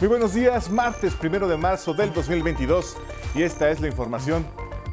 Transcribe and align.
Muy 0.00 0.08
buenos 0.08 0.32
días, 0.32 0.70
martes 0.70 1.12
primero 1.12 1.46
de 1.46 1.58
marzo 1.58 1.92
del 1.92 2.10
2022 2.14 2.96
y 3.34 3.42
esta 3.42 3.68
es 3.68 3.82
la 3.82 3.86
información. 3.86 4.46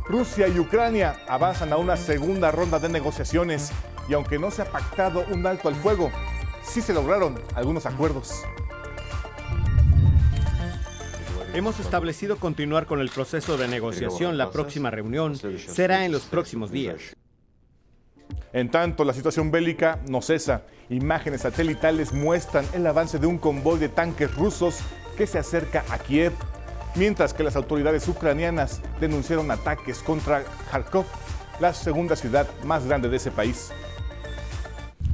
Rusia 0.05 0.49
y 0.49 0.59
Ucrania 0.59 1.15
avanzan 1.29 1.71
a 1.71 1.77
una 1.77 1.95
segunda 1.95 2.51
ronda 2.51 2.77
de 2.77 2.89
negociaciones 2.89 3.71
y 4.09 4.13
aunque 4.15 4.37
no 4.37 4.51
se 4.51 4.63
ha 4.63 4.65
pactado 4.69 5.23
un 5.31 5.47
alto 5.47 5.69
al 5.69 5.75
fuego, 5.75 6.11
sí 6.61 6.81
se 6.81 6.93
lograron 6.93 7.39
algunos 7.55 7.85
acuerdos. 7.85 8.43
Hemos 11.53 11.79
establecido 11.79 12.35
continuar 12.35 12.85
con 12.85 12.99
el 12.99 13.07
proceso 13.07 13.55
de 13.57 13.69
negociación. 13.69 14.37
La 14.37 14.51
próxima 14.51 14.91
reunión 14.91 15.37
será 15.57 16.03
en 16.03 16.11
los 16.11 16.23
próximos 16.23 16.69
días. 16.69 17.15
En 18.53 18.71
tanto, 18.71 19.03
la 19.03 19.13
situación 19.13 19.51
bélica 19.51 19.99
no 20.07 20.21
cesa. 20.21 20.63
Imágenes 20.89 21.41
satelitales 21.41 22.13
muestran 22.13 22.65
el 22.73 22.87
avance 22.87 23.19
de 23.19 23.27
un 23.27 23.37
convoy 23.37 23.77
de 23.77 23.89
tanques 23.89 24.33
rusos 24.35 24.79
que 25.17 25.27
se 25.27 25.39
acerca 25.39 25.83
a 25.89 25.97
Kiev, 25.97 26.33
mientras 26.95 27.33
que 27.33 27.43
las 27.43 27.55
autoridades 27.55 28.07
ucranianas 28.07 28.81
denunciaron 28.99 29.49
ataques 29.51 29.99
contra 29.99 30.43
Kharkov, 30.71 31.05
la 31.59 31.73
segunda 31.73 32.15
ciudad 32.15 32.47
más 32.63 32.85
grande 32.85 33.09
de 33.09 33.17
ese 33.17 33.31
país. 33.31 33.71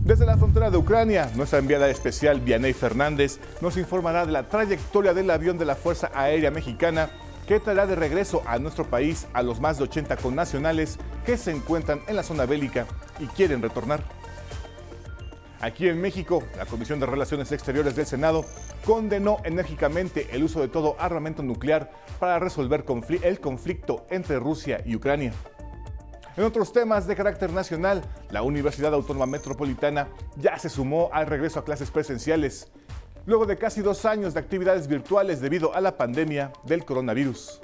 Desde 0.03 0.25
la 0.25 0.38
frontera 0.38 0.70
de 0.70 0.77
Ucrania, 0.77 1.31
nuestra 1.35 1.59
enviada 1.59 1.88
especial 1.89 2.41
Vianey 2.41 2.73
Fernández 2.73 3.39
nos 3.61 3.77
informará 3.77 4.25
de 4.25 4.34
la 4.34 4.49
trayectoria 4.49 5.13
del 5.13 5.30
avión 5.30 5.58
de 5.58 5.63
la 5.63 5.75
Fuerza 5.75 6.11
Aérea 6.13 6.52
Mexicana 6.52 7.09
que 7.47 7.59
traerá 7.59 7.88
de 7.88 7.95
regreso 7.95 8.41
a 8.45 8.59
nuestro 8.59 8.85
país 8.85 9.28
a 9.33 9.41
los 9.41 9.61
más 9.61 9.78
de 9.78 9.85
80 9.85 10.17
connacionales 10.17 10.97
que 11.25 11.38
se 11.38 11.52
encuentran 11.52 12.02
en 12.08 12.17
la 12.17 12.23
zona 12.23 12.45
bélica 12.45 12.85
y 13.19 13.28
quieren 13.28 13.61
retornar. 13.61 14.03
Aquí 15.64 15.88
en 15.88 16.02
México, 16.02 16.44
la 16.58 16.66
Comisión 16.66 17.00
de 17.00 17.06
Relaciones 17.06 17.53
Exteriores 17.53 17.95
del 17.95 18.06
Senado 18.06 18.44
condenó 18.86 19.38
enérgicamente 19.45 20.28
el 20.33 20.44
uso 20.44 20.59
de 20.59 20.67
todo 20.67 20.97
armamento 21.00 21.42
nuclear 21.42 21.89
para 22.19 22.38
resolver 22.38 22.83
el 23.22 23.39
conflicto 23.39 24.06
entre 24.09 24.39
Rusia 24.39 24.81
y 24.86 24.97
Ucrania. 24.97 25.31
En 26.36 26.44
otros 26.44 26.73
temas 26.73 27.08
de 27.08 27.16
carácter 27.16 27.53
nacional, 27.53 28.03
la 28.30 28.41
Universidad 28.41 28.94
Autónoma 28.94 29.25
Metropolitana 29.25 30.09
ya 30.36 30.59
se 30.59 30.67
sumó 30.67 31.09
al 31.14 31.28
regreso 31.28 31.61
a 31.61 31.64
clases 31.64 31.91
presenciales 31.91 32.69
luego 33.25 33.45
de 33.45 33.58
casi 33.58 33.80
dos 33.80 34.03
años 34.03 34.34
de 34.34 34.41
actividades 34.41 34.89
virtuales 34.89 35.39
debido 35.39 35.73
a 35.73 35.80
la 35.80 35.95
pandemia 35.95 36.52
del 36.66 36.84
coronavirus. 36.84 37.61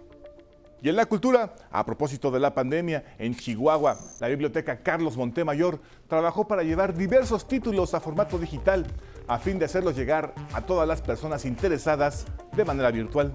Y 0.82 0.88
en 0.88 0.96
la 0.96 1.06
cultura, 1.06 1.54
a 1.72 1.86
propósito 1.86 2.32
de 2.32 2.40
la 2.40 2.54
pandemia, 2.54 3.04
en 3.18 3.36
Chihuahua, 3.36 3.98
la 4.20 4.28
biblioteca 4.30 4.82
Carlos 4.82 5.18
Montemayor 5.18 5.82
trabajó 6.08 6.48
para 6.48 6.64
llevar 6.64 6.96
diversos 6.96 7.48
títulos 7.48 7.94
a 7.94 8.00
formato 8.00 8.38
digital 8.38 8.86
a 9.28 9.38
fin 9.38 9.60
de 9.60 9.66
hacerlos 9.66 9.96
llegar 9.96 10.34
a 10.54 10.62
todas 10.62 10.88
las 10.88 11.02
personas 11.02 11.46
interesadas 11.46 12.26
de 12.56 12.66
manera 12.66 12.92
virtual. 12.92 13.34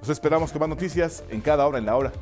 Nos 0.00 0.10
esperamos 0.10 0.50
con 0.52 0.60
más 0.60 0.68
noticias 0.68 1.24
en 1.30 1.40
cada 1.40 1.66
hora 1.66 1.78
en 1.78 1.86
la 1.86 1.96
hora. 1.96 2.12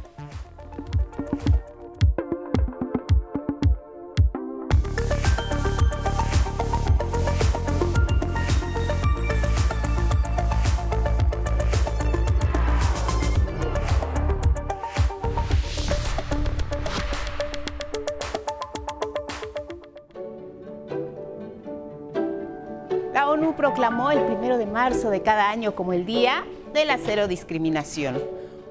Proclamó 23.62 24.10
el 24.10 24.24
primero 24.24 24.58
de 24.58 24.66
marzo 24.66 25.08
de 25.08 25.22
cada 25.22 25.48
año 25.48 25.74
como 25.74 25.92
el 25.92 26.04
Día 26.04 26.44
de 26.74 26.84
la 26.84 26.98
Cero 26.98 27.28
Discriminación. 27.28 28.20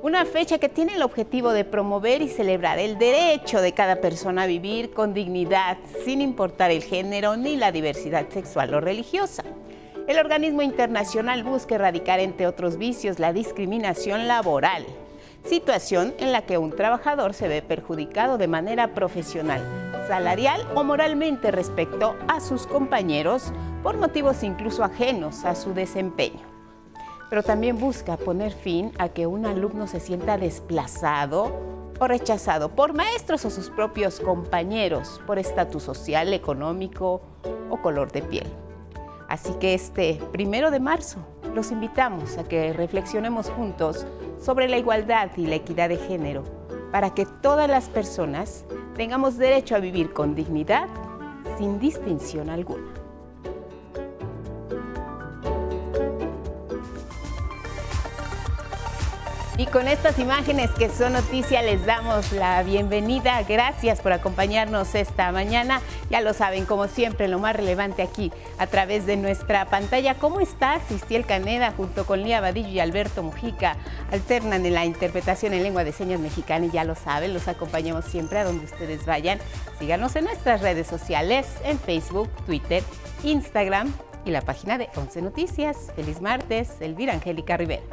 Una 0.01 0.25
fecha 0.25 0.57
que 0.57 0.67
tiene 0.67 0.95
el 0.95 1.01
objetivo 1.01 1.53
de 1.53 1.63
promover 1.63 2.21
y 2.21 2.27
celebrar 2.27 2.77
el 2.77 2.97
derecho 2.97 3.61
de 3.61 3.71
cada 3.71 4.01
persona 4.01 4.43
a 4.43 4.47
vivir 4.47 4.91
con 4.91 5.13
dignidad, 5.13 5.77
sin 6.03 6.19
importar 6.19 6.71
el 6.71 6.83
género 6.83 7.37
ni 7.37 7.55
la 7.55 7.71
diversidad 7.71 8.27
sexual 8.29 8.73
o 8.73 8.81
religiosa. 8.81 9.43
El 10.07 10.17
organismo 10.17 10.61
internacional 10.61 11.43
busca 11.43 11.75
erradicar, 11.75 12.19
entre 12.19 12.47
otros 12.47 12.77
vicios, 12.77 13.19
la 13.19 13.31
discriminación 13.31 14.27
laboral, 14.27 14.85
situación 15.45 16.13
en 16.17 16.31
la 16.31 16.41
que 16.41 16.57
un 16.57 16.75
trabajador 16.75 17.33
se 17.33 17.47
ve 17.47 17.61
perjudicado 17.61 18.37
de 18.37 18.47
manera 18.47 18.89
profesional, 18.89 19.63
salarial 20.07 20.67
o 20.75 20.83
moralmente 20.83 21.51
respecto 21.51 22.15
a 22.27 22.41
sus 22.41 22.67
compañeros 22.67 23.53
por 23.83 23.97
motivos 23.97 24.43
incluso 24.43 24.83
ajenos 24.83 25.45
a 25.45 25.55
su 25.55 25.73
desempeño. 25.73 26.41
Pero 27.29 27.43
también 27.43 27.79
busca 27.79 28.17
poner 28.17 28.51
fin 28.51 28.91
a 28.99 29.09
que 29.09 29.27
un 29.27 29.45
alumno 29.45 29.87
se 29.87 29.99
sienta 29.99 30.37
desplazado 30.37 31.51
o 31.99 32.07
rechazado 32.07 32.69
por 32.69 32.93
maestros 32.93 33.45
o 33.45 33.49
sus 33.49 33.69
propios 33.69 34.19
compañeros 34.19 35.21
por 35.25 35.39
estatus 35.39 35.83
social, 35.83 36.33
económico 36.33 37.21
o 37.69 37.77
color 37.81 38.11
de 38.11 38.21
piel. 38.23 38.47
Así 39.29 39.53
que 39.59 39.73
este 39.73 40.19
primero 40.31 40.71
de 40.71 40.79
marzo 40.79 41.19
los 41.55 41.71
invitamos 41.71 42.37
a 42.37 42.43
que 42.43 42.73
reflexionemos 42.73 43.49
juntos 43.49 44.05
sobre 44.41 44.67
la 44.67 44.77
igualdad 44.77 45.29
y 45.37 45.47
la 45.47 45.55
equidad 45.55 45.89
de 45.89 45.97
género 45.97 46.43
para 46.91 47.13
que 47.13 47.25
todas 47.25 47.69
las 47.69 47.87
personas 47.87 48.65
tengamos 48.97 49.37
derecho 49.37 49.75
a 49.75 49.79
vivir 49.79 50.11
con 50.11 50.35
dignidad 50.35 50.89
sin 51.57 51.79
distinción 51.79 52.49
alguna. 52.49 52.90
Y 59.61 59.67
con 59.67 59.87
estas 59.87 60.17
imágenes 60.17 60.71
que 60.71 60.89
son 60.89 61.13
noticia 61.13 61.61
les 61.61 61.85
damos 61.85 62.31
la 62.31 62.63
bienvenida. 62.63 63.43
Gracias 63.43 64.01
por 64.01 64.11
acompañarnos 64.11 64.95
esta 64.95 65.31
mañana. 65.31 65.81
Ya 66.09 66.19
lo 66.21 66.33
saben, 66.33 66.65
como 66.65 66.87
siempre, 66.87 67.27
lo 67.27 67.37
más 67.37 67.55
relevante 67.55 68.01
aquí 68.01 68.31
a 68.57 68.65
través 68.65 69.05
de 69.05 69.17
nuestra 69.17 69.65
pantalla. 69.65 70.15
¿Cómo 70.15 70.39
estás? 70.39 70.89
Istiel 70.89 71.27
Caneda 71.27 71.73
junto 71.77 72.07
con 72.07 72.23
Lía 72.23 72.41
Vadillo 72.41 72.69
y 72.69 72.79
Alberto 72.79 73.21
Mujica 73.21 73.77
alternan 74.11 74.65
en 74.65 74.73
la 74.73 74.83
interpretación 74.83 75.53
en 75.53 75.61
lengua 75.61 75.83
de 75.83 75.91
señas 75.91 76.19
mexicana 76.19 76.65
y 76.65 76.71
ya 76.71 76.83
lo 76.83 76.95
saben, 76.95 77.31
los 77.31 77.47
acompañamos 77.47 78.05
siempre 78.05 78.39
a 78.39 78.45
donde 78.45 78.65
ustedes 78.65 79.05
vayan. 79.05 79.37
Síganos 79.77 80.15
en 80.15 80.23
nuestras 80.23 80.61
redes 80.61 80.87
sociales, 80.87 81.45
en 81.63 81.77
Facebook, 81.77 82.31
Twitter, 82.47 82.81
Instagram 83.23 83.93
y 84.25 84.31
la 84.31 84.41
página 84.41 84.79
de 84.79 84.89
11 84.95 85.21
Noticias. 85.21 85.91
Feliz 85.95 86.19
martes, 86.19 86.81
Elvira 86.81 87.13
Angélica 87.13 87.57
Rivera. 87.57 87.83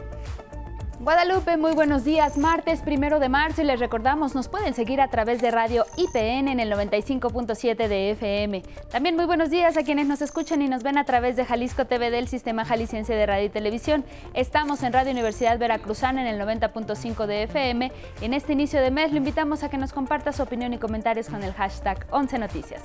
Guadalupe, 1.00 1.56
muy 1.56 1.74
buenos 1.74 2.02
días. 2.02 2.36
Martes 2.36 2.82
primero 2.82 3.20
de 3.20 3.28
marzo 3.28 3.62
y 3.62 3.64
les 3.64 3.78
recordamos, 3.78 4.34
nos 4.34 4.48
pueden 4.48 4.74
seguir 4.74 5.00
a 5.00 5.06
través 5.06 5.40
de 5.40 5.52
radio 5.52 5.86
IPN 5.96 6.48
en 6.48 6.58
el 6.58 6.72
95.7 6.72 7.86
de 7.86 8.10
FM. 8.10 8.62
También 8.90 9.14
muy 9.14 9.24
buenos 9.24 9.48
días 9.48 9.76
a 9.76 9.84
quienes 9.84 10.08
nos 10.08 10.22
escuchan 10.22 10.60
y 10.60 10.68
nos 10.68 10.82
ven 10.82 10.98
a 10.98 11.04
través 11.04 11.36
de 11.36 11.44
Jalisco 11.44 11.84
TV 11.84 12.10
del 12.10 12.26
Sistema 12.26 12.64
Jalisciense 12.64 13.14
de 13.14 13.26
Radio 13.26 13.46
y 13.46 13.48
Televisión. 13.48 14.04
Estamos 14.34 14.82
en 14.82 14.92
Radio 14.92 15.12
Universidad 15.12 15.56
Veracruzana 15.56 16.20
en 16.20 16.26
el 16.26 16.40
90.5 16.40 17.26
de 17.26 17.44
FM. 17.44 17.92
En 18.20 18.34
este 18.34 18.54
inicio 18.54 18.80
de 18.80 18.90
mes 18.90 19.12
lo 19.12 19.18
invitamos 19.18 19.62
a 19.62 19.70
que 19.70 19.78
nos 19.78 19.92
comparta 19.92 20.32
su 20.32 20.42
opinión 20.42 20.74
y 20.74 20.78
comentarios 20.78 21.28
con 21.28 21.44
el 21.44 21.52
hashtag 21.52 22.08
11 22.10 22.38
Noticias. 22.40 22.82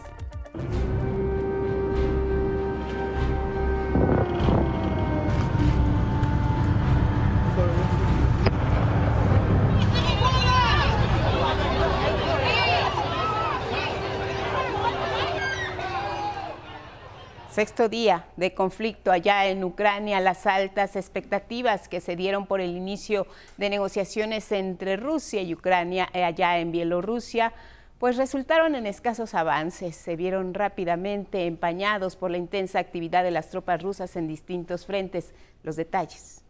Sexto 17.54 17.88
día 17.88 18.26
de 18.36 18.56
conflicto 18.56 19.12
allá 19.12 19.46
en 19.46 19.64
Ucrania, 19.64 20.20
las 20.20 20.48
altas 20.48 20.96
expectativas 20.96 21.88
que 21.88 22.02
se 22.02 22.16
dieron 22.16 22.48
por 22.48 22.62
el 22.62 22.76
inicio 22.76 23.28
de 23.58 23.70
negociaciones 23.70 24.52
entre 24.52 24.98
Rusia 24.98 25.44
y 25.44 25.54
Ucrania 25.54 26.10
eh, 26.14 26.24
allá 26.24 26.58
en 26.58 26.72
Bielorrusia, 26.72 27.54
pues 28.00 28.18
resultaron 28.18 28.74
en 28.74 28.88
escasos 28.88 29.36
avances. 29.36 29.96
Se 29.96 30.16
vieron 30.16 30.56
rápidamente 30.56 31.46
empañados 31.46 32.16
por 32.16 32.32
la 32.32 32.38
intensa 32.38 32.80
actividad 32.80 33.24
de 33.24 33.30
las 33.30 33.52
tropas 33.52 33.84
rusas 33.84 34.16
en 34.16 34.28
distintos 34.28 34.88
frentes. 34.88 35.32
Los 35.62 35.76
detalles. 35.76 36.44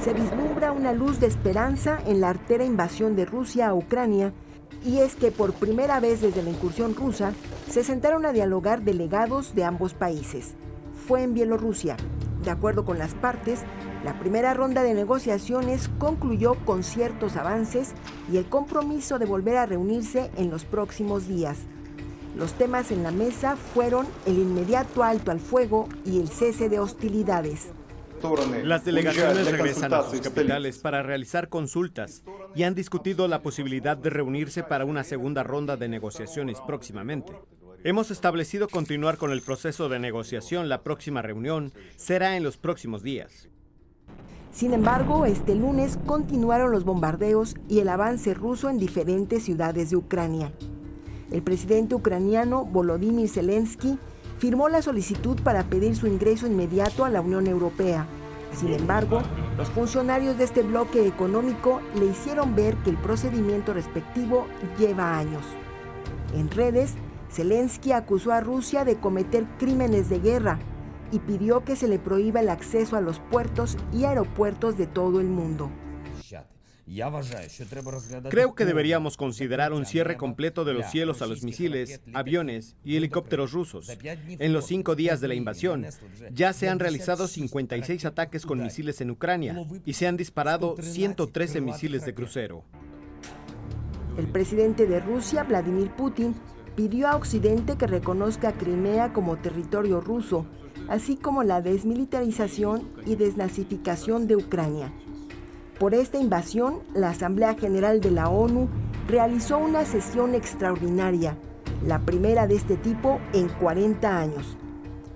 Se 0.00 0.14
vislumbra 0.14 0.72
una 0.72 0.92
luz 0.92 1.20
de 1.20 1.26
esperanza 1.26 2.00
en 2.06 2.22
la 2.22 2.30
artera 2.30 2.64
invasión 2.64 3.14
de 3.14 3.26
Rusia 3.26 3.68
a 3.68 3.74
Ucrania 3.74 4.32
y 4.84 4.98
es 4.98 5.14
que 5.14 5.30
por 5.30 5.52
primera 5.52 6.00
vez 6.00 6.20
desde 6.20 6.42
la 6.42 6.50
incursión 6.50 6.94
rusa 6.94 7.32
se 7.70 7.84
sentaron 7.84 8.26
a 8.26 8.32
dialogar 8.32 8.82
delegados 8.82 9.54
de 9.54 9.64
ambos 9.64 9.94
países. 9.94 10.54
Fue 11.06 11.22
en 11.22 11.34
Bielorrusia. 11.34 11.96
De 12.44 12.50
acuerdo 12.50 12.84
con 12.84 12.98
las 12.98 13.14
partes, 13.14 13.60
la 14.04 14.18
primera 14.18 14.52
ronda 14.52 14.82
de 14.82 14.94
negociaciones 14.94 15.88
concluyó 15.98 16.56
con 16.64 16.82
ciertos 16.82 17.36
avances 17.36 17.92
y 18.32 18.36
el 18.36 18.46
compromiso 18.46 19.18
de 19.18 19.26
volver 19.26 19.56
a 19.56 19.66
reunirse 19.66 20.30
en 20.36 20.50
los 20.50 20.64
próximos 20.64 21.28
días. 21.28 21.58
Los 22.36 22.54
temas 22.54 22.90
en 22.90 23.02
la 23.02 23.12
mesa 23.12 23.56
fueron 23.56 24.06
el 24.26 24.38
inmediato 24.38 25.04
alto 25.04 25.30
al 25.30 25.38
fuego 25.38 25.88
y 26.04 26.18
el 26.18 26.28
cese 26.28 26.68
de 26.68 26.80
hostilidades. 26.80 27.68
Las 28.64 28.84
delegaciones 28.84 29.50
regresan 29.50 29.92
a 29.92 30.02
sus 30.02 30.20
capitales 30.20 30.78
para 30.78 31.02
realizar 31.02 31.48
consultas 31.48 32.22
y 32.54 32.62
han 32.62 32.74
discutido 32.74 33.26
la 33.28 33.42
posibilidad 33.42 33.96
de 33.96 34.10
reunirse 34.10 34.62
para 34.62 34.84
una 34.84 35.04
segunda 35.04 35.42
ronda 35.42 35.76
de 35.76 35.88
negociaciones 35.88 36.58
próximamente. 36.66 37.32
Hemos 37.84 38.12
establecido 38.12 38.68
continuar 38.68 39.16
con 39.16 39.32
el 39.32 39.42
proceso 39.42 39.88
de 39.88 39.98
negociación. 39.98 40.68
La 40.68 40.82
próxima 40.82 41.20
reunión 41.20 41.72
será 41.96 42.36
en 42.36 42.44
los 42.44 42.56
próximos 42.56 43.02
días. 43.02 43.48
Sin 44.52 44.72
embargo, 44.72 45.26
este 45.26 45.54
lunes 45.56 45.98
continuaron 46.06 46.70
los 46.70 46.84
bombardeos 46.84 47.56
y 47.68 47.80
el 47.80 47.88
avance 47.88 48.34
ruso 48.34 48.70
en 48.70 48.78
diferentes 48.78 49.42
ciudades 49.42 49.90
de 49.90 49.96
Ucrania. 49.96 50.52
El 51.32 51.42
presidente 51.42 51.94
ucraniano 51.94 52.66
Volodymyr 52.66 53.28
Zelensky 53.28 53.98
firmó 54.42 54.68
la 54.68 54.82
solicitud 54.82 55.40
para 55.40 55.62
pedir 55.62 55.94
su 55.94 56.08
ingreso 56.08 56.48
inmediato 56.48 57.04
a 57.04 57.10
la 57.10 57.20
Unión 57.20 57.46
Europea. 57.46 58.08
Sin 58.52 58.72
embargo, 58.72 59.22
los 59.56 59.70
funcionarios 59.70 60.36
de 60.36 60.42
este 60.42 60.62
bloque 60.62 61.06
económico 61.06 61.80
le 61.94 62.06
hicieron 62.06 62.56
ver 62.56 62.74
que 62.78 62.90
el 62.90 62.96
procedimiento 62.96 63.72
respectivo 63.72 64.48
lleva 64.80 65.16
años. 65.16 65.44
En 66.34 66.50
redes, 66.50 66.94
Zelensky 67.30 67.92
acusó 67.92 68.32
a 68.32 68.40
Rusia 68.40 68.84
de 68.84 68.96
cometer 68.96 69.46
crímenes 69.60 70.08
de 70.08 70.18
guerra 70.18 70.58
y 71.12 71.20
pidió 71.20 71.62
que 71.62 71.76
se 71.76 71.86
le 71.86 72.00
prohíba 72.00 72.40
el 72.40 72.48
acceso 72.48 72.96
a 72.96 73.00
los 73.00 73.20
puertos 73.20 73.78
y 73.92 74.06
aeropuertos 74.06 74.76
de 74.76 74.88
todo 74.88 75.20
el 75.20 75.28
mundo. 75.28 75.70
Creo 78.30 78.54
que 78.54 78.64
deberíamos 78.64 79.16
considerar 79.16 79.72
un 79.72 79.86
cierre 79.86 80.16
completo 80.16 80.64
de 80.64 80.74
los 80.74 80.90
cielos 80.90 81.22
a 81.22 81.26
los 81.26 81.42
misiles, 81.42 82.00
aviones 82.12 82.76
y 82.84 82.96
helicópteros 82.96 83.52
rusos. 83.52 83.90
En 84.28 84.52
los 84.52 84.66
cinco 84.66 84.94
días 84.94 85.20
de 85.20 85.28
la 85.28 85.34
invasión, 85.34 85.86
ya 86.32 86.52
se 86.52 86.68
han 86.68 86.78
realizado 86.78 87.28
56 87.28 88.04
ataques 88.04 88.44
con 88.44 88.62
misiles 88.62 89.00
en 89.00 89.10
Ucrania 89.10 89.64
y 89.84 89.94
se 89.94 90.06
han 90.06 90.16
disparado 90.16 90.76
113 90.80 91.60
misiles 91.60 92.04
de 92.04 92.14
crucero. 92.14 92.64
El 94.18 94.26
presidente 94.26 94.86
de 94.86 95.00
Rusia, 95.00 95.42
Vladimir 95.42 95.90
Putin, 95.92 96.34
pidió 96.76 97.08
a 97.08 97.16
Occidente 97.16 97.76
que 97.76 97.86
reconozca 97.86 98.48
a 98.48 98.52
Crimea 98.52 99.12
como 99.12 99.38
territorio 99.38 100.00
ruso, 100.00 100.46
así 100.88 101.16
como 101.16 101.42
la 101.42 101.62
desmilitarización 101.62 102.90
y 103.06 103.16
desnazificación 103.16 104.26
de 104.26 104.36
Ucrania. 104.36 104.92
Por 105.82 105.94
esta 105.94 106.16
invasión, 106.16 106.78
la 106.94 107.10
Asamblea 107.10 107.56
General 107.56 108.00
de 108.00 108.12
la 108.12 108.28
ONU 108.28 108.68
realizó 109.08 109.58
una 109.58 109.84
sesión 109.84 110.36
extraordinaria, 110.36 111.36
la 111.84 111.98
primera 111.98 112.46
de 112.46 112.54
este 112.54 112.76
tipo 112.76 113.20
en 113.32 113.48
40 113.48 114.16
años. 114.16 114.56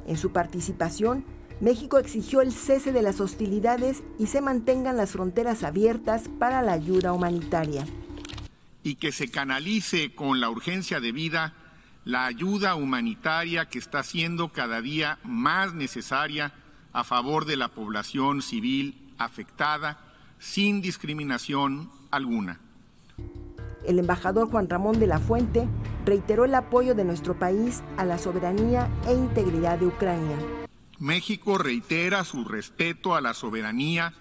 En 0.09 0.17
su 0.17 0.33
participación, 0.33 1.25
México 1.61 1.99
exigió 1.99 2.41
el 2.41 2.51
cese 2.51 2.91
de 2.91 3.03
las 3.03 3.21
hostilidades 3.21 4.03
y 4.19 4.27
se 4.27 4.41
mantengan 4.41 4.97
las 4.97 5.13
fronteras 5.13 5.63
abiertas 5.63 6.25
para 6.41 6.63
la 6.63 6.73
ayuda 6.73 7.13
humanitaria. 7.13 7.87
Y 8.83 8.97
que 8.97 9.13
se 9.13 9.31
canalice 9.31 10.17
con 10.17 10.41
la 10.41 10.51
urgencia 10.51 10.99
de 10.99 11.13
vida 11.13 11.55
la 12.05 12.27
ayuda 12.27 12.75
humanitaria 12.75 13.67
que 13.67 13.79
está 13.79 14.03
siendo 14.03 14.49
cada 14.49 14.81
día 14.81 15.21
más 15.23 15.75
necesaria 15.75 16.55
a 16.93 17.05
favor 17.05 17.45
de 17.45 17.57
la 17.57 17.69
población 17.69 18.43
civil 18.43 19.15
afectada 19.17 20.06
sin 20.47 20.81
discriminación 20.81 21.91
alguna. 22.11 22.61
El 23.85 23.99
embajador 23.99 24.49
Juan 24.49 24.71
Ramón 24.71 24.99
de 25.01 25.07
la 25.07 25.19
Fuente 25.19 25.69
reiteró 26.05 26.45
el 26.45 26.55
apoyo 26.55 26.95
de 26.95 27.05
nuestro 27.05 27.39
país 27.39 27.83
a 27.97 28.05
la 28.05 28.17
soberanía 28.17 28.89
e 29.07 29.13
integridad 29.13 29.79
de 29.79 29.87
Ucrania. 29.87 30.37
México 30.99 31.59
reitera 31.59 32.25
su 32.25 32.45
respeto 32.45 33.15
a 33.15 33.21
la 33.21 33.35
soberanía, 33.35 34.15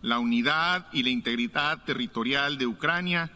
la 0.00 0.20
unidad 0.20 0.86
y 0.92 1.02
la 1.02 1.10
integridad 1.10 1.84
territorial 1.84 2.56
de 2.56 2.66
Ucrania 2.66 3.30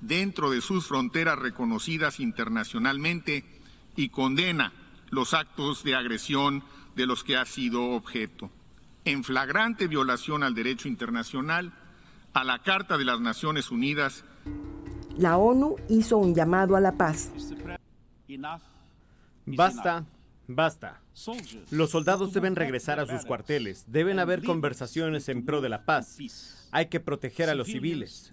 dentro 0.00 0.50
de 0.50 0.60
sus 0.60 0.86
fronteras 0.86 1.38
reconocidas 1.38 2.20
internacionalmente 2.20 3.44
y 3.96 4.08
condena 4.08 4.72
los 5.10 5.32
actos 5.32 5.84
de 5.84 5.94
agresión 5.94 6.64
de 6.96 7.06
los 7.06 7.24
que 7.24 7.36
ha 7.36 7.44
sido 7.44 7.92
objeto 7.92 8.50
en 9.04 9.22
flagrante 9.22 9.86
violación 9.86 10.42
al 10.42 10.54
derecho 10.54 10.88
internacional, 10.88 11.72
a 12.34 12.44
la 12.44 12.58
Carta 12.58 12.98
de 12.98 13.04
las 13.04 13.20
Naciones 13.20 13.70
Unidas. 13.70 14.24
La 15.16 15.38
ONU 15.38 15.76
hizo 15.88 16.18
un 16.18 16.34
llamado 16.34 16.76
a 16.76 16.80
la 16.80 16.92
paz. 16.92 17.30
Basta, 19.46 20.04
basta. 20.48 21.00
Los 21.70 21.90
soldados 21.90 22.32
deben 22.32 22.56
regresar 22.56 22.98
a 22.98 23.06
sus 23.06 23.24
cuarteles, 23.24 23.84
deben 23.86 24.18
haber 24.18 24.42
conversaciones 24.42 25.28
en 25.28 25.44
pro 25.44 25.60
de 25.60 25.68
la 25.68 25.84
paz. 25.84 26.18
Hay 26.72 26.86
que 26.86 26.98
proteger 26.98 27.48
a 27.48 27.54
los 27.54 27.68
civiles. 27.68 28.32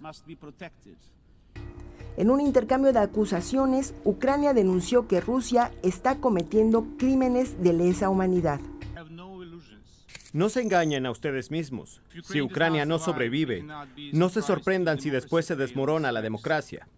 En 2.16 2.30
un 2.30 2.40
intercambio 2.40 2.92
de 2.92 2.98
acusaciones, 2.98 3.94
Ucrania 4.04 4.52
denunció 4.52 5.06
que 5.06 5.20
Rusia 5.20 5.70
está 5.82 6.16
cometiendo 6.16 6.86
crímenes 6.98 7.62
de 7.62 7.72
lesa 7.72 8.10
humanidad. 8.10 8.60
No 10.32 10.48
se 10.48 10.62
engañen 10.62 11.06
a 11.06 11.10
ustedes 11.10 11.50
mismos. 11.50 12.00
Si 12.24 12.40
Ucrania 12.40 12.86
no 12.86 12.98
sobrevive, 12.98 13.64
no 14.12 14.28
se 14.28 14.42
sorprendan 14.42 15.00
si 15.00 15.10
después 15.10 15.46
se 15.46 15.56
desmorona 15.56 16.12
la 16.12 16.22
democracia. 16.22 16.88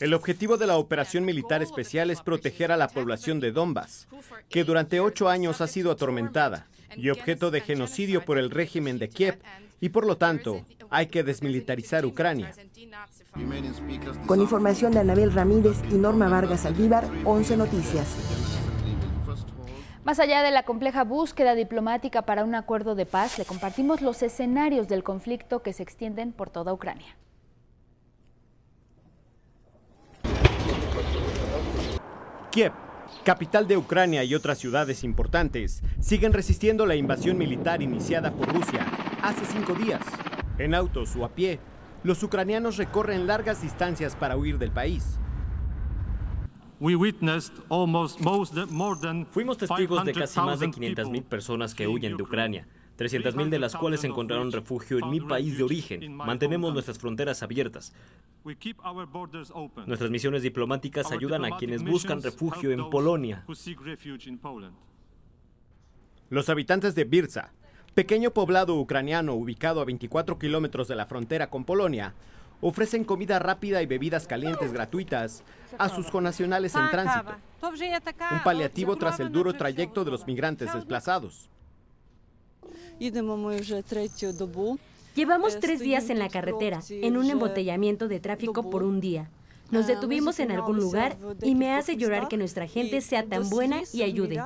El 0.00 0.14
objetivo 0.14 0.56
de 0.56 0.66
la 0.66 0.76
operación 0.76 1.24
militar 1.24 1.62
especial 1.62 2.10
es 2.10 2.22
proteger 2.22 2.70
a 2.70 2.76
la 2.76 2.88
población 2.88 3.40
de 3.40 3.52
Donbass, 3.52 4.08
que 4.48 4.64
durante 4.64 5.00
ocho 5.00 5.28
años 5.28 5.60
ha 5.60 5.66
sido 5.66 5.90
atormentada 5.90 6.66
y 6.96 7.10
objeto 7.10 7.50
de 7.50 7.60
genocidio 7.60 8.24
por 8.24 8.38
el 8.38 8.50
régimen 8.50 8.98
de 8.98 9.08
Kiev, 9.08 9.38
y 9.80 9.88
por 9.90 10.06
lo 10.06 10.16
tanto 10.16 10.64
hay 10.90 11.06
que 11.06 11.22
desmilitarizar 11.22 12.06
Ucrania. 12.06 12.54
Con 14.26 14.40
información 14.40 14.92
de 14.92 15.00
Anabel 15.00 15.32
Ramírez 15.32 15.76
y 15.90 15.94
Norma 15.94 16.28
Vargas 16.28 16.64
Aldívar, 16.64 17.08
11 17.24 17.56
Noticias. 17.56 18.55
Más 20.06 20.20
allá 20.20 20.44
de 20.44 20.52
la 20.52 20.62
compleja 20.62 21.02
búsqueda 21.02 21.56
diplomática 21.56 22.22
para 22.22 22.44
un 22.44 22.54
acuerdo 22.54 22.94
de 22.94 23.06
paz, 23.06 23.40
le 23.40 23.44
compartimos 23.44 24.02
los 24.02 24.22
escenarios 24.22 24.86
del 24.86 25.02
conflicto 25.02 25.64
que 25.64 25.72
se 25.72 25.82
extienden 25.82 26.30
por 26.30 26.48
toda 26.48 26.72
Ucrania. 26.72 27.16
Kiev, 32.52 32.70
capital 33.24 33.66
de 33.66 33.76
Ucrania 33.76 34.22
y 34.22 34.36
otras 34.36 34.58
ciudades 34.58 35.02
importantes, 35.02 35.82
siguen 35.98 36.32
resistiendo 36.32 36.86
la 36.86 36.94
invasión 36.94 37.36
militar 37.36 37.82
iniciada 37.82 38.30
por 38.30 38.54
Rusia 38.54 38.86
hace 39.22 39.44
cinco 39.44 39.74
días. 39.74 40.02
En 40.58 40.76
autos 40.76 41.16
o 41.16 41.24
a 41.24 41.30
pie, 41.30 41.58
los 42.04 42.22
ucranianos 42.22 42.76
recorren 42.76 43.26
largas 43.26 43.60
distancias 43.60 44.14
para 44.14 44.36
huir 44.36 44.58
del 44.58 44.70
país. 44.70 45.18
Fuimos 49.30 49.56
testigos 49.58 50.04
de 50.04 50.12
casi 50.12 50.40
más 50.40 50.60
de 50.60 50.68
500.000 50.68 51.22
personas 51.24 51.74
que 51.74 51.88
huyen 51.88 52.16
de 52.16 52.22
Ucrania, 52.22 52.66
300.000 52.98 53.48
de 53.48 53.58
las 53.58 53.74
cuales 53.74 54.04
encontraron 54.04 54.52
refugio 54.52 54.98
en 54.98 55.10
mi 55.10 55.20
país 55.20 55.56
de 55.56 55.64
origen. 55.64 56.14
Mantenemos 56.14 56.72
nuestras 56.72 56.98
fronteras 56.98 57.42
abiertas. 57.42 57.94
Nuestras 59.86 60.10
misiones 60.10 60.42
diplomáticas 60.42 61.10
ayudan 61.12 61.44
a 61.44 61.56
quienes 61.56 61.82
buscan 61.82 62.22
refugio 62.22 62.70
en 62.70 62.90
Polonia. 62.90 63.44
Los 66.28 66.48
habitantes 66.48 66.94
de 66.94 67.04
Birza, 67.04 67.52
pequeño 67.94 68.32
poblado 68.32 68.74
ucraniano 68.76 69.34
ubicado 69.34 69.80
a 69.80 69.84
24 69.84 70.38
kilómetros 70.38 70.88
de 70.88 70.96
la 70.96 71.06
frontera 71.06 71.48
con 71.48 71.64
Polonia, 71.64 72.14
ofrecen 72.60 73.04
comida 73.04 73.38
rápida 73.38 73.82
y 73.82 73.86
bebidas 73.86 74.26
calientes 74.26 74.72
gratuitas 74.72 75.42
a 75.78 75.88
sus 75.88 76.10
conacionales 76.10 76.74
en 76.74 76.90
tránsito, 76.90 77.34
un 77.62 78.42
paliativo 78.42 78.96
tras 78.96 79.20
el 79.20 79.30
duro 79.30 79.52
trayecto 79.52 80.04
de 80.04 80.10
los 80.10 80.26
migrantes 80.26 80.72
desplazados. 80.72 81.48
Llevamos 85.14 85.58
tres 85.60 85.80
días 85.80 86.10
en 86.10 86.18
la 86.18 86.28
carretera, 86.28 86.80
en 86.90 87.16
un 87.16 87.30
embotellamiento 87.30 88.08
de 88.08 88.20
tráfico 88.20 88.68
por 88.70 88.82
un 88.82 89.00
día. 89.00 89.30
Nos 89.70 89.86
detuvimos 89.86 90.38
en 90.38 90.52
algún 90.52 90.76
lugar 90.76 91.16
y 91.42 91.54
me 91.54 91.72
hace 91.74 91.96
llorar 91.96 92.28
que 92.28 92.36
nuestra 92.36 92.66
gente 92.68 93.00
sea 93.00 93.24
tan 93.24 93.48
buena 93.48 93.80
y 93.92 94.02
ayude. 94.02 94.40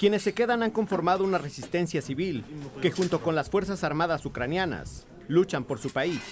Quienes 0.00 0.22
se 0.22 0.32
quedan 0.32 0.62
han 0.62 0.70
conformado 0.70 1.24
una 1.24 1.36
resistencia 1.36 2.00
civil 2.00 2.42
que 2.80 2.90
junto 2.90 3.20
con 3.20 3.34
las 3.34 3.50
Fuerzas 3.50 3.84
Armadas 3.84 4.24
ucranianas 4.24 5.06
luchan 5.28 5.64
por 5.64 5.78
su 5.78 5.90
país. 5.90 6.22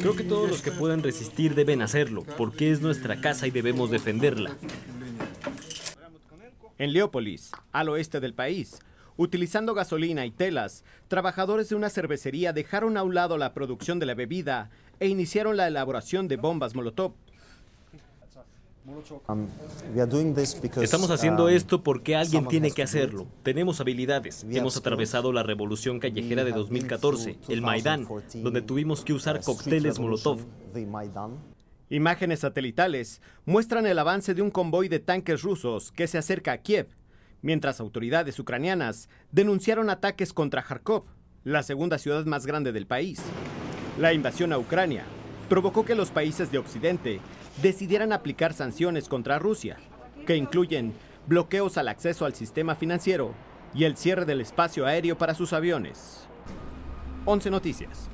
Creo 0.00 0.16
que 0.16 0.24
todos 0.24 0.48
los 0.48 0.62
que 0.62 0.72
puedan 0.72 1.02
resistir 1.02 1.54
deben 1.54 1.82
hacerlo, 1.82 2.24
porque 2.38 2.72
es 2.72 2.80
nuestra 2.80 3.20
casa 3.20 3.46
y 3.46 3.50
debemos 3.50 3.90
defenderla. 3.90 4.56
En 6.78 6.94
Leópolis, 6.94 7.50
al 7.72 7.90
oeste 7.90 8.20
del 8.20 8.32
país, 8.32 8.80
Utilizando 9.16 9.74
gasolina 9.74 10.26
y 10.26 10.32
telas, 10.32 10.82
trabajadores 11.06 11.68
de 11.68 11.76
una 11.76 11.88
cervecería 11.88 12.52
dejaron 12.52 12.96
a 12.96 13.04
un 13.04 13.14
lado 13.14 13.38
la 13.38 13.54
producción 13.54 14.00
de 14.00 14.06
la 14.06 14.14
bebida 14.14 14.70
e 15.04 15.08
iniciaron 15.08 15.58
la 15.58 15.68
elaboración 15.68 16.28
de 16.28 16.38
bombas 16.38 16.74
Molotov. 16.74 17.12
Um, 19.28 19.46
Estamos 20.82 21.10
haciendo 21.10 21.44
um, 21.44 21.48
esto 21.50 21.82
porque 21.82 22.16
alguien 22.16 22.48
tiene 22.48 22.70
que 22.70 22.82
hacerlo. 22.82 23.26
Tenemos 23.42 23.80
habilidades. 23.80 24.46
Hemos 24.50 24.78
atravesado 24.78 25.30
la 25.30 25.42
revolución 25.42 26.00
callejera 26.00 26.42
de 26.44 26.52
2014, 26.52 27.38
el 27.48 27.60
Maidán, 27.60 28.06
donde 28.36 28.62
tuvimos 28.62 29.04
que 29.04 29.12
usar 29.12 29.42
cócteles 29.42 29.98
Molotov. 29.98 30.40
Imágenes 31.90 32.40
satelitales 32.40 33.20
muestran 33.44 33.86
el 33.86 33.98
avance 33.98 34.32
de 34.32 34.40
un 34.40 34.50
convoy 34.50 34.88
de 34.88 35.00
tanques 35.00 35.42
rusos 35.42 35.92
que 35.92 36.06
se 36.06 36.16
acerca 36.16 36.52
a 36.52 36.58
Kiev, 36.58 36.88
mientras 37.42 37.78
autoridades 37.78 38.38
ucranianas 38.38 39.10
denunciaron 39.32 39.90
ataques 39.90 40.32
contra 40.32 40.62
Kharkov, 40.62 41.04
la 41.42 41.62
segunda 41.62 41.98
ciudad 41.98 42.24
más 42.24 42.46
grande 42.46 42.72
del 42.72 42.86
país. 42.86 43.20
La 43.98 44.12
invasión 44.12 44.52
a 44.52 44.58
Ucrania 44.58 45.04
provocó 45.48 45.84
que 45.84 45.94
los 45.94 46.10
países 46.10 46.50
de 46.50 46.58
Occidente 46.58 47.20
decidieran 47.62 48.12
aplicar 48.12 48.52
sanciones 48.52 49.08
contra 49.08 49.38
Rusia, 49.38 49.76
que 50.26 50.36
incluyen 50.36 50.92
bloqueos 51.28 51.78
al 51.78 51.86
acceso 51.86 52.24
al 52.24 52.34
sistema 52.34 52.74
financiero 52.74 53.34
y 53.72 53.84
el 53.84 53.96
cierre 53.96 54.24
del 54.24 54.40
espacio 54.40 54.84
aéreo 54.84 55.16
para 55.16 55.34
sus 55.34 55.52
aviones. 55.52 56.26
11 57.24 57.50
Noticias. 57.50 58.10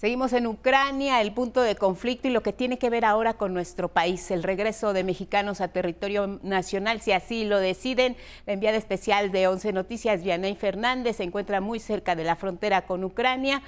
Seguimos 0.00 0.32
en 0.32 0.46
Ucrania, 0.46 1.20
el 1.20 1.34
punto 1.34 1.60
de 1.60 1.76
conflicto 1.76 2.26
y 2.26 2.30
lo 2.30 2.42
que 2.42 2.54
tiene 2.54 2.78
que 2.78 2.88
ver 2.88 3.04
ahora 3.04 3.34
con 3.34 3.52
nuestro 3.52 3.88
país, 3.88 4.30
el 4.30 4.42
regreso 4.42 4.94
de 4.94 5.04
mexicanos 5.04 5.60
a 5.60 5.68
territorio 5.68 6.40
nacional, 6.42 7.02
si 7.02 7.12
así 7.12 7.44
lo 7.44 7.58
deciden. 7.58 8.16
La 8.46 8.54
enviada 8.54 8.78
especial 8.78 9.30
de 9.30 9.46
11 9.46 9.74
Noticias, 9.74 10.22
Vianey 10.22 10.56
Fernández, 10.56 11.16
se 11.16 11.24
encuentra 11.24 11.60
muy 11.60 11.80
cerca 11.80 12.16
de 12.16 12.24
la 12.24 12.36
frontera 12.36 12.86
con 12.86 13.04
Ucrania. 13.04 13.60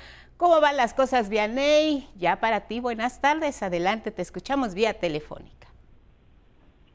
¿Cómo 0.42 0.60
van 0.60 0.76
las 0.76 0.92
cosas, 0.92 1.28
Vianey? 1.28 2.08
Ya 2.16 2.40
para 2.40 2.62
ti, 2.62 2.80
buenas 2.80 3.20
tardes. 3.20 3.62
Adelante, 3.62 4.10
te 4.10 4.22
escuchamos 4.22 4.74
vía 4.74 4.92
telefónica. 4.92 5.68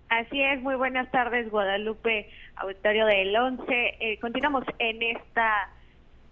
Así 0.09 0.41
es, 0.41 0.61
muy 0.61 0.75
buenas 0.75 1.09
tardes, 1.11 1.49
Guadalupe, 1.49 2.29
auditorio 2.57 3.05
del 3.05 3.33
11. 3.33 3.63
Eh, 4.01 4.19
continuamos 4.19 4.65
en 4.79 5.01
esta 5.01 5.69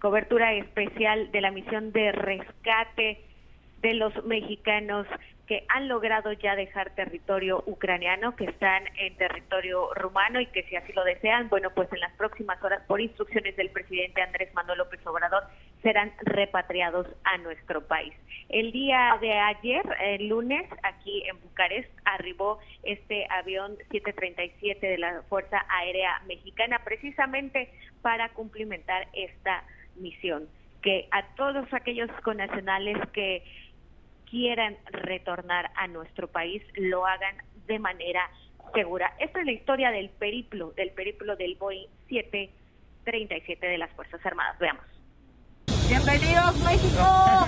cobertura 0.01 0.55
especial 0.55 1.31
de 1.31 1.39
la 1.39 1.51
misión 1.51 1.93
de 1.93 2.11
rescate 2.11 3.23
de 3.81 3.93
los 3.93 4.13
mexicanos 4.25 5.07
que 5.47 5.63
han 5.69 5.87
logrado 5.87 6.33
ya 6.33 6.57
dejar 6.57 6.95
territorio 6.95 7.63
ucraniano, 7.65 8.35
que 8.35 8.45
están 8.45 8.83
en 8.97 9.15
territorio 9.15 9.93
rumano 9.93 10.41
y 10.41 10.47
que 10.47 10.63
si 10.63 10.75
así 10.75 10.91
lo 10.93 11.03
desean, 11.03 11.49
bueno, 11.49 11.69
pues 11.69 11.91
en 11.93 11.99
las 11.99 12.11
próximas 12.13 12.61
horas, 12.63 12.83
por 12.87 12.99
instrucciones 12.99 13.55
del 13.55 13.69
presidente 13.69 14.21
Andrés 14.21 14.53
Manuel 14.53 14.79
López 14.79 14.99
Obrador, 15.05 15.43
serán 15.85 16.11
repatriados 16.21 17.05
a 17.25 17.37
nuestro 17.37 17.85
país. 17.85 18.11
El 18.49 18.71
día 18.71 19.19
de 19.21 19.33
ayer, 19.33 19.83
el 20.01 20.29
lunes, 20.29 20.67
aquí 20.81 21.21
en 21.29 21.39
Bucarest, 21.41 21.91
arribó 22.05 22.57
este 22.81 23.27
avión 23.29 23.77
737 23.91 24.83
de 24.83 24.97
la 24.97 25.21
Fuerza 25.29 25.63
Aérea 25.69 26.19
Mexicana 26.27 26.81
precisamente 26.83 27.71
para 28.01 28.29
cumplimentar 28.29 29.07
esta 29.13 29.63
misión, 29.97 30.49
que 30.81 31.07
a 31.11 31.21
todos 31.35 31.71
aquellos 31.71 32.09
connacionales 32.23 32.97
que 33.13 33.43
quieran 34.27 34.75
retornar 34.85 35.69
a 35.75 35.85
nuestro 35.85 36.27
país 36.27 36.63
lo 36.77 37.05
hagan 37.05 37.37
de 37.67 37.77
manera 37.77 38.27
segura. 38.73 39.13
Esta 39.19 39.39
es 39.39 39.45
la 39.45 39.51
historia 39.51 39.91
del 39.91 40.09
periplo, 40.09 40.71
del 40.71 40.89
periplo 40.93 41.35
del 41.35 41.53
Boeing 41.57 41.89
737 42.09 43.67
de 43.67 43.77
las 43.77 43.91
Fuerzas 43.91 44.25
Armadas. 44.25 44.57
Veamos. 44.57 44.94
Bienvenidos 45.87 46.57
México. 46.63 47.47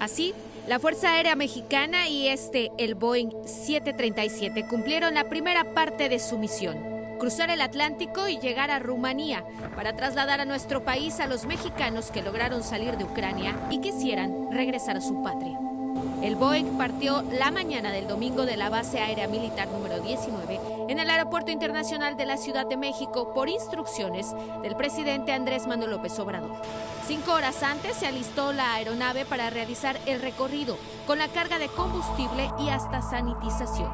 Así, 0.00 0.34
la 0.68 0.78
Fuerza 0.78 1.12
Aérea 1.12 1.34
Mexicana 1.34 2.08
y 2.08 2.28
este, 2.28 2.70
el 2.78 2.94
Boeing 2.94 3.30
737, 3.46 4.66
cumplieron 4.68 5.14
la 5.14 5.28
primera 5.28 5.74
parte 5.74 6.08
de 6.08 6.18
su 6.18 6.38
misión 6.38 6.94
cruzar 7.18 7.48
el 7.50 7.62
Atlántico 7.62 8.28
y 8.28 8.38
llegar 8.38 8.70
a 8.70 8.78
Rumanía 8.78 9.44
para 9.76 9.96
trasladar 9.96 10.40
a 10.40 10.44
nuestro 10.44 10.84
país 10.84 11.20
a 11.20 11.26
los 11.26 11.46
mexicanos 11.46 12.10
que 12.10 12.22
lograron 12.22 12.62
salir 12.62 12.98
de 12.98 13.04
Ucrania 13.04 13.56
y 13.70 13.80
quisieran 13.80 14.52
regresar 14.52 14.98
a 14.98 15.00
su 15.00 15.22
patria. 15.22 15.58
El 16.22 16.36
Boeing 16.36 16.78
partió 16.78 17.22
la 17.22 17.50
mañana 17.50 17.90
del 17.90 18.08
domingo 18.08 18.46
de 18.46 18.56
la 18.56 18.70
base 18.70 18.98
aérea 18.98 19.28
militar 19.28 19.68
número 19.68 20.00
19 20.00 20.60
en 20.88 20.98
el 20.98 21.10
Aeropuerto 21.10 21.50
Internacional 21.50 22.16
de 22.16 22.26
la 22.26 22.36
Ciudad 22.36 22.66
de 22.66 22.76
México 22.76 23.32
por 23.34 23.48
instrucciones 23.48 24.34
del 24.62 24.74
presidente 24.76 25.32
Andrés 25.32 25.66
Manuel 25.66 25.90
López 25.90 26.18
Obrador. 26.18 26.52
Cinco 27.06 27.32
horas 27.32 27.62
antes 27.62 27.96
se 27.96 28.06
alistó 28.06 28.52
la 28.52 28.74
aeronave 28.74 29.24
para 29.24 29.50
realizar 29.50 29.98
el 30.06 30.20
recorrido 30.20 30.78
con 31.06 31.18
la 31.18 31.28
carga 31.28 31.58
de 31.58 31.68
combustible 31.68 32.50
y 32.58 32.70
hasta 32.70 33.02
sanitización. 33.02 33.90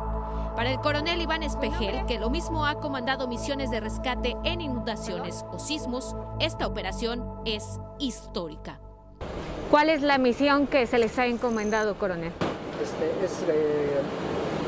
Para 0.57 0.71
el 0.71 0.80
coronel 0.80 1.21
Iván 1.23 1.42
Espejel, 1.42 2.07
que 2.07 2.19
lo 2.19 2.30
mismo 2.30 2.66
ha 2.66 2.76
comandado 2.76 3.28
misiones 3.28 3.71
de 3.71 3.80
rescate 3.80 4.37
en 4.45 4.61
inundaciones 4.61 5.45
o 5.52 5.59
sismos, 5.59 6.14
esta 6.38 6.66
operación 6.66 7.25
es 7.45 7.78
histórica. 7.99 8.80
¿Cuál 9.71 9.89
es 9.89 10.03
la 10.03 10.19
misión 10.19 10.67
que 10.67 10.85
se 10.89 10.99
les 10.99 11.17
ha 11.17 11.27
encomendado, 11.27 11.95
coronel? 11.95 12.33
Este, 12.83 13.25
es 13.25 13.45
eh, 13.49 14.00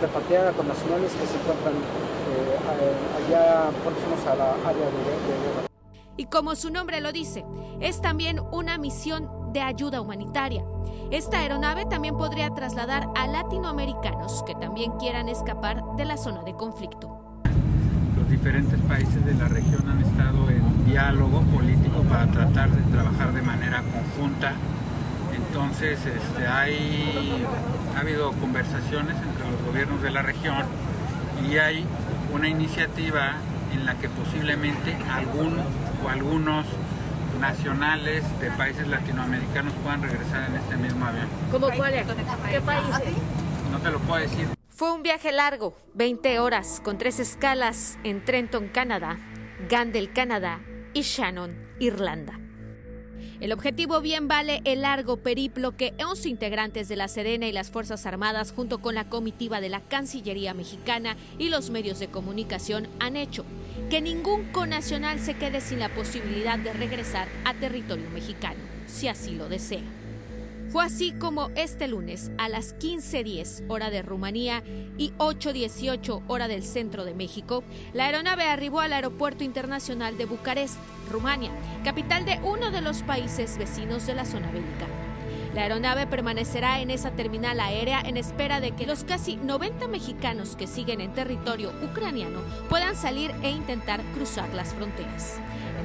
repatriar 0.01 0.47
a 0.47 0.53
connacionales 0.53 1.11
que 1.11 1.27
se 1.27 1.35
encuentran 1.39 1.75
eh, 1.75 3.27
allá 3.27 3.71
próximos 3.83 4.25
a 4.29 4.37
la 4.37 4.53
área 4.65 4.87
de 4.87 4.93
guerra. 4.93 5.67
Y 6.17 6.27
como 6.27 6.55
su 6.55 6.71
nombre 6.71 7.01
lo 7.01 7.11
dice, 7.11 7.45
es 7.81 8.01
también 8.01 8.39
una 8.53 8.79
misión 8.79 9.29
de 9.53 9.61
ayuda 9.61 10.01
humanitaria. 10.01 10.65
Esta 11.11 11.41
aeronave 11.41 11.85
también 11.85 12.17
podría 12.17 12.51
trasladar 12.51 13.09
a 13.17 13.27
latinoamericanos 13.27 14.45
que 14.45 14.55
también 14.55 14.93
quieran 15.01 15.29
escapar 15.29 15.83
de 15.97 16.05
la 16.05 16.17
zona 16.17 16.45
de 16.45 16.55
conflicto. 16.55 17.43
Los 18.17 18.31
diferentes 18.31 18.79
países 18.83 19.25
de 19.27 19.35
la 19.35 19.49
región 19.49 19.89
han 19.89 20.01
estado 20.01 20.49
en 20.49 20.85
diálogo 20.85 21.41
político 21.53 22.05
para 22.09 22.31
tratar 22.31 22.71
de 22.71 22.83
trabajar 22.93 23.33
de 23.33 23.43
manera 23.43 23.83
conjunta. 23.83 24.55
Entonces 25.53 25.99
este, 26.07 26.47
hay, 26.47 27.45
ha 27.95 28.01
habido 28.01 28.33
conversaciones 28.33 29.15
entre 29.19 29.51
los 29.51 29.63
gobiernos 29.67 30.01
de 30.01 30.11
la 30.11 30.23
región 30.23 30.65
y 31.47 31.59
hay 31.59 31.85
una 32.33 32.49
iniciativa 32.49 33.35
en 33.75 33.85
la 33.85 33.97
que 33.97 34.09
posiblemente 34.09 34.97
algunos 35.11 35.67
o 36.03 36.09
algunos 36.09 36.65
nacionales 37.39 38.25
de 38.41 38.51
países 38.53 38.89
latinoamericanos 38.89 39.75
puedan 39.83 40.03
regresar 40.03 40.49
en 40.49 40.57
este 40.57 40.77
mismo 40.79 41.05
avión. 41.05 41.27
¿Cómo 41.51 41.69
cuáles? 41.77 42.07
¿Qué 42.51 42.61
países? 42.63 43.13
No 43.71 43.79
te 43.79 43.91
lo 43.91 43.99
puedo 43.99 44.23
decir. 44.23 44.49
Fue 44.71 44.91
un 44.91 45.03
viaje 45.03 45.33
largo, 45.33 45.77
20 45.93 46.39
horas, 46.39 46.81
con 46.83 46.97
tres 46.97 47.21
escalas 47.21 47.99
en 48.05 48.25
Trenton, 48.25 48.69
Canadá, 48.69 49.19
Gandel, 49.69 50.15
Canadá 50.15 50.61
y 50.95 51.03
Shannon, 51.03 51.55
Irlanda. 51.79 52.42
El 53.43 53.51
objetivo 53.51 54.01
bien 54.01 54.29
vale 54.29 54.61
el 54.65 54.83
largo 54.83 55.17
periplo 55.17 55.77
que 55.77 55.95
11 55.99 56.29
integrantes 56.29 56.89
de 56.89 56.95
la 56.95 57.09
Serena 57.09 57.49
y 57.49 57.51
las 57.51 57.73
Fuerzas 57.73 58.07
Armadas, 58.07 58.53
junto 58.53 58.79
con 58.79 58.95
la 58.95 59.09
comitiva 59.09 59.61
de 59.61 59.69
la 59.69 59.81
Cancillería 59.81 60.55
mexicana 60.55 61.17
y 61.41 61.49
los 61.49 61.69
medios 61.69 61.99
de 61.99 62.07
comunicación, 62.07 62.87
han 63.01 63.17
hecho. 63.17 63.45
Que 63.91 64.01
ningún 64.01 64.45
conacional 64.53 65.19
se 65.19 65.35
quede 65.35 65.61
sin 65.61 65.81
la 65.81 65.93
posibilidad 65.93 66.57
de 66.57 66.73
regresar 66.73 67.27
a 67.45 67.53
territorio 67.55 68.09
mexicano, 68.11 68.61
si 68.87 69.09
así 69.09 69.33
lo 69.33 69.49
desea. 69.49 69.83
Fue 70.73 70.87
así 70.87 71.12
como 71.12 71.50
este 71.55 71.87
lunes 71.87 72.33
a 72.38 72.49
las 72.49 72.75
15.10 72.79 73.67
hora 73.69 73.91
de 73.91 74.00
Rumanía 74.00 74.62
y 74.97 75.11
8.18 75.19 76.23
hora 76.29 76.49
del 76.49 76.62
centro 76.62 77.05
de 77.05 77.12
México, 77.12 77.62
la 77.93 78.07
aeronave 78.07 78.45
arribó 78.45 78.81
al 78.81 78.95
Aeropuerto 78.95 79.45
Internacional 79.45 80.17
de 80.17 80.25
Bucarest, 80.25 80.79
Rumania, 81.11 81.50
capital 81.85 82.25
de 82.25 82.41
uno 82.43 82.71
de 82.71 82.81
los 82.81 83.02
países 83.02 83.59
vecinos 83.59 84.07
de 84.07 84.14
la 84.14 84.25
zona 84.25 84.50
bélica. 84.50 84.87
La 85.55 85.64
aeronave 85.64 86.07
permanecerá 86.07 86.81
en 86.81 86.91
esa 86.91 87.11
terminal 87.11 87.61
aérea 87.61 88.00
en 88.00 88.17
espera 88.17 88.59
de 88.61 88.71
que 88.71 88.87
los 88.87 89.05
casi 89.05 89.37
90 89.37 89.88
mexicanos 89.88 90.57
que 90.57 90.67
siguen 90.67 91.02
en 91.02 91.12
territorio 91.12 91.71
ucraniano 91.85 92.41
puedan 92.71 92.97
salir 92.97 93.31
e 93.43 93.50
intentar 93.50 94.00
cruzar 94.14 94.49
las 94.55 94.73
fronteras 94.73 95.38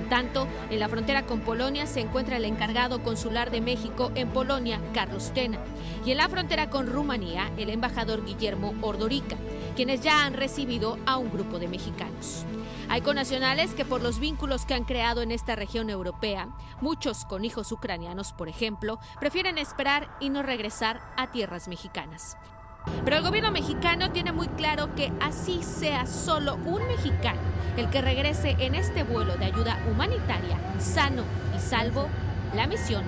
tanto, 0.06 0.48
en 0.70 0.80
la 0.80 0.90
frontera 0.90 1.26
con 1.26 1.42
Polonia 1.42 1.86
se 1.86 2.02
encuentra 2.02 2.38
el 2.38 2.46
encargado 2.46 3.04
consular 3.04 3.52
de 3.52 3.62
México 3.62 4.12
en 4.16 4.30
Polonia, 4.30 4.80
Carlos 4.94 5.32
Tena, 5.34 5.60
y 6.06 6.12
en 6.12 6.18
la 6.18 6.30
frontera 6.30 6.70
con 6.70 6.88
Rumanía, 6.88 7.52
el 7.58 7.70
embajador 7.70 8.26
Guillermo 8.26 8.74
Ordorica, 8.82 9.36
quienes 9.76 10.02
ya 10.02 10.26
han 10.26 10.34
recibido 10.34 10.98
a 11.06 11.18
un 11.18 11.32
grupo 11.32 11.60
de 11.60 11.68
mexicanos. 11.68 12.46
Hay 12.90 13.02
conacionales 13.02 13.74
que 13.74 13.84
por 13.84 14.02
los 14.02 14.20
vínculos 14.20 14.66
que 14.66 14.74
han 14.74 14.86
creado 14.86 15.22
en 15.22 15.32
esta 15.32 15.56
región 15.56 15.90
europea, 15.90 16.48
muchos 16.80 17.26
con 17.26 17.44
hijos 17.44 17.72
ucranianos, 17.72 18.32
por 18.32 18.48
ejemplo, 18.48 19.00
prefieren 19.20 19.58
esperar 19.58 20.10
y 20.22 20.30
no 20.30 20.42
regresar 20.42 21.02
a 21.18 21.32
tierras 21.32 21.68
mexicanas. 21.68 22.38
Pero 23.04 23.18
el 23.18 23.24
gobierno 23.24 23.52
mexicano 23.52 24.12
tiene 24.12 24.32
muy 24.32 24.48
claro 24.50 24.94
que 24.96 25.12
así 25.22 25.64
sea 25.64 26.06
solo 26.06 26.56
un 26.66 26.86
mexicano 26.88 27.58
el 27.78 27.92
que 27.92 28.02
regrese 28.02 28.56
en 28.60 28.74
este 28.74 29.04
vuelo 29.04 29.38
de 29.38 29.46
ayuda 29.46 29.78
humanitaria, 29.88 30.58
sano 30.80 31.24
y 31.56 31.60
salvo, 31.60 32.08
la 32.56 32.66
misión 32.66 33.04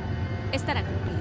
estará 0.53 0.83
cumplida. 0.83 1.17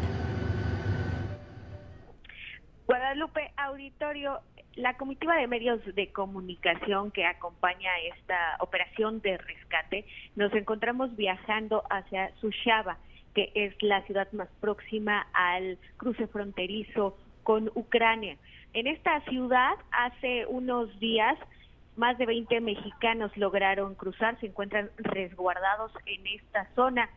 Guadalupe 2.86 3.50
Auditorio, 3.56 4.40
la 4.76 4.98
comitiva 4.98 5.34
de 5.36 5.46
medios 5.46 5.80
de 5.94 6.12
comunicación 6.12 7.10
que 7.10 7.24
acompaña 7.24 7.90
esta 8.14 8.56
operación 8.60 9.22
de 9.22 9.38
rescate, 9.38 10.04
nos 10.36 10.52
encontramos 10.52 11.16
viajando 11.16 11.84
hacia 11.88 12.30
Sushava, 12.40 12.98
que 13.34 13.50
es 13.54 13.74
la 13.82 14.02
ciudad 14.02 14.30
más 14.32 14.48
próxima 14.60 15.26
al 15.32 15.78
cruce 15.96 16.26
fronterizo 16.26 17.16
con 17.48 17.70
Ucrania. 17.74 18.36
En 18.74 18.86
esta 18.86 19.22
ciudad, 19.22 19.72
hace 19.90 20.44
unos 20.48 21.00
días, 21.00 21.38
más 21.96 22.18
de 22.18 22.26
20 22.26 22.60
mexicanos 22.60 23.34
lograron 23.38 23.94
cruzar, 23.94 24.38
se 24.40 24.48
encuentran 24.48 24.90
resguardados 24.98 25.90
en 26.04 26.26
esta 26.26 26.68
zona 26.74 27.08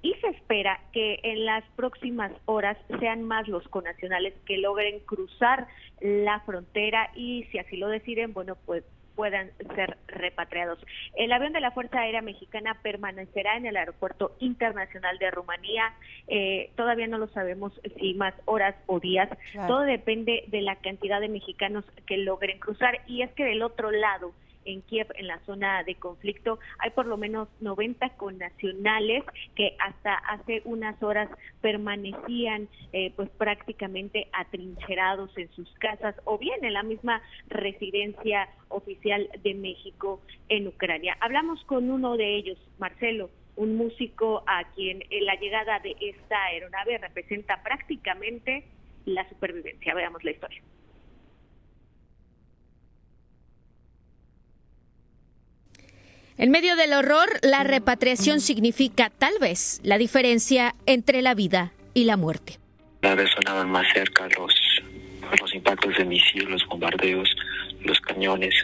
y 0.00 0.14
se 0.20 0.28
espera 0.28 0.78
que 0.92 1.18
en 1.24 1.44
las 1.44 1.64
próximas 1.74 2.30
horas 2.44 2.78
sean 3.00 3.24
más 3.24 3.48
los 3.48 3.66
conacionales 3.66 4.32
que 4.46 4.58
logren 4.58 5.00
cruzar 5.00 5.66
la 6.00 6.38
frontera 6.46 7.10
y 7.16 7.42
si 7.50 7.58
así 7.58 7.76
lo 7.76 7.88
deciden, 7.88 8.32
bueno, 8.32 8.56
pues 8.66 8.84
puedan 9.14 9.50
ser 9.74 9.96
repatriados. 10.06 10.78
El 11.16 11.32
avión 11.32 11.52
de 11.52 11.60
la 11.60 11.70
Fuerza 11.70 12.00
Aérea 12.00 12.22
Mexicana 12.22 12.76
permanecerá 12.82 13.56
en 13.56 13.66
el 13.66 13.76
Aeropuerto 13.76 14.36
Internacional 14.40 15.18
de 15.18 15.30
Rumanía. 15.30 15.92
Eh, 16.28 16.70
todavía 16.76 17.06
no 17.06 17.18
lo 17.18 17.28
sabemos 17.28 17.72
si 17.98 18.14
más 18.14 18.34
horas 18.44 18.74
o 18.86 19.00
días. 19.00 19.28
Todo 19.66 19.80
depende 19.80 20.44
de 20.48 20.62
la 20.62 20.76
cantidad 20.76 21.20
de 21.20 21.28
mexicanos 21.28 21.84
que 22.06 22.18
logren 22.18 22.58
cruzar. 22.58 23.00
Y 23.06 23.22
es 23.22 23.30
que 23.32 23.44
del 23.44 23.62
otro 23.62 23.90
lado, 23.90 24.32
en 24.64 24.82
Kiev, 24.82 25.08
en 25.16 25.26
la 25.26 25.38
zona 25.46 25.82
de 25.84 25.94
conflicto. 25.94 26.58
Hay 26.78 26.90
por 26.90 27.06
lo 27.06 27.16
menos 27.16 27.48
90 27.60 28.10
connacionales 28.16 29.24
que 29.54 29.76
hasta 29.78 30.14
hace 30.14 30.62
unas 30.64 31.02
horas 31.02 31.28
permanecían 31.60 32.68
eh, 32.92 33.12
pues 33.16 33.30
prácticamente 33.30 34.28
atrincherados 34.32 35.36
en 35.36 35.50
sus 35.52 35.72
casas 35.74 36.14
o 36.24 36.38
bien 36.38 36.64
en 36.64 36.74
la 36.74 36.82
misma 36.82 37.22
residencia 37.48 38.48
oficial 38.68 39.28
de 39.42 39.54
México 39.54 40.20
en 40.48 40.68
Ucrania. 40.68 41.16
Hablamos 41.20 41.62
con 41.64 41.90
uno 41.90 42.16
de 42.16 42.36
ellos, 42.36 42.58
Marcelo, 42.78 43.30
un 43.56 43.76
músico 43.76 44.42
a 44.46 44.64
quien 44.74 45.02
la 45.10 45.34
llegada 45.34 45.80
de 45.80 45.96
esta 46.00 46.44
aeronave 46.44 46.98
representa 46.98 47.62
prácticamente 47.62 48.64
la 49.04 49.28
supervivencia. 49.28 49.94
Veamos 49.94 50.24
la 50.24 50.30
historia. 50.30 50.62
En 56.40 56.50
medio 56.50 56.74
del 56.74 56.94
horror, 56.94 57.28
la 57.42 57.64
repatriación 57.64 58.40
significa 58.40 59.10
tal 59.10 59.34
vez 59.42 59.78
la 59.84 59.98
diferencia 59.98 60.74
entre 60.86 61.20
la 61.20 61.34
vida 61.34 61.74
y 61.92 62.04
la 62.04 62.16
muerte. 62.16 62.58
Cada 63.02 63.16
vez 63.16 63.28
sonaban 63.34 63.70
más 63.70 63.86
cerca 63.92 64.26
los, 64.38 64.54
los 65.38 65.54
impactos 65.54 65.98
de 65.98 66.06
misiles, 66.06 66.48
los 66.48 66.64
bombardeos, 66.64 67.28
los 67.84 68.00
cañones. 68.00 68.54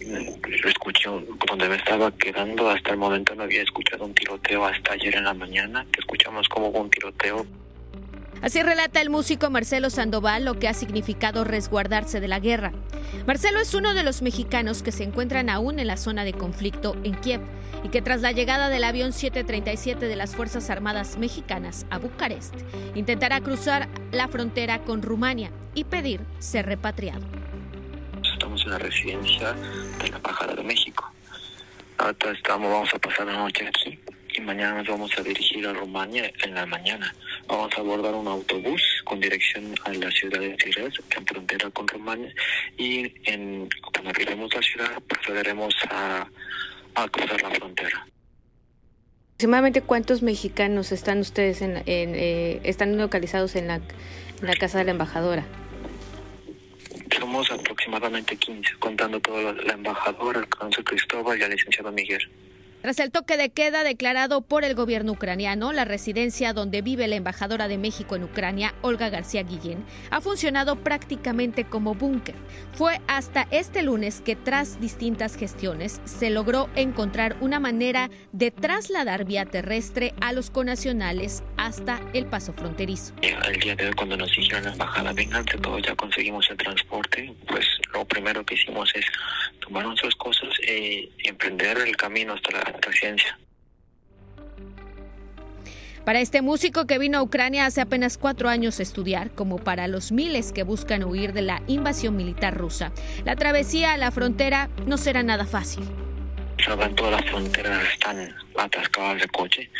Lo 0.00 0.68
escuché 0.68 1.08
donde 1.46 1.68
me 1.68 1.76
estaba 1.76 2.10
quedando, 2.10 2.68
hasta 2.68 2.90
el 2.90 2.96
momento 2.96 3.36
no 3.36 3.44
había 3.44 3.62
escuchado 3.62 4.04
un 4.04 4.12
tiroteo 4.12 4.64
hasta 4.64 4.94
ayer 4.94 5.14
en 5.14 5.26
la 5.26 5.34
mañana, 5.34 5.86
que 5.92 6.00
escuchamos 6.00 6.48
como 6.48 6.66
un 6.66 6.90
tiroteo 6.90 7.46
Así 8.44 8.62
relata 8.62 9.00
el 9.00 9.08
músico 9.08 9.48
Marcelo 9.48 9.88
Sandoval 9.88 10.44
lo 10.44 10.58
que 10.58 10.68
ha 10.68 10.74
significado 10.74 11.44
resguardarse 11.44 12.20
de 12.20 12.28
la 12.28 12.40
guerra. 12.40 12.72
Marcelo 13.26 13.58
es 13.58 13.72
uno 13.72 13.94
de 13.94 14.02
los 14.02 14.20
mexicanos 14.20 14.82
que 14.82 14.92
se 14.92 15.02
encuentran 15.02 15.48
aún 15.48 15.78
en 15.78 15.86
la 15.86 15.96
zona 15.96 16.24
de 16.24 16.34
conflicto 16.34 16.94
en 17.04 17.14
Kiev 17.14 17.40
y 17.84 17.88
que 17.88 18.02
tras 18.02 18.20
la 18.20 18.32
llegada 18.32 18.68
del 18.68 18.84
avión 18.84 19.14
737 19.14 20.06
de 20.06 20.16
las 20.16 20.36
Fuerzas 20.36 20.68
Armadas 20.68 21.16
mexicanas 21.16 21.86
a 21.88 21.96
Bucarest, 21.96 22.54
intentará 22.94 23.40
cruzar 23.40 23.88
la 24.12 24.28
frontera 24.28 24.80
con 24.80 25.00
Rumania 25.00 25.50
y 25.74 25.84
pedir 25.84 26.20
ser 26.38 26.66
repatriado. 26.66 27.24
Estamos 28.30 28.62
en 28.64 28.70
la 28.72 28.78
residencia 28.78 29.54
de 29.54 30.10
la 30.10 30.16
Embajada 30.16 30.54
de 30.54 30.64
México. 30.64 31.10
Ahora 31.96 32.14
estamos, 32.36 32.70
vamos 32.70 32.92
a 32.92 32.98
pasar 32.98 33.26
la 33.26 33.38
noche 33.38 33.66
aquí 33.66 33.98
y 34.36 34.40
mañana 34.40 34.78
nos 34.78 34.88
vamos 34.88 35.10
a 35.16 35.22
dirigir 35.22 35.66
a 35.66 35.72
Rumania 35.72 36.30
en 36.42 36.54
la 36.54 36.66
mañana. 36.66 37.14
Vamos 37.46 37.70
a 37.76 37.80
abordar 37.80 38.14
un 38.14 38.26
autobús 38.26 38.82
con 39.04 39.20
dirección 39.20 39.74
a 39.84 39.92
la 39.92 40.10
ciudad 40.10 40.40
de 40.40 40.54
Tigres, 40.54 40.94
en 41.16 41.26
frontera 41.26 41.70
con 41.70 41.86
Rumania, 41.86 42.32
y 42.76 43.12
en, 43.30 43.68
cuando 43.92 44.10
arribemos 44.10 44.52
a 44.52 44.56
la 44.56 44.62
ciudad 44.62 45.02
procederemos 45.06 45.74
a, 45.90 46.28
cruzar 47.10 47.42
la 47.42 47.50
frontera. 47.50 48.06
¿Aproximadamente 49.34 49.82
cuántos 49.82 50.22
mexicanos 50.22 50.92
están 50.92 51.18
ustedes 51.18 51.60
en, 51.60 51.82
eh, 51.86 52.60
están 52.64 52.96
localizados 52.96 53.56
en 53.56 53.68
la, 53.68 53.76
en 53.76 54.46
la 54.46 54.54
casa 54.54 54.78
de 54.78 54.84
la 54.84 54.90
embajadora? 54.92 55.44
Somos 57.18 57.50
aproximadamente 57.50 58.36
15, 58.36 58.74
contando 58.78 59.20
toda 59.20 59.42
la, 59.42 59.52
la 59.52 59.72
embajadora, 59.74 60.40
el 60.40 60.84
Cristóbal 60.84 61.38
y 61.38 61.42
el 61.42 61.50
licenciado 61.50 61.92
Miguel. 61.92 62.28
Tras 62.84 63.00
el 63.00 63.10
toque 63.10 63.38
de 63.38 63.48
queda 63.48 63.82
declarado 63.82 64.42
por 64.42 64.62
el 64.62 64.74
gobierno 64.74 65.12
ucraniano, 65.12 65.72
la 65.72 65.86
residencia 65.86 66.52
donde 66.52 66.82
vive 66.82 67.08
la 67.08 67.16
embajadora 67.16 67.66
de 67.66 67.78
México 67.78 68.14
en 68.14 68.24
Ucrania, 68.24 68.74
Olga 68.82 69.08
García 69.08 69.42
Guillén, 69.42 69.82
ha 70.10 70.20
funcionado 70.20 70.76
prácticamente 70.76 71.64
como 71.64 71.94
búnker. 71.94 72.34
Fue 72.74 73.00
hasta 73.06 73.48
este 73.50 73.82
lunes 73.82 74.20
que 74.20 74.36
tras 74.36 74.82
distintas 74.82 75.34
gestiones 75.36 76.02
se 76.04 76.28
logró 76.28 76.68
encontrar 76.76 77.38
una 77.40 77.58
manera 77.58 78.10
de 78.32 78.50
trasladar 78.50 79.24
vía 79.24 79.46
terrestre 79.46 80.12
a 80.20 80.34
los 80.34 80.50
conacionales 80.50 81.42
hasta 81.56 82.02
el 82.12 82.26
paso 82.26 82.52
fronterizo. 82.52 83.14
El 83.22 83.60
día 83.60 83.76
de 83.76 83.86
hoy 83.86 83.92
cuando 83.94 84.18
nos 84.18 84.30
dijeron 84.36 84.64
la 84.64 84.72
embajada, 84.72 85.14
vengan, 85.14 85.42
todo 85.46 85.78
ya 85.78 85.96
conseguimos 85.96 86.50
el 86.50 86.58
transporte, 86.58 87.34
pues 87.48 87.64
lo 87.94 88.04
primero 88.04 88.44
que 88.44 88.54
hicimos 88.54 88.90
es 88.94 89.06
tomar 89.60 89.86
nuestras 89.86 90.14
cosas 90.16 90.50
y 90.60 91.10
emprender 91.24 91.78
el 91.78 91.96
camino 91.96 92.34
hasta 92.34 92.50
la 92.52 92.64
residencia. 92.80 93.38
Para 96.04 96.20
este 96.20 96.42
músico 96.42 96.86
que 96.86 96.98
vino 96.98 97.16
a 97.16 97.22
Ucrania 97.22 97.64
hace 97.64 97.80
apenas 97.80 98.18
cuatro 98.18 98.50
años 98.50 98.78
a 98.78 98.82
estudiar, 98.82 99.30
como 99.30 99.56
para 99.56 99.88
los 99.88 100.12
miles 100.12 100.52
que 100.52 100.62
buscan 100.62 101.02
huir 101.02 101.32
de 101.32 101.40
la 101.40 101.62
invasión 101.66 102.14
militar 102.14 102.54
rusa, 102.54 102.92
la 103.24 103.36
travesía 103.36 103.94
a 103.94 103.96
la 103.96 104.10
frontera 104.10 104.68
no 104.86 104.98
será 104.98 105.22
nada 105.22 105.46
fácil. 105.46 105.84
Saben, 106.62 106.94
todas 106.94 107.20
las 107.20 107.30
fronteras 107.30 107.84
están 107.90 108.34
atascadas 108.56 109.22
de 109.22 109.28
coche. 109.28 109.70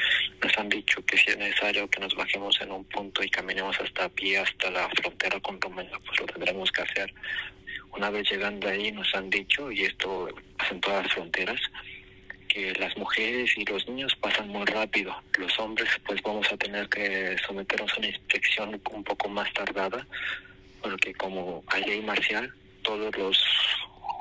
Nos 0.42 0.58
han 0.58 0.70
dicho 0.70 1.04
que 1.04 1.18
si 1.18 1.30
es 1.30 1.36
necesario 1.36 1.88
que 1.88 2.00
nos 2.00 2.14
bajemos 2.14 2.58
en 2.62 2.72
un 2.72 2.84
punto 2.84 3.22
y 3.22 3.28
caminemos 3.28 3.78
hasta 3.80 4.08
pie 4.08 4.38
hasta 4.38 4.70
la 4.70 4.88
frontera 4.88 5.38
con 5.40 5.60
Rumania, 5.60 5.98
pues 6.06 6.20
lo 6.20 6.26
tendremos 6.26 6.72
que 6.72 6.82
hacer. 6.82 7.14
Una 7.96 8.10
vez 8.10 8.30
llegando 8.30 8.68
ahí 8.68 8.90
nos 8.90 9.14
han 9.14 9.30
dicho, 9.30 9.70
y 9.70 9.84
esto 9.84 10.28
en 10.70 10.80
todas 10.80 11.04
las 11.04 11.12
fronteras, 11.12 11.60
que 12.48 12.72
las 12.74 12.96
mujeres 12.96 13.56
y 13.56 13.64
los 13.64 13.86
niños 13.88 14.14
pasan 14.20 14.48
muy 14.48 14.64
rápido. 14.64 15.14
Los 15.38 15.58
hombres 15.58 15.88
pues 16.06 16.22
vamos 16.22 16.50
a 16.52 16.56
tener 16.56 16.88
que 16.88 17.36
someternos 17.46 17.92
a 17.92 17.98
una 17.98 18.08
inspección 18.08 18.80
un 18.92 19.04
poco 19.04 19.28
más 19.28 19.52
tardada, 19.52 20.06
porque 20.82 21.14
como 21.14 21.64
hay 21.68 21.84
ley 21.84 22.00
marcial, 22.02 22.52
todos 22.82 23.16
los 23.16 23.42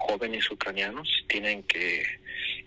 jóvenes 0.07 0.49
ucranianos 0.49 1.07
tienen 1.27 1.63
que 1.63 2.03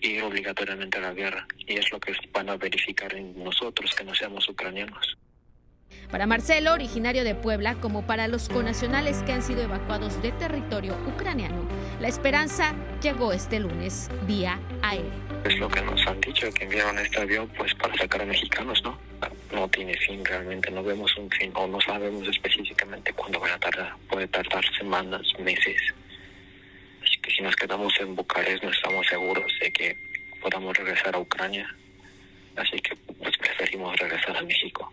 ir 0.00 0.22
obligatoriamente 0.22 0.98
a 0.98 1.02
la 1.02 1.14
guerra 1.14 1.46
y 1.66 1.78
es 1.78 1.90
lo 1.90 1.98
que 1.98 2.14
van 2.32 2.48
a 2.48 2.56
verificar 2.56 3.14
en 3.14 3.42
nosotros, 3.42 3.94
que 3.94 4.04
no 4.04 4.14
seamos 4.14 4.48
ucranianos. 4.48 5.16
Para 6.10 6.26
Marcelo, 6.26 6.72
originario 6.72 7.24
de 7.24 7.34
Puebla, 7.34 7.74
como 7.74 8.06
para 8.06 8.28
los 8.28 8.48
conacionales 8.48 9.22
que 9.24 9.32
han 9.32 9.42
sido 9.42 9.62
evacuados 9.62 10.22
de 10.22 10.32
territorio 10.32 10.96
ucraniano, 11.06 11.68
la 12.00 12.08
esperanza 12.08 12.74
llegó 13.02 13.32
este 13.32 13.58
lunes 13.58 14.08
vía 14.22 14.58
aérea. 14.82 15.10
Es 15.44 15.58
lo 15.58 15.68
que 15.68 15.82
nos 15.82 16.06
han 16.06 16.20
dicho, 16.20 16.50
que 16.52 16.64
enviaron 16.64 16.98
este 17.00 17.20
avión 17.20 17.48
pues 17.56 17.74
para 17.74 17.94
sacar 17.96 18.22
a 18.22 18.24
mexicanos, 18.24 18.82
¿no? 18.84 18.98
No 19.52 19.68
tiene 19.68 19.94
fin 19.98 20.24
realmente, 20.24 20.70
no 20.70 20.82
vemos 20.82 21.14
un 21.16 21.30
fin 21.30 21.50
o 21.54 21.66
no 21.66 21.80
sabemos 21.80 22.26
específicamente 22.28 23.12
cuándo 23.12 23.40
va 23.40 23.52
a 23.52 23.58
tardar. 23.58 23.94
Puede 24.08 24.28
tardar 24.28 24.64
semanas, 24.78 25.22
meses. 25.40 25.76
Así 27.02 27.18
que 27.20 27.30
si 27.30 27.42
nos 27.42 27.54
quedamos 27.56 27.92
en 28.00 28.14
Bucarest 28.14 28.62
no 28.62 28.70
estamos 28.70 29.06
seguros 29.06 29.52
de 29.60 29.72
que 29.72 29.96
podamos 30.40 30.76
regresar 30.76 31.14
a 31.14 31.18
Ucrania. 31.18 31.68
Así 32.56 32.78
que 32.78 32.96
pues 32.96 33.36
preferimos 33.38 33.96
regresar 33.96 34.36
a 34.36 34.42
México. 34.42 34.92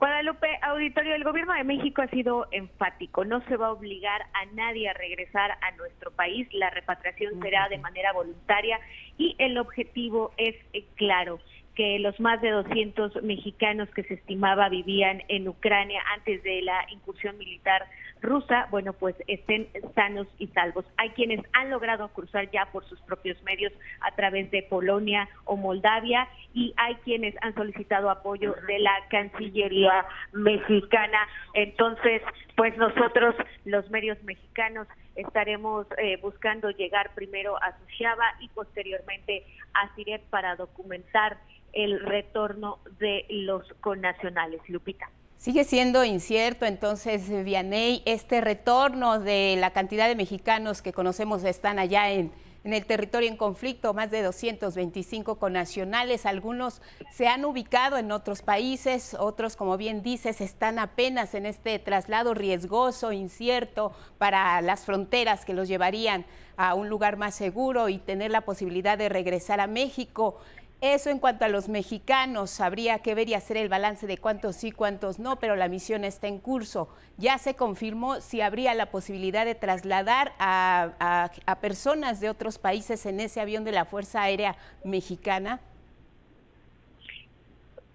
Guadalupe, 0.00 0.48
auditorio, 0.62 1.14
el 1.14 1.24
gobierno 1.24 1.52
de 1.52 1.62
México 1.62 2.00
ha 2.00 2.08
sido 2.08 2.48
enfático, 2.52 3.22
no 3.26 3.44
se 3.44 3.58
va 3.58 3.66
a 3.66 3.72
obligar 3.72 4.22
a 4.32 4.46
nadie 4.54 4.88
a 4.88 4.94
regresar 4.94 5.50
a 5.50 5.70
nuestro 5.72 6.10
país, 6.10 6.48
la 6.54 6.70
repatriación 6.70 7.38
será 7.42 7.68
de 7.68 7.76
manera 7.76 8.14
voluntaria 8.14 8.80
y 9.18 9.36
el 9.38 9.58
objetivo 9.58 10.32
es 10.38 10.56
eh, 10.72 10.86
claro, 10.94 11.38
que 11.74 11.98
los 11.98 12.18
más 12.18 12.40
de 12.40 12.48
200 12.48 13.22
mexicanos 13.24 13.90
que 13.90 14.04
se 14.04 14.14
estimaba 14.14 14.70
vivían 14.70 15.22
en 15.28 15.46
Ucrania 15.46 16.02
antes 16.16 16.42
de 16.44 16.62
la 16.62 16.86
incursión 16.90 17.36
militar 17.36 17.86
rusa, 18.20 18.66
bueno, 18.70 18.92
pues 18.92 19.14
estén 19.26 19.68
sanos 19.94 20.26
y 20.38 20.48
salvos. 20.48 20.84
Hay 20.96 21.10
quienes 21.10 21.40
han 21.52 21.70
logrado 21.70 22.08
cruzar 22.08 22.50
ya 22.50 22.66
por 22.66 22.84
sus 22.88 23.00
propios 23.02 23.42
medios 23.42 23.72
a 24.00 24.14
través 24.14 24.50
de 24.50 24.62
Polonia 24.62 25.28
o 25.44 25.56
Moldavia 25.56 26.28
y 26.54 26.74
hay 26.76 26.94
quienes 26.96 27.34
han 27.42 27.54
solicitado 27.54 28.10
apoyo 28.10 28.54
de 28.66 28.78
la 28.78 28.92
Cancillería 29.10 30.06
mexicana. 30.32 31.18
Entonces, 31.54 32.22
pues 32.56 32.76
nosotros, 32.76 33.34
los 33.64 33.90
medios 33.90 34.22
mexicanos, 34.24 34.86
estaremos 35.16 35.86
eh, 35.98 36.18
buscando 36.22 36.70
llegar 36.70 37.14
primero 37.14 37.56
a 37.62 37.76
Sushaba 37.78 38.24
y 38.40 38.48
posteriormente 38.48 39.44
a 39.74 39.94
Siret 39.94 40.22
para 40.30 40.56
documentar 40.56 41.38
el 41.72 42.00
retorno 42.00 42.78
de 42.98 43.26
los 43.28 43.66
connacionales. 43.80 44.60
Lupita. 44.68 45.08
Sigue 45.40 45.64
siendo 45.64 46.04
incierto 46.04 46.66
entonces, 46.66 47.30
Vianey, 47.46 48.02
este 48.04 48.42
retorno 48.42 49.18
de 49.18 49.56
la 49.58 49.70
cantidad 49.70 50.06
de 50.06 50.14
mexicanos 50.14 50.82
que 50.82 50.92
conocemos 50.92 51.44
están 51.44 51.78
allá 51.78 52.10
en, 52.10 52.30
en 52.62 52.74
el 52.74 52.84
territorio 52.84 53.26
en 53.26 53.38
conflicto, 53.38 53.94
más 53.94 54.10
de 54.10 54.20
225 54.20 55.38
connacionales. 55.38 56.26
Algunos 56.26 56.82
se 57.10 57.26
han 57.26 57.46
ubicado 57.46 57.96
en 57.96 58.12
otros 58.12 58.42
países, 58.42 59.16
otros, 59.18 59.56
como 59.56 59.78
bien 59.78 60.02
dices, 60.02 60.42
están 60.42 60.78
apenas 60.78 61.34
en 61.34 61.46
este 61.46 61.78
traslado 61.78 62.34
riesgoso, 62.34 63.10
incierto 63.10 63.92
para 64.18 64.60
las 64.60 64.84
fronteras 64.84 65.46
que 65.46 65.54
los 65.54 65.68
llevarían 65.68 66.26
a 66.58 66.74
un 66.74 66.90
lugar 66.90 67.16
más 67.16 67.34
seguro 67.34 67.88
y 67.88 67.96
tener 67.96 68.30
la 68.30 68.42
posibilidad 68.42 68.98
de 68.98 69.08
regresar 69.08 69.60
a 69.60 69.66
México. 69.66 70.38
Eso 70.80 71.10
en 71.10 71.18
cuanto 71.18 71.44
a 71.44 71.48
los 71.48 71.68
mexicanos, 71.68 72.58
habría 72.58 73.00
que 73.00 73.14
ver 73.14 73.28
y 73.28 73.34
hacer 73.34 73.58
el 73.58 73.68
balance 73.68 74.06
de 74.06 74.16
cuántos 74.16 74.56
sí, 74.56 74.72
cuántos 74.72 75.18
no, 75.18 75.38
pero 75.38 75.54
la 75.54 75.68
misión 75.68 76.04
está 76.04 76.26
en 76.26 76.38
curso. 76.38 76.88
Ya 77.18 77.36
se 77.36 77.54
confirmó 77.54 78.22
si 78.22 78.40
habría 78.40 78.72
la 78.72 78.86
posibilidad 78.86 79.44
de 79.44 79.54
trasladar 79.54 80.32
a, 80.38 81.30
personas 81.60 82.20
de 82.20 82.30
otros 82.30 82.58
países 82.58 83.04
en 83.04 83.20
ese 83.20 83.42
avión 83.42 83.62
de 83.64 83.72
la 83.72 83.84
Fuerza 83.84 84.22
Aérea 84.22 84.56
Mexicana. 84.82 85.60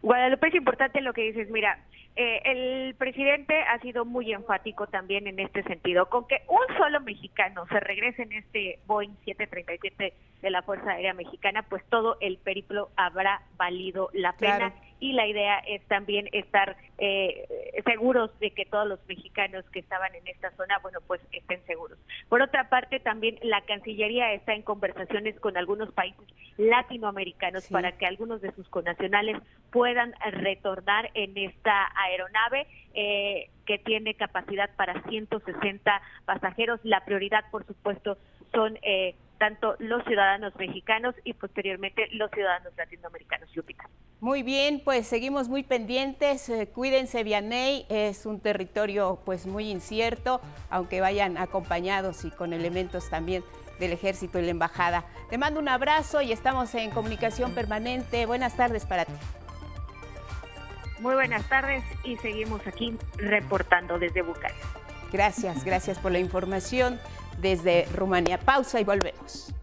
Guadalupe, 0.04 0.50
es 0.50 0.56
importante 0.56 1.02
lo 1.02 1.14
que 1.14 1.24
dices. 1.24 1.50
Mira, 1.50 1.80
eh, 2.18 2.42
el 2.46 2.96
presidente 2.96 3.60
ha 3.62 3.80
sido 3.80 4.06
muy 4.06 4.32
enfático 4.32 4.88
también 4.88 5.28
en 5.28 5.40
este 5.40 5.64
sentido, 5.64 6.08
con 6.08 6.28
que 6.28 6.44
un 6.48 6.78
solo 6.78 7.02
mexicano 7.02 7.66
se 7.68 7.80
regrese 7.82 8.24
en 8.24 8.32
este 8.32 8.80
Boeing 8.88 9.16
737 9.26 10.14
de 10.42 10.50
la 10.50 10.62
Fuerza 10.62 10.92
Aérea 10.92 11.14
Mexicana, 11.14 11.64
pues 11.64 11.84
todo 11.90 12.18
el 12.22 12.38
periplo 12.38 12.90
habrá 12.96 13.42
valido 13.58 14.10
la 14.14 14.34
pena 14.34 14.74
y 15.00 15.14
la 15.14 15.28
idea 15.28 15.60
es 15.60 15.82
también 15.88 16.30
estar 16.32 16.78
eh, 16.98 17.48
seguros 17.86 18.32
de 18.40 18.52
que 18.52 18.66
todos 18.66 18.88
los 18.88 19.00
mexicanos 19.08 19.66
que 19.72 19.80
estaban 19.80 20.14
en 20.16 20.28
esta 20.28 20.52
zona, 20.52 20.80
bueno, 20.80 21.00
pues 21.06 21.22
estén 21.32 21.64
seguros. 21.66 21.98
Por 22.30 22.42
otra 22.42 22.70
parte, 22.70 23.00
también 23.00 23.38
la 23.44 23.62
Cancillería 23.62 24.34
está 24.34 24.54
en 24.54 24.62
conversaciones 24.62 25.40
con 25.40 25.58
algunos 25.58 25.92
países 25.92 26.26
latinoamericanos 26.58 27.68
para 27.68 27.92
que 27.98 28.06
algunos 28.06 28.42
de 28.42 28.52
sus 28.54 28.68
connacionales 28.70 29.38
puedan 29.72 30.14
retornar 30.32 31.12
en 31.14 31.38
esta 31.38 31.90
aeronave. 31.96 32.68
Eh, 32.94 33.50
que 33.66 33.78
tiene 33.80 34.14
capacidad 34.14 34.70
para 34.76 35.02
160 35.10 36.02
pasajeros. 36.26 36.80
La 36.84 37.04
prioridad, 37.04 37.44
por 37.52 37.66
supuesto, 37.66 38.18
son 38.54 38.78
eh, 38.84 39.16
tanto 39.38 39.76
los 39.80 40.04
ciudadanos 40.06 40.56
mexicanos 40.56 41.16
y 41.24 41.34
posteriormente 41.34 42.08
los 42.12 42.32
ciudadanos 42.32 42.74
latinoamericanos. 42.78 43.56
Lupita. 43.56 43.90
Muy 44.20 44.44
bien, 44.44 44.82
pues 44.84 45.08
seguimos 45.08 45.50
muy 45.50 45.64
pendientes. 45.64 46.50
Eh, 46.50 46.68
cuídense, 46.74 47.24
Vianey. 47.24 47.86
Es 47.90 48.26
un 48.26 48.40
territorio 48.40 49.20
pues 49.26 49.46
muy 49.46 49.70
incierto, 49.70 50.42
aunque 50.70 51.02
vayan 51.02 51.38
acompañados 51.38 52.26
y 52.26 52.32
con 52.32 52.54
elementos 52.54 53.10
también 53.10 53.44
del 53.80 53.92
ejército 53.92 54.40
y 54.40 54.44
la 54.44 54.52
embajada. 54.52 55.06
Te 55.30 55.38
mando 55.38 55.60
un 55.60 55.68
abrazo 55.68 56.22
y 56.22 56.32
estamos 56.32 56.74
en 56.76 56.92
comunicación 56.92 57.54
permanente. 57.54 58.26
Buenas 58.26 58.56
tardes 58.56 58.86
para 58.86 59.06
ti. 59.06 59.14
Muy 61.00 61.14
buenas 61.14 61.48
tardes 61.50 61.84
y 62.04 62.16
seguimos 62.18 62.66
aquí 62.66 62.98
reportando 63.18 64.00
desde 64.00 64.22
Bucarest. 64.22 64.64
Gracias, 65.12 65.64
gracias 65.64 66.00
por 66.00 66.12
la 66.12 66.20
información 66.20 67.00
desde 67.42 67.86
Rumania. 67.94 68.38
Pausa 68.40 68.80
y 68.80 68.84
volvemos. 68.84 69.54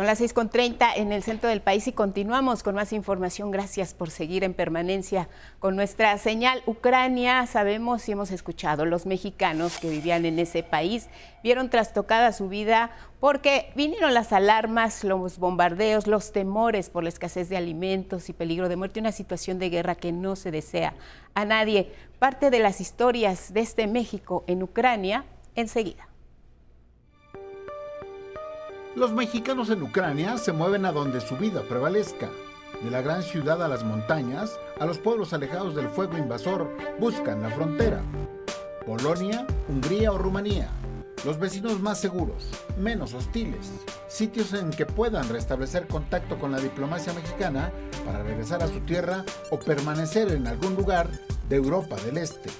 Son 0.00 0.06
las 0.06 0.22
6.30 0.22 0.92
en 0.96 1.12
el 1.12 1.22
centro 1.22 1.50
del 1.50 1.60
país 1.60 1.86
y 1.86 1.92
continuamos 1.92 2.62
con 2.62 2.74
más 2.74 2.94
información. 2.94 3.50
Gracias 3.50 3.92
por 3.92 4.08
seguir 4.08 4.44
en 4.44 4.54
permanencia 4.54 5.28
con 5.58 5.76
nuestra 5.76 6.16
señal. 6.16 6.62
Ucrania, 6.64 7.46
sabemos 7.46 8.08
y 8.08 8.12
hemos 8.12 8.30
escuchado, 8.30 8.86
los 8.86 9.04
mexicanos 9.04 9.76
que 9.76 9.90
vivían 9.90 10.24
en 10.24 10.38
ese 10.38 10.62
país 10.62 11.10
vieron 11.42 11.68
trastocada 11.68 12.32
su 12.32 12.48
vida 12.48 12.92
porque 13.20 13.72
vinieron 13.76 14.14
las 14.14 14.32
alarmas, 14.32 15.04
los 15.04 15.36
bombardeos, 15.36 16.06
los 16.06 16.32
temores 16.32 16.88
por 16.88 17.02
la 17.02 17.10
escasez 17.10 17.50
de 17.50 17.58
alimentos 17.58 18.30
y 18.30 18.32
peligro 18.32 18.70
de 18.70 18.76
muerte, 18.76 19.00
una 19.00 19.12
situación 19.12 19.58
de 19.58 19.68
guerra 19.68 19.96
que 19.96 20.12
no 20.12 20.34
se 20.34 20.50
desea 20.50 20.94
a 21.34 21.44
nadie. 21.44 21.92
Parte 22.18 22.48
de 22.48 22.60
las 22.60 22.80
historias 22.80 23.52
de 23.52 23.60
este 23.60 23.86
México 23.86 24.44
en 24.46 24.62
Ucrania 24.62 25.26
enseguida. 25.56 26.09
Los 28.96 29.12
mexicanos 29.12 29.70
en 29.70 29.82
Ucrania 29.82 30.36
se 30.36 30.52
mueven 30.52 30.84
a 30.84 30.90
donde 30.90 31.20
su 31.20 31.36
vida 31.36 31.62
prevalezca. 31.62 32.28
De 32.82 32.90
la 32.90 33.00
gran 33.02 33.22
ciudad 33.22 33.62
a 33.62 33.68
las 33.68 33.84
montañas, 33.84 34.58
a 34.80 34.84
los 34.84 34.98
pueblos 34.98 35.32
alejados 35.32 35.76
del 35.76 35.88
fuego 35.88 36.18
invasor, 36.18 36.68
buscan 36.98 37.40
la 37.40 37.50
frontera. 37.50 38.02
Polonia, 38.84 39.46
Hungría 39.68 40.10
o 40.10 40.18
Rumanía. 40.18 40.70
Los 41.24 41.38
vecinos 41.38 41.80
más 41.80 42.00
seguros, 42.00 42.48
menos 42.78 43.14
hostiles. 43.14 43.70
Sitios 44.08 44.52
en 44.54 44.70
que 44.70 44.86
puedan 44.86 45.28
restablecer 45.28 45.86
contacto 45.86 46.36
con 46.40 46.50
la 46.50 46.58
diplomacia 46.58 47.12
mexicana 47.12 47.70
para 48.04 48.24
regresar 48.24 48.60
a 48.60 48.68
su 48.68 48.80
tierra 48.80 49.24
o 49.50 49.58
permanecer 49.60 50.32
en 50.32 50.48
algún 50.48 50.74
lugar 50.74 51.08
de 51.48 51.56
Europa 51.56 51.94
del 52.04 52.18
Este. 52.18 52.50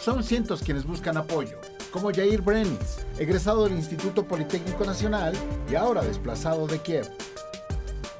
Son 0.00 0.24
cientos 0.24 0.62
quienes 0.62 0.86
buscan 0.86 1.18
apoyo, 1.18 1.58
como 1.92 2.10
Jair 2.10 2.40
Brenis, 2.40 3.04
egresado 3.18 3.64
del 3.64 3.74
Instituto 3.74 4.26
Politécnico 4.26 4.84
Nacional 4.84 5.34
y 5.70 5.74
ahora 5.74 6.02
desplazado 6.02 6.66
de 6.66 6.78
Kiev. 6.78 7.06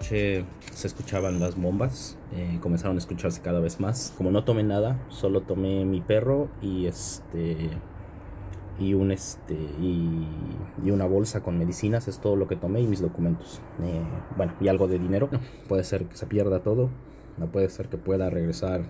Se, 0.01 0.45
escuchaban 0.85 1.41
las 1.41 1.57
bombas, 1.57 2.19
eh, 2.35 2.59
comenzaron 2.61 2.97
a 2.97 2.99
escucharse 2.99 3.41
cada 3.41 3.61
vez 3.61 3.81
más. 3.81 4.13
Como 4.19 4.31
no 4.31 4.45
tomé 4.45 4.63
nada, 4.63 5.01
solo 5.09 5.41
tomé 5.41 5.87
mi 5.87 6.03
perro 6.03 6.51
y 6.61 6.87
este 6.87 7.71
y 8.79 8.95
un 8.95 9.11
este 9.11 9.55
y, 9.55 10.27
una 10.91 11.07
bolsa 11.07 11.43
con 11.43 11.59
medicinas 11.59 12.09
es 12.09 12.19
todo 12.19 12.37
lo 12.37 12.49
que 12.49 12.57
tomé 12.57 12.81
y 12.81 12.87
mis 12.87 13.01
documentos 13.01 13.61
eh, 13.83 14.03
bueno 14.37 14.55
y 14.61 14.69
algo 14.69 14.89
de 14.89 14.99
dinero 14.99 15.29
puede 15.69 15.85
ser 15.85 16.07
que 16.07 16.17
se 16.17 16.27
pierda 16.27 16.61
todo 16.61 16.89
no 17.37 17.49
puede 17.49 17.69
ser 17.69 17.89
que 17.89 17.99
pueda 17.99 18.31
regresar 18.31 18.87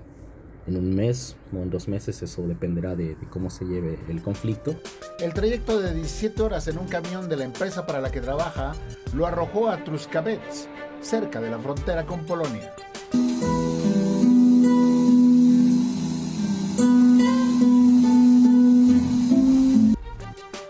en 0.66 0.76
un 0.76 0.94
mes 0.94 1.36
o 1.52 1.56
en 1.56 1.70
dos 1.70 1.88
meses, 1.88 2.22
eso 2.22 2.42
dependerá 2.46 2.94
de, 2.94 3.16
cómo 3.30 3.50
se 3.50 3.64
lleve 3.64 3.98
el 4.08 4.22
conflicto. 4.22 4.74
El 5.18 5.34
trayecto 5.34 5.80
de 5.80 5.94
17 5.94 6.42
horas 6.42 6.68
en 6.68 6.78
un 6.78 6.86
camión 6.86 7.28
de 7.28 7.36
la 7.36 7.44
empresa 7.44 7.86
para 7.86 8.00
la 8.00 8.10
que 8.10 8.20
trabaja 8.20 8.74
lo 9.14 9.26
arrojó 9.26 9.68
a 9.68 9.82
Truskavets, 9.84 10.68
cerca 11.00 11.40
de 11.40 11.50
la 11.50 11.58
frontera 11.58 12.06
con 12.06 12.24
Polonia. 12.24 12.72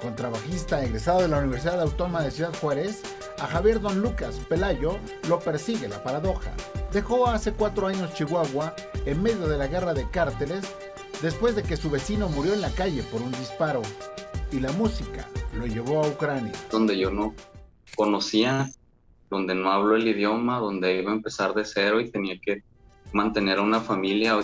Contrabajista 0.00 0.84
egresado 0.84 1.22
de 1.22 1.28
la 1.28 1.38
Universidad 1.38 1.80
Autónoma 1.80 2.22
de 2.22 2.30
Ciudad 2.30 2.54
Juárez, 2.60 3.02
a 3.38 3.46
Javier 3.46 3.80
Don 3.80 4.00
Lucas 4.00 4.40
Pelayo 4.48 4.98
lo 5.28 5.38
persigue 5.40 5.88
la 5.88 6.02
paradoja. 6.02 6.52
Dejó 6.92 7.26
hace 7.26 7.52
cuatro 7.52 7.86
años 7.86 8.12
Chihuahua 8.12 8.74
en 9.06 9.22
medio 9.22 9.48
de 9.48 9.56
la 9.56 9.66
guerra 9.66 9.94
de 9.94 10.10
cárteles 10.10 10.62
después 11.22 11.56
de 11.56 11.62
que 11.62 11.78
su 11.78 11.88
vecino 11.88 12.28
murió 12.28 12.52
en 12.52 12.60
la 12.60 12.70
calle 12.70 13.02
por 13.04 13.22
un 13.22 13.32
disparo 13.32 13.80
y 14.50 14.60
la 14.60 14.72
música 14.72 15.26
lo 15.54 15.66
llevó 15.66 16.04
a 16.04 16.08
Ucrania. 16.08 16.52
Donde 16.70 16.98
yo 16.98 17.10
no 17.10 17.34
conocía, 17.96 18.70
donde 19.30 19.54
no 19.54 19.72
hablo 19.72 19.96
el 19.96 20.06
idioma, 20.06 20.58
donde 20.58 21.00
iba 21.00 21.12
a 21.12 21.14
empezar 21.14 21.54
de 21.54 21.64
cero 21.64 21.98
y 21.98 22.10
tenía 22.10 22.38
que 22.38 22.62
mantener 23.14 23.58
a 23.58 23.62
una 23.62 23.80
familia. 23.80 24.38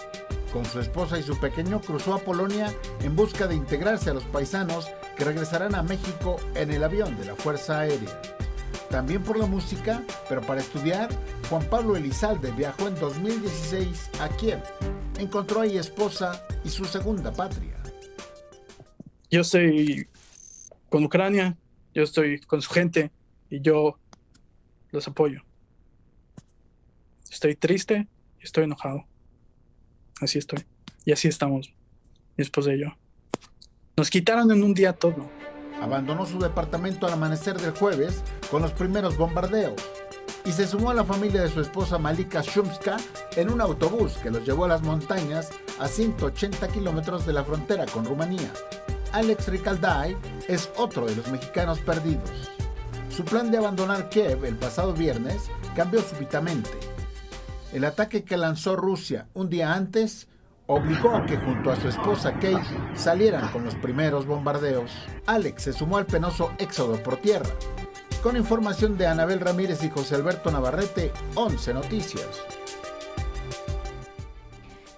Con 0.50 0.64
su 0.64 0.80
esposa 0.80 1.18
y 1.18 1.22
su 1.22 1.38
pequeño 1.38 1.82
cruzó 1.82 2.14
a 2.14 2.18
Polonia 2.18 2.74
en 3.02 3.14
busca 3.14 3.46
de 3.46 3.56
integrarse 3.56 4.08
a 4.08 4.14
los 4.14 4.24
paisanos 4.24 4.88
que 5.18 5.24
regresarán 5.24 5.74
a 5.74 5.82
México 5.82 6.37
en 6.54 6.70
el 6.70 6.82
avión 6.82 7.14
de 7.18 7.26
la 7.26 7.34
Fuerza 7.34 7.80
Aérea 7.80 8.38
también 8.90 9.22
por 9.22 9.38
la 9.38 9.46
música, 9.46 10.03
pero 10.29 10.40
para 10.40 10.61
estudiar, 10.61 11.09
Juan 11.48 11.64
Pablo 11.68 11.96
Elizalde 11.96 12.51
viajó 12.53 12.88
en 12.88 12.94
2016 12.96 14.11
a 14.20 14.29
Kiev 14.37 14.62
encontró 15.18 15.61
ahí 15.61 15.77
esposa 15.77 16.46
y 16.64 16.68
su 16.70 16.85
segunda 16.85 17.33
patria. 17.33 17.77
Yo 19.31 19.42
estoy 19.42 20.09
con 20.88 21.05
Ucrania, 21.05 21.57
yo 21.94 22.03
estoy 22.03 22.40
con 22.40 22.62
su 22.62 22.70
gente 22.70 23.11
y 23.51 23.61
yo 23.61 23.98
los 24.90 25.07
apoyo. 25.07 25.42
Estoy 27.31 27.57
triste 27.57 28.09
y 28.40 28.44
estoy 28.44 28.64
enojado. 28.64 29.05
Así 30.20 30.38
estoy. 30.38 30.64
Y 31.05 31.12
así 31.12 31.29
estamos, 31.29 31.74
mi 32.37 32.42
esposa 32.42 32.72
y 32.72 32.81
yo. 32.81 32.96
Nos 33.96 34.11
quitaron 34.11 34.51
en 34.51 34.62
un 34.62 34.72
día 34.72 34.92
todo. 34.92 35.31
Abandonó 35.80 36.26
su 36.26 36.38
departamento 36.38 37.06
al 37.06 37.12
amanecer 37.12 37.58
del 37.60 37.72
jueves 37.72 38.22
con 38.50 38.62
los 38.62 38.72
primeros 38.72 39.16
bombardeos 39.16 39.74
y 40.44 40.52
se 40.52 40.66
sumó 40.66 40.90
a 40.90 40.94
la 40.94 41.04
familia 41.04 41.42
de 41.42 41.50
su 41.50 41.60
esposa 41.60 41.98
Malika 41.98 42.40
Shumska 42.40 42.96
en 43.36 43.50
un 43.50 43.60
autobús 43.60 44.14
que 44.22 44.30
los 44.30 44.44
llevó 44.44 44.64
a 44.64 44.68
las 44.68 44.82
montañas 44.82 45.50
a 45.78 45.88
180 45.88 46.68
kilómetros 46.68 47.26
de 47.26 47.32
la 47.32 47.44
frontera 47.44 47.86
con 47.86 48.04
Rumanía. 48.04 48.50
Alex 49.12 49.48
Ricalday 49.48 50.16
es 50.48 50.70
otro 50.76 51.06
de 51.06 51.16
los 51.16 51.28
mexicanos 51.28 51.78
perdidos. 51.80 52.50
Su 53.10 53.24
plan 53.24 53.50
de 53.50 53.58
abandonar 53.58 54.08
Kiev 54.08 54.44
el 54.44 54.56
pasado 54.56 54.92
viernes 54.92 55.50
cambió 55.76 56.00
súbitamente. 56.02 56.70
El 57.72 57.84
ataque 57.84 58.24
que 58.24 58.36
lanzó 58.36 58.74
Rusia 58.76 59.26
un 59.34 59.50
día 59.50 59.74
antes 59.74 60.28
obligó 60.68 61.16
a 61.16 61.24
que 61.24 61.37
junto 61.38 61.72
a 61.72 61.76
su 61.76 61.88
esposa 61.88 62.33
Kate 62.35 62.62
salieran 62.94 63.50
con 63.52 63.64
los 63.64 63.74
primeros 63.74 64.26
bombardeos. 64.26 64.92
Alex 65.26 65.62
se 65.62 65.72
sumó 65.72 65.96
al 65.96 66.07
penoso 66.07 66.52
éxodo 66.59 67.02
por 67.02 67.16
tierra. 67.16 67.50
Con 68.22 68.37
información 68.37 68.98
de 68.98 69.07
Anabel 69.07 69.40
Ramírez 69.40 69.83
y 69.83 69.90
José 69.90 70.14
Alberto 70.14 70.50
Navarrete, 70.50 71.12
11 71.35 71.74
Noticias. 71.74 72.57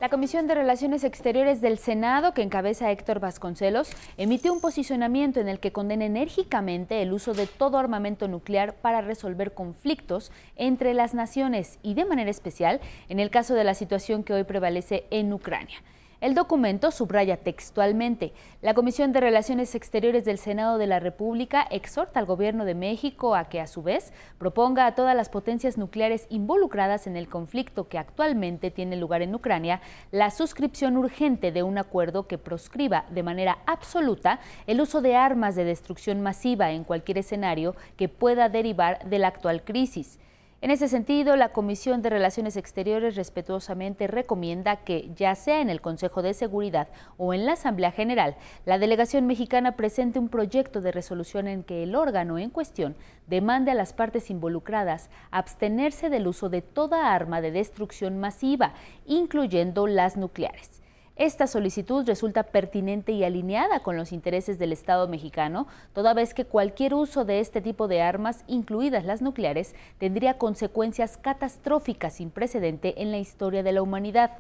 La 0.01 0.09
Comisión 0.09 0.47
de 0.47 0.55
Relaciones 0.55 1.05
Exteriores 1.05 1.61
del 1.61 1.77
Senado, 1.77 2.33
que 2.33 2.41
encabeza 2.41 2.91
Héctor 2.91 3.21
Vasconcelos, 3.21 3.91
emitió 4.17 4.51
un 4.51 4.63
posicionamiento 4.63 5.41
en 5.41 5.49
el 5.49 5.61
que 5.61 5.73
condena 5.73 6.07
enérgicamente 6.07 7.03
el 7.03 7.13
uso 7.13 7.35
de 7.35 7.47
todo 7.47 7.77
armamento 7.77 8.27
nuclear 8.27 8.77
para 8.77 9.03
resolver 9.03 9.53
conflictos 9.53 10.33
entre 10.57 10.95
las 10.95 11.13
naciones 11.13 11.79
y 11.83 11.93
de 11.93 12.07
manera 12.07 12.31
especial 12.31 12.81
en 13.11 13.21
el 13.21 13.29
caso 13.29 13.53
de 13.53 13.65
la 13.65 13.75
situación 13.75 14.25
que 14.25 14.33
hoy 14.33 14.45
prevalece 14.45 15.05
en 15.11 15.35
Ucrania. 15.35 15.83
El 16.21 16.35
documento 16.35 16.91
subraya 16.91 17.39
textualmente, 17.39 18.35
la 18.61 18.75
Comisión 18.75 19.11
de 19.11 19.21
Relaciones 19.21 19.75
Exteriores 19.75 20.27
del 20.27 20.37
Senado 20.37 20.77
de 20.77 20.87
la 20.87 21.01
República 21.01 21.67
exhorta 21.71 22.21
al 22.21 22.27
Gobierno 22.27 22.67
de 22.67 22.75
México 22.75 23.35
a 23.35 23.49
que 23.49 23.59
a 23.59 23.67
su 23.67 23.83
vez 23.83 24.13
proponga 24.37 24.85
a 24.85 24.95
todas 24.95 25.17
las 25.17 25.31
potencias 25.31 25.79
nucleares 25.79 26.27
involucradas 26.29 27.07
en 27.07 27.17
el 27.17 27.27
conflicto 27.31 27.89
que 27.89 27.97
actualmente 27.97 28.71
tiene 28.71 28.97
lugar 28.97 29.23
en 29.23 29.35
Ucrania 29.35 29.81
la 30.11 30.31
suscripción 30.31 30.99
urgente 30.99 31.53
de 31.53 31.63
un 31.63 31.79
acuerdo 31.79 32.27
que 32.27 32.37
proscriba 32.37 33.07
de 33.09 33.23
manera 33.23 33.57
absoluta 33.65 34.41
el 34.67 34.83
uso 34.83 35.01
de 35.01 35.17
armas 35.17 35.57
de 35.57 35.65
destrucción 35.65 36.21
masiva 36.21 36.71
en 36.73 36.85
cualquier 36.85 37.17
escenario 37.17 37.75
que 37.97 38.11
pueda 38.11 38.51
derivar 38.51 39.09
de 39.09 39.21
la 39.21 39.29
actual 39.29 39.65
crisis. 39.65 40.19
En 40.63 40.71
ese 40.71 40.89
sentido, 40.89 41.37
la 41.37 41.53
Comisión 41.53 42.03
de 42.03 42.11
Relaciones 42.11 42.55
Exteriores 42.59 43.17
respetuosamente 43.17 44.07
recomienda 44.07 44.77
que, 44.77 45.11
ya 45.17 45.35
sea 45.35 45.63
en 45.63 45.71
el 45.71 45.81
Consejo 45.81 46.21
de 46.21 46.35
Seguridad 46.35 46.89
o 47.17 47.33
en 47.33 47.47
la 47.47 47.53
Asamblea 47.53 47.93
General, 47.93 48.37
la 48.67 48.79
delegación 48.79 49.27
mexicana 49.27 49.75
presente 49.75 50.19
un 50.19 50.29
proyecto 50.29 50.83
de 50.83 50.93
resolución 50.93 51.49
en 51.49 51.63
que 51.63 51.83
el 51.83 51.95
órgano 51.95 52.37
en 52.37 52.51
cuestión 52.51 52.95
demande 53.27 53.71
a 53.71 53.75
las 53.75 53.95
partes 53.95 54.29
involucradas 54.29 55.09
abstenerse 55.31 56.11
del 56.11 56.27
uso 56.27 56.51
de 56.51 56.61
toda 56.61 57.15
arma 57.15 57.41
de 57.41 57.53
destrucción 57.53 58.19
masiva, 58.19 58.75
incluyendo 59.07 59.87
las 59.87 60.19
nucleares. 60.19 60.80
Esta 61.17 61.47
solicitud 61.47 62.07
resulta 62.07 62.45
pertinente 62.45 63.13
y 63.13 63.25
alineada 63.25 63.81
con 63.81 63.97
los 63.97 64.13
intereses 64.13 64.59
del 64.59 64.73
Estado 64.73 65.07
mexicano, 65.07 65.67
toda 65.93 66.15
vez 66.15 66.33
que 66.33 66.47
cualquier 66.47 66.95
uso 66.95 67.25
de 67.25 67.41
este 67.41 67.61
tipo 67.61 67.89
de 67.89 68.01
armas, 68.01 68.43
incluidas 68.47 69.05
las 69.05 69.21
nucleares, 69.21 69.75
tendría 69.99 70.39
consecuencias 70.39 71.19
catastróficas 71.19 72.15
sin 72.15 72.31
precedente 72.31 73.03
en 73.03 73.11
la 73.11 73.19
historia 73.19 73.63
de 73.63 73.73
la 73.73 73.83
humanidad. 73.83 74.39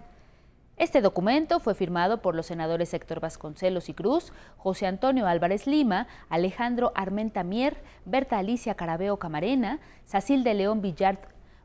Este 0.79 1.03
documento 1.03 1.61
fue 1.61 1.75
firmado 1.75 2.23
por 2.23 2.35
los 2.35 2.47
senadores 2.47 2.95
Héctor 2.95 3.21
Vasconcelos 3.21 3.91
y 3.91 3.93
Cruz, 3.93 4.33
José 4.57 4.87
Antonio 4.87 5.27
Álvarez 5.27 5.67
Lima, 5.67 6.07
Alejandro 6.31 6.93
Armenta 6.95 7.45
Mier, 7.45 7.77
Berta 8.07 8.39
Alicia 8.39 8.75
Carabeo 8.75 9.19
Camarena, 9.19 9.81
Sacil 10.07 10.43
de 10.43 10.55
León 10.55 10.81
Villard 10.81 11.19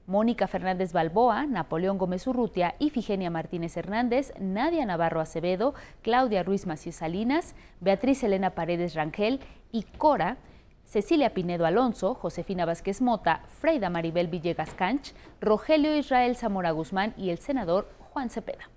Mónica 0.07 0.47
Fernández 0.47 0.93
Balboa, 0.93 1.45
Napoleón 1.45 1.97
Gómez 1.97 2.27
Urrutia, 2.27 2.75
Ifigenia 2.79 3.29
Martínez 3.29 3.75
Hernández, 3.75 4.33
Nadia 4.39 4.85
Navarro 4.85 5.19
Acevedo, 5.19 5.73
Claudia 6.03 6.43
Ruiz 6.43 6.67
Macías 6.67 6.95
Salinas, 6.95 7.55
Beatriz 7.79 8.23
Elena 8.23 8.51
Paredes 8.51 8.93
Rangel 8.93 9.39
y 9.71 9.83
Cora, 9.97 10.37
Cecilia 10.85 11.33
Pinedo 11.33 11.65
Alonso, 11.65 12.13
Josefina 12.13 12.65
Vázquez 12.65 13.01
Mota, 13.01 13.41
Freida 13.59 13.89
Maribel 13.89 14.27
Villegas 14.27 14.73
Canch, 14.75 15.13
Rogelio 15.41 15.95
Israel 15.97 16.35
Zamora 16.35 16.71
Guzmán 16.71 17.13
y 17.17 17.31
el 17.31 17.39
senador 17.39 17.89
Juan 18.11 18.29
Cepeda. 18.29 18.69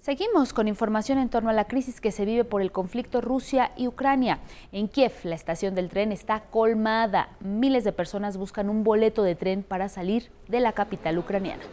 Seguimos 0.00 0.52
con 0.52 0.68
información 0.68 1.18
en 1.18 1.28
torno 1.28 1.50
a 1.50 1.52
la 1.52 1.66
crisis 1.66 2.00
que 2.00 2.12
se 2.12 2.24
vive 2.24 2.44
por 2.44 2.62
el 2.62 2.70
conflicto 2.70 3.20
Rusia 3.20 3.72
y 3.76 3.88
Ucrania. 3.88 4.38
En 4.70 4.86
Kiev, 4.88 5.12
la 5.24 5.34
estación 5.34 5.74
del 5.74 5.88
tren 5.88 6.12
está 6.12 6.44
colmada. 6.44 7.30
Miles 7.40 7.82
de 7.82 7.92
personas 7.92 8.36
buscan 8.36 8.70
un 8.70 8.84
boleto 8.84 9.24
de 9.24 9.34
tren 9.34 9.64
para 9.64 9.88
salir 9.88 10.30
de 10.46 10.60
la 10.60 10.72
capital 10.72 11.18
ucraniana. 11.18 11.64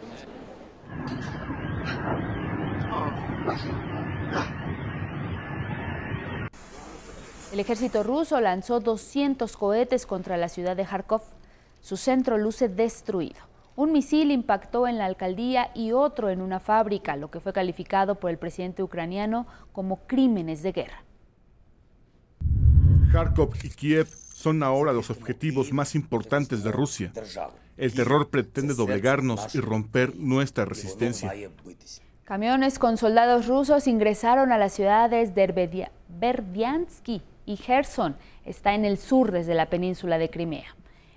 El 7.53 7.59
ejército 7.59 8.01
ruso 8.01 8.41
lanzó 8.41 8.79
200 8.79 9.55
cohetes 9.55 10.07
contra 10.07 10.35
la 10.35 10.49
ciudad 10.49 10.75
de 10.75 10.83
Kharkov. 10.83 11.21
Su 11.79 11.95
centro 11.95 12.39
luce 12.39 12.69
destruido. 12.69 13.54
Un 13.77 13.91
misil 13.91 14.31
impactó 14.31 14.87
en 14.87 14.97
la 14.97 15.05
alcaldía 15.05 15.69
y 15.73 15.91
otro 15.91 16.29
en 16.29 16.41
una 16.41 16.61
fábrica, 16.61 17.17
lo 17.17 17.29
que 17.29 17.41
fue 17.41 17.51
calificado 17.51 18.15
por 18.15 18.31
el 18.31 18.37
presidente 18.37 18.81
ucraniano 18.81 19.47
como 19.73 20.07
crímenes 20.07 20.63
de 20.63 20.71
guerra. 20.71 21.03
Kharkov 23.11 23.53
y 23.63 23.69
Kiev 23.69 24.07
son 24.07 24.63
ahora 24.63 24.93
los 24.93 25.09
objetivos 25.09 25.73
más 25.73 25.95
importantes 25.95 26.63
de 26.63 26.71
Rusia. 26.71 27.11
El 27.75 27.93
terror 27.93 28.29
pretende 28.29 28.73
doblegarnos 28.73 29.53
y 29.55 29.59
romper 29.59 30.15
nuestra 30.15 30.63
resistencia. 30.63 31.33
Camiones 32.23 32.79
con 32.79 32.97
soldados 32.97 33.47
rusos 33.47 33.87
ingresaron 33.87 34.51
a 34.51 34.57
las 34.57 34.73
ciudades 34.73 35.35
de 35.35 35.89
Berdiansky 36.07 37.21
y 37.45 37.57
Gerson. 37.57 38.15
Está 38.45 38.73
en 38.73 38.85
el 38.85 38.97
sur 38.97 39.31
desde 39.31 39.53
la 39.53 39.69
península 39.69 40.17
de 40.17 40.29
Crimea. 40.29 40.75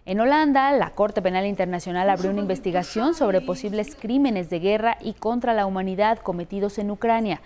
En 0.08 0.20
Holanda, 0.20 0.72
la 0.72 0.92
Corte 0.94 1.20
Penal 1.20 1.44
Internacional 1.44 2.08
abrió 2.08 2.30
una 2.30 2.40
investigación 2.40 3.12
sobre 3.12 3.42
posibles 3.42 3.94
crímenes 3.94 4.48
de 4.48 4.58
guerra 4.58 4.96
y 5.02 5.12
contra 5.12 5.52
la 5.52 5.66
humanidad 5.66 6.16
cometidos 6.20 6.78
en 6.78 6.90
Ucrania. 6.90 7.42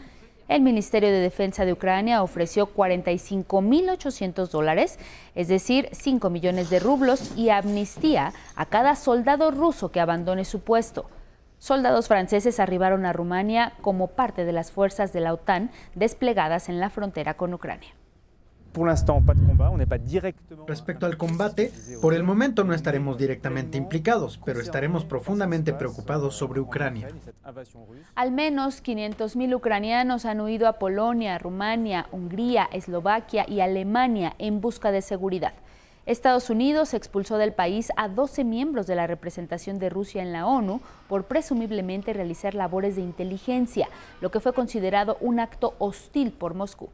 El 0.46 0.62
Ministerio 0.62 1.10
de 1.10 1.18
Defensa 1.18 1.64
de 1.64 1.72
Ucrania 1.72 2.22
ofreció 2.22 2.72
45.800 2.72 4.48
dólares, 4.48 5.00
es 5.34 5.48
decir, 5.48 5.88
5 5.90 6.30
millones 6.30 6.70
de 6.70 6.78
rublos, 6.78 7.36
y 7.36 7.48
amnistía 7.48 8.32
a 8.54 8.66
cada 8.66 8.94
soldado 8.94 9.50
ruso 9.50 9.90
que 9.90 9.98
abandone 9.98 10.44
su 10.44 10.60
puesto. 10.60 11.06
Soldados 11.58 12.06
franceses 12.06 12.60
arribaron 12.60 13.06
a 13.06 13.12
Rumania 13.12 13.72
como 13.80 14.06
parte 14.06 14.44
de 14.44 14.52
las 14.52 14.70
fuerzas 14.70 15.12
de 15.12 15.18
la 15.18 15.34
OTAN 15.34 15.72
desplegadas 15.96 16.68
en 16.68 16.78
la 16.78 16.90
frontera 16.90 17.34
con 17.34 17.54
Ucrania. 17.54 17.90
Respecto 20.66 21.06
al 21.06 21.16
combate, 21.16 21.72
por 22.00 22.14
el 22.14 22.22
momento 22.22 22.64
no 22.64 22.74
estaremos 22.74 23.18
directamente 23.18 23.78
implicados, 23.78 24.40
pero 24.44 24.60
estaremos 24.60 25.04
profundamente 25.04 25.72
preocupados 25.72 26.34
sobre 26.36 26.60
Ucrania. 26.60 27.08
Al 28.14 28.32
menos 28.32 28.82
500.000 28.82 29.54
ucranianos 29.54 30.24
han 30.24 30.40
huido 30.40 30.68
a 30.68 30.74
Polonia, 30.74 31.38
Rumania, 31.38 32.06
Hungría, 32.12 32.68
Eslovaquia 32.72 33.44
y 33.48 33.60
Alemania 33.60 34.34
en 34.38 34.60
busca 34.60 34.90
de 34.90 35.02
seguridad. 35.02 35.52
Estados 36.04 36.50
Unidos 36.50 36.94
expulsó 36.94 37.38
del 37.38 37.52
país 37.52 37.92
a 37.96 38.08
12 38.08 38.42
miembros 38.42 38.88
de 38.88 38.96
la 38.96 39.06
representación 39.06 39.78
de 39.78 39.88
Rusia 39.88 40.20
en 40.20 40.32
la 40.32 40.46
ONU 40.46 40.80
por 41.08 41.26
presumiblemente 41.26 42.12
realizar 42.12 42.56
labores 42.56 42.96
de 42.96 43.02
inteligencia, 43.02 43.88
lo 44.20 44.32
que 44.32 44.40
fue 44.40 44.52
considerado 44.52 45.16
un 45.20 45.38
acto 45.38 45.74
hostil 45.78 46.32
por 46.32 46.54
Moscú. 46.54 46.90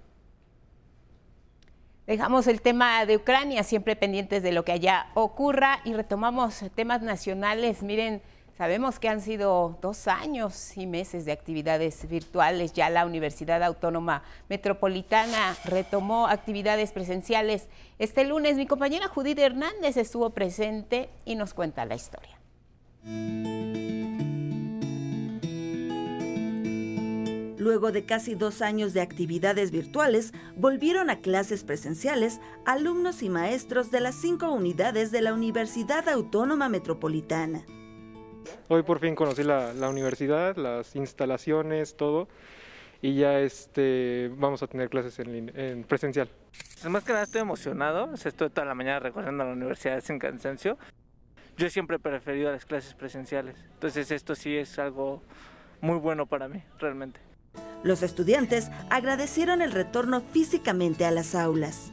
Dejamos 2.09 2.47
el 2.47 2.63
tema 2.63 3.05
de 3.05 3.17
Ucrania, 3.17 3.63
siempre 3.63 3.95
pendientes 3.95 4.43
de 4.43 4.51
lo 4.51 4.65
que 4.65 4.73
allá 4.73 5.09
ocurra, 5.13 5.81
y 5.85 5.93
retomamos 5.93 6.65
temas 6.75 7.03
nacionales. 7.03 7.83
Miren, 7.83 8.23
sabemos 8.57 8.99
que 8.99 9.11
han 9.11 9.21
sido 9.21 9.77
dos 9.83 10.09
años 10.09 10.79
y 10.79 10.87
meses 10.87 11.27
de 11.27 11.33
actividades 11.33 12.09
virtuales. 12.09 12.73
Ya 12.73 12.89
la 12.89 13.05
Universidad 13.05 13.63
Autónoma 13.63 14.23
Metropolitana 14.49 15.55
retomó 15.67 16.29
actividades 16.29 16.93
presenciales. 16.93 17.69
Este 17.99 18.25
lunes 18.25 18.57
mi 18.57 18.67
compañera 18.67 19.09
Judith 19.09 19.39
Hernández 19.39 19.99
estuvo 19.99 20.31
presente 20.31 21.11
y 21.27 21.35
nos 21.35 21.53
cuenta 21.53 21.85
la 21.85 21.97
historia. 21.97 22.39
Luego 27.69 27.93
de 27.93 28.07
casi 28.07 28.35
dos 28.35 28.63
años 28.63 28.95
de 28.95 29.03
actividades 29.03 29.71
virtuales, 29.71 30.33
volvieron 30.57 31.11
a 31.11 31.21
clases 31.21 31.65
presenciales 31.65 32.41
alumnos 32.65 33.23
y 33.23 33.29
maestros 33.29 33.91
de 33.91 34.01
las 34.01 34.15
cinco 34.15 34.51
unidades 34.51 35.13
de 35.13 35.21
la 35.21 35.35
Universidad 35.35 36.09
Autónoma 36.09 36.71
Metropolitana. 36.71 37.67
Hoy 38.69 38.85
por 38.85 39.01
fin 39.01 39.15
conocí 39.15 39.43
la, 39.43 39.75
universidad, 39.87 40.57
las 40.57 40.97
instalaciones, 40.97 41.95
todo, 41.95 42.27
y 43.03 43.17
ya 43.17 43.39
este, 43.41 44.31
vamos 44.39 44.63
a 44.63 44.67
tener 44.67 44.89
clases 44.89 45.19
en, 45.19 45.85
presencial. 45.87 46.31
Más 46.89 47.05
que 47.05 47.13
nada 47.13 47.25
estoy 47.25 47.43
emocionado, 47.43 48.15
estoy 48.15 48.49
toda 48.49 48.65
la 48.65 48.75
mañana 48.75 49.01
recorriendo 49.01 49.45
la 49.45 49.53
universidad 49.53 50.03
sin 50.03 50.19
cansancio. 50.19 50.79
Yo 51.59 51.69
siempre 51.69 51.97
he 51.97 52.01
preferido 52.01 52.51
las 52.51 52.65
clases 52.65 52.95
presenciales, 52.95 53.57
entonces 53.75 54.11
esto 54.11 54.35
sí 54.35 54.57
es 54.57 54.79
algo 54.79 55.21
muy 55.83 55.99
bueno 55.99 56.25
para 56.25 56.49
mí, 56.49 56.63
realmente. 56.79 57.28
Los 57.83 58.03
estudiantes 58.03 58.71
agradecieron 58.91 59.63
el 59.63 59.73
retorno 59.73 60.21
físicamente 60.21 61.05
a 61.05 61.11
las 61.11 61.35
aulas. 61.35 61.93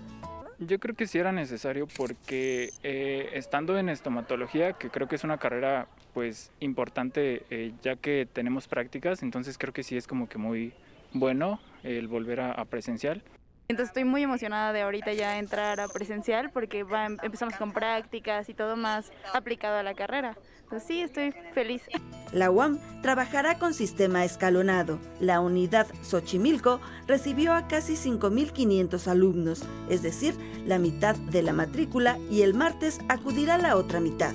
Yo 0.57 0.79
creo 0.79 0.95
que 0.95 1.05
sí 1.05 1.19
era 1.19 1.31
necesario 1.31 1.85
porque 1.85 2.71
eh, 2.81 3.29
estando 3.33 3.77
en 3.77 3.89
estomatología, 3.89 4.73
que 4.73 4.89
creo 4.89 5.07
que 5.07 5.15
es 5.15 5.23
una 5.23 5.37
carrera 5.37 5.87
pues 6.13 6.51
importante 6.59 7.45
eh, 7.49 7.73
ya 7.83 7.97
que 7.97 8.25
tenemos 8.31 8.67
prácticas, 8.67 9.21
entonces 9.21 9.57
creo 9.57 9.73
que 9.73 9.83
sí 9.83 9.97
es 9.97 10.07
como 10.07 10.29
que 10.29 10.37
muy 10.37 10.73
bueno 11.13 11.59
el 11.83 12.07
volver 12.07 12.39
a, 12.39 12.51
a 12.51 12.65
presencial. 12.65 13.21
Entonces 13.67 13.89
estoy 13.89 14.03
muy 14.03 14.21
emocionada 14.21 14.73
de 14.73 14.81
ahorita 14.81 15.13
ya 15.13 15.39
entrar 15.39 15.79
a 15.79 15.87
presencial 15.87 16.51
porque 16.51 16.83
va, 16.83 17.05
empezamos 17.05 17.55
con 17.55 17.71
prácticas 17.71 18.47
y 18.49 18.53
todo 18.53 18.75
más 18.75 19.11
aplicado 19.33 19.77
a 19.77 19.83
la 19.83 19.95
carrera. 19.95 20.37
Pues 20.69 20.83
sí, 20.83 21.01
estoy 21.01 21.33
feliz. 21.53 21.83
La 22.31 22.51
UAM 22.51 22.79
trabajará 23.01 23.57
con 23.59 23.73
sistema 23.73 24.23
escalonado. 24.25 24.99
La 25.19 25.39
unidad 25.39 25.87
Xochimilco 26.03 26.79
recibió 27.07 27.53
a 27.53 27.67
casi 27.67 27.93
5.500 27.93 29.07
alumnos, 29.07 29.63
es 29.89 30.01
decir, 30.01 30.35
la 30.65 30.79
mitad 30.79 31.15
de 31.15 31.43
la 31.43 31.53
matrícula 31.53 32.17
y 32.29 32.41
el 32.41 32.53
martes 32.53 32.99
acudirá 33.09 33.57
la 33.57 33.75
otra 33.77 33.99
mitad. 33.99 34.33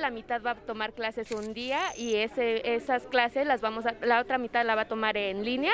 La 0.00 0.10
mitad 0.10 0.40
va 0.42 0.52
a 0.52 0.54
tomar 0.54 0.92
clases 0.92 1.32
un 1.32 1.54
día 1.54 1.80
y 1.96 2.16
ese, 2.16 2.74
esas 2.74 3.06
clases 3.06 3.46
las 3.46 3.60
vamos 3.60 3.84
a, 3.84 3.94
la 4.02 4.20
otra 4.20 4.38
mitad 4.38 4.64
la 4.64 4.76
va 4.76 4.82
a 4.82 4.88
tomar 4.88 5.16
en 5.16 5.44
línea 5.44 5.72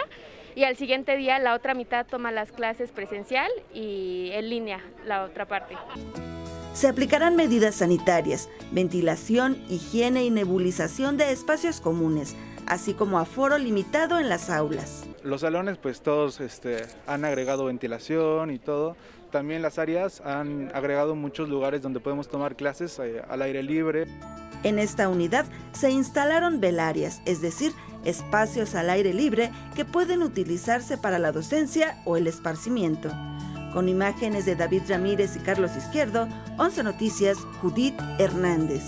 y 0.54 0.64
al 0.64 0.76
siguiente 0.76 1.16
día 1.16 1.38
la 1.38 1.54
otra 1.54 1.74
mitad 1.74 2.06
toma 2.06 2.32
las 2.32 2.50
clases 2.50 2.90
presencial 2.90 3.50
y 3.74 4.30
en 4.32 4.48
línea 4.48 4.80
la 5.04 5.24
otra 5.24 5.46
parte. 5.46 5.76
Se 6.72 6.88
aplicarán 6.88 7.36
medidas 7.36 7.76
sanitarias, 7.76 8.48
ventilación, 8.72 9.62
higiene 9.68 10.24
y 10.24 10.30
nebulización 10.30 11.16
de 11.16 11.30
espacios 11.30 11.80
comunes, 11.80 12.34
así 12.66 12.94
como 12.94 13.18
aforo 13.18 13.58
limitado 13.58 14.18
en 14.18 14.28
las 14.28 14.48
aulas. 14.48 15.06
Los 15.22 15.42
salones 15.42 15.76
pues 15.76 16.00
todos 16.00 16.40
este, 16.40 16.86
han 17.06 17.24
agregado 17.24 17.66
ventilación 17.66 18.50
y 18.50 18.58
todo. 18.58 18.96
También 19.34 19.62
las 19.62 19.80
áreas 19.80 20.20
han 20.24 20.70
agregado 20.76 21.16
muchos 21.16 21.48
lugares 21.48 21.82
donde 21.82 21.98
podemos 21.98 22.28
tomar 22.28 22.54
clases 22.54 22.96
eh, 23.00 23.20
al 23.28 23.42
aire 23.42 23.64
libre. 23.64 24.06
En 24.62 24.78
esta 24.78 25.08
unidad 25.08 25.44
se 25.72 25.90
instalaron 25.90 26.60
velarias, 26.60 27.20
es 27.26 27.40
decir, 27.40 27.72
espacios 28.04 28.76
al 28.76 28.90
aire 28.90 29.12
libre 29.12 29.50
que 29.74 29.84
pueden 29.84 30.22
utilizarse 30.22 30.98
para 30.98 31.18
la 31.18 31.32
docencia 31.32 32.00
o 32.04 32.16
el 32.16 32.28
esparcimiento. 32.28 33.10
Con 33.72 33.88
imágenes 33.88 34.46
de 34.46 34.54
David 34.54 34.82
Ramírez 34.86 35.34
y 35.34 35.40
Carlos 35.40 35.74
Izquierdo, 35.76 36.28
11 36.56 36.84
Noticias, 36.84 37.36
Judith 37.60 37.98
Hernández. 38.20 38.84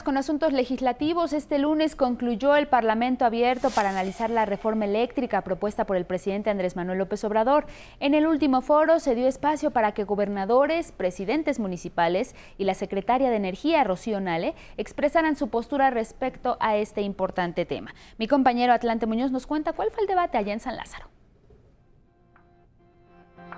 Con 0.00 0.16
asuntos 0.16 0.54
legislativos. 0.54 1.34
Este 1.34 1.58
lunes 1.58 1.96
concluyó 1.96 2.56
el 2.56 2.66
Parlamento 2.66 3.26
abierto 3.26 3.68
para 3.68 3.90
analizar 3.90 4.30
la 4.30 4.46
reforma 4.46 4.86
eléctrica 4.86 5.42
propuesta 5.42 5.84
por 5.84 5.98
el 5.98 6.06
presidente 6.06 6.48
Andrés 6.48 6.76
Manuel 6.76 6.98
López 6.98 7.22
Obrador. 7.24 7.66
En 8.00 8.14
el 8.14 8.26
último 8.26 8.62
foro 8.62 9.00
se 9.00 9.14
dio 9.14 9.28
espacio 9.28 9.70
para 9.70 9.92
que 9.92 10.04
gobernadores, 10.04 10.92
presidentes 10.92 11.60
municipales 11.60 12.34
y 12.56 12.64
la 12.64 12.72
secretaria 12.72 13.28
de 13.28 13.36
Energía, 13.36 13.84
Rocío 13.84 14.18
Nale, 14.18 14.54
expresaran 14.78 15.36
su 15.36 15.50
postura 15.50 15.90
respecto 15.90 16.56
a 16.58 16.76
este 16.76 17.02
importante 17.02 17.66
tema. 17.66 17.94
Mi 18.16 18.26
compañero 18.26 18.72
Atlante 18.72 19.04
Muñoz 19.04 19.30
nos 19.30 19.46
cuenta 19.46 19.74
cuál 19.74 19.90
fue 19.90 20.00
el 20.00 20.08
debate 20.08 20.38
allá 20.38 20.54
en 20.54 20.60
San 20.60 20.76
Lázaro. 20.76 21.10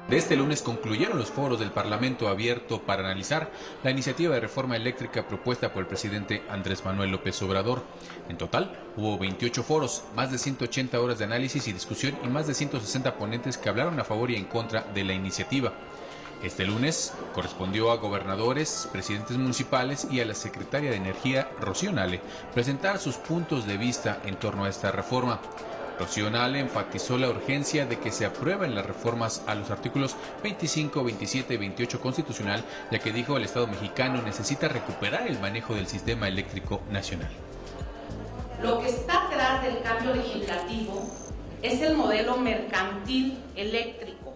De 0.09 0.19
este 0.19 0.37
lunes 0.37 0.61
concluyeron 0.61 1.19
los 1.19 1.31
foros 1.31 1.59
del 1.59 1.71
Parlamento 1.71 2.29
abierto 2.29 2.83
para 2.83 3.03
analizar 3.03 3.51
la 3.83 3.91
iniciativa 3.91 4.35
de 4.35 4.41
reforma 4.41 4.77
eléctrica 4.77 5.27
propuesta 5.27 5.73
por 5.73 5.81
el 5.81 5.89
presidente 5.89 6.43
Andrés 6.51 6.85
Manuel 6.85 7.11
López 7.11 7.41
Obrador. 7.43 7.83
En 8.29 8.37
total, 8.37 8.77
hubo 8.97 9.19
28 9.19 9.63
foros, 9.63 10.05
más 10.15 10.31
de 10.31 10.39
180 10.39 11.01
horas 11.01 11.19
de 11.19 11.25
análisis 11.25 11.67
y 11.69 11.73
discusión 11.73 12.19
y 12.23 12.29
más 12.29 12.47
de 12.47 12.55
160 12.55 13.15
ponentes 13.17 13.57
que 13.57 13.71
hablaron 13.71 13.99
a 13.99 14.05
favor 14.05 14.31
y 14.31 14.37
en 14.37 14.45
contra 14.45 14.83
de 14.83 15.05
la 15.05 15.15
iniciativa. 15.15 15.73
Este 16.43 16.67
lunes 16.67 17.15
correspondió 17.33 17.91
a 17.91 17.97
gobernadores, 17.97 18.87
presidentes 18.93 19.39
municipales 19.39 20.07
y 20.11 20.21
a 20.21 20.27
la 20.27 20.35
secretaria 20.35 20.91
de 20.91 20.97
Energía, 20.97 21.49
Rocío 21.59 21.91
Nale, 21.91 22.21
presentar 22.53 22.99
sus 22.99 23.17
puntos 23.17 23.67
de 23.67 23.79
vista 23.79 24.21
en 24.27 24.37
torno 24.37 24.65
a 24.65 24.69
esta 24.69 24.93
reforma. 24.93 25.41
Rocío 25.99 26.27
enfatizó 26.29 27.17
la 27.19 27.29
urgencia 27.29 27.87
de 27.87 27.99
que 27.99 28.11
se 28.11 28.27
aprueben 28.27 28.75
las 28.75 28.85
reformas 28.85 29.43
a 29.47 29.55
los 29.55 29.71
artículos 29.71 30.17
25, 30.43 31.05
27 31.05 31.55
y 31.55 31.57
28 31.57 32.01
constitucional, 32.01 32.65
ya 32.91 32.99
que 32.99 33.13
dijo 33.13 33.37
el 33.37 33.45
Estado 33.45 33.69
mexicano 33.69 34.21
necesita 34.23 34.67
recuperar 34.67 35.29
el 35.29 35.39
manejo 35.39 35.75
del 35.75 35.87
sistema 35.87 36.27
eléctrico 36.27 36.81
nacional. 36.91 37.31
Lo 38.61 38.81
que 38.81 38.89
está 38.89 39.27
atrás 39.27 39.63
del 39.63 39.83
cambio 39.83 40.15
legislativo 40.15 41.09
es 41.63 41.81
el 41.81 41.97
modelo 41.97 42.39
mercantil 42.39 43.39
eléctrico. 43.55 44.35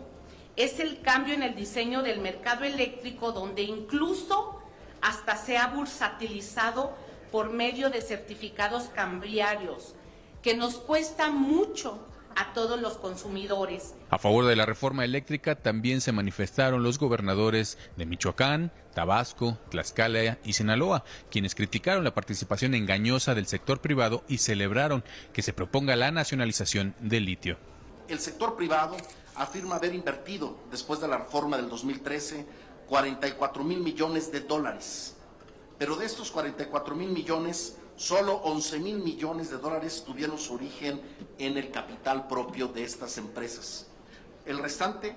Es 0.55 0.79
el 0.79 1.01
cambio 1.01 1.35
en 1.35 1.43
el 1.43 1.55
diseño 1.55 2.03
del 2.03 2.21
mercado 2.21 2.65
eléctrico 2.65 3.33
donde 3.33 3.63
incluso 3.63 4.61
hasta 5.01 5.37
se 5.37 5.59
ha 5.59 5.69
bursatilizado 5.69 6.93
por 7.33 7.51
medio 7.51 7.91
de 7.91 8.01
certificados 8.01 8.85
cambiarios 8.95 9.95
que 10.43 10.57
nos 10.57 10.77
cuesta 10.77 11.31
mucho 11.31 11.99
a 12.37 12.53
todos 12.53 12.81
los 12.81 12.95
consumidores. 12.95 13.95
A 14.11 14.19
favor 14.19 14.47
de 14.47 14.55
la 14.55 14.65
reforma 14.65 15.05
eléctrica 15.05 15.57
también 15.57 16.01
se 16.01 16.13
manifestaron 16.13 16.85
los 16.85 16.99
gobernadores 16.99 17.79
de 17.97 18.07
Michoacán, 18.07 18.71
Tabasco, 18.95 19.59
Tlaxcala 19.71 20.39
y 20.45 20.53
Sinaloa, 20.53 21.05
quienes 21.31 21.55
criticaron 21.55 22.05
la 22.05 22.15
participación 22.15 22.75
engañosa 22.75 23.35
del 23.35 23.47
sector 23.47 23.81
privado 23.81 24.23
y 24.29 24.39
celebraron 24.39 25.03
que 25.33 25.43
se 25.43 25.53
proponga 25.53 25.97
la 25.97 26.13
nacionalización 26.13 26.95
del 27.01 27.25
litio. 27.25 27.57
El 28.09 28.21
sector 28.21 28.57
privado 28.57 28.97
afirma 29.35 29.77
haber 29.77 29.95
invertido, 29.95 30.59
después 30.71 31.01
de 31.01 31.09
la 31.09 31.19
reforma 31.19 31.57
del 31.57 31.69
2013, 31.69 32.47
44 32.89 33.65
mil 33.65 33.81
millones 33.81 34.33
de 34.33 34.41
dólares. 34.41 35.17
Pero 35.79 35.97
de 35.97 36.07
estos 36.07 36.31
44 36.31 36.95
mil 36.95 37.11
millones, 37.11 37.79
Solo 37.99 38.35
11 38.45 38.79
mil 38.79 38.99
millones 39.01 39.51
de 39.51 39.59
dólares 39.59 40.05
tuvieron 40.07 40.39
su 40.39 40.55
origen 40.55 41.03
en 41.37 41.59
el 41.59 41.73
capital 41.73 42.29
propio 42.29 42.69
de 42.69 42.85
estas 42.85 43.19
empresas. 43.19 43.89
El 44.47 44.59
restante, 44.59 45.17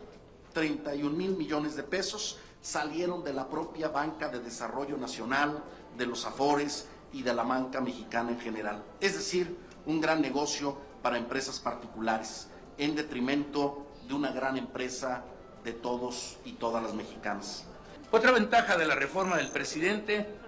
31 0.51 1.15
mil 1.15 1.37
millones 1.37 1.75
de 1.75 1.83
pesos, 1.83 2.39
salieron 2.59 3.23
de 3.23 3.33
la 3.33 3.47
propia 3.47 3.89
Banca 3.89 4.29
de 4.29 4.39
Desarrollo 4.39 4.97
Nacional, 4.97 5.63
de 5.95 6.07
los 6.07 6.25
Afores 6.25 6.87
y 7.13 7.21
de 7.21 7.35
la 7.35 7.43
banca 7.43 7.81
mexicana 7.81 8.31
en 8.31 8.39
general. 8.39 8.83
Es 8.99 9.13
decir, 9.13 9.55
un 9.85 10.01
gran 10.01 10.19
negocio 10.19 10.75
para 11.03 11.19
empresas 11.19 11.59
particulares, 11.59 12.47
en 12.79 12.95
detrimento 12.95 13.85
de 14.07 14.15
una 14.15 14.31
gran 14.31 14.57
empresa 14.57 15.23
de 15.63 15.73
todos 15.73 16.37
y 16.45 16.53
todas 16.53 16.81
las 16.81 16.95
mexicanas. 16.95 17.63
Otra 18.09 18.31
ventaja 18.31 18.75
de 18.75 18.87
la 18.87 18.95
reforma 18.95 19.37
del 19.37 19.49
presidente 19.49 20.40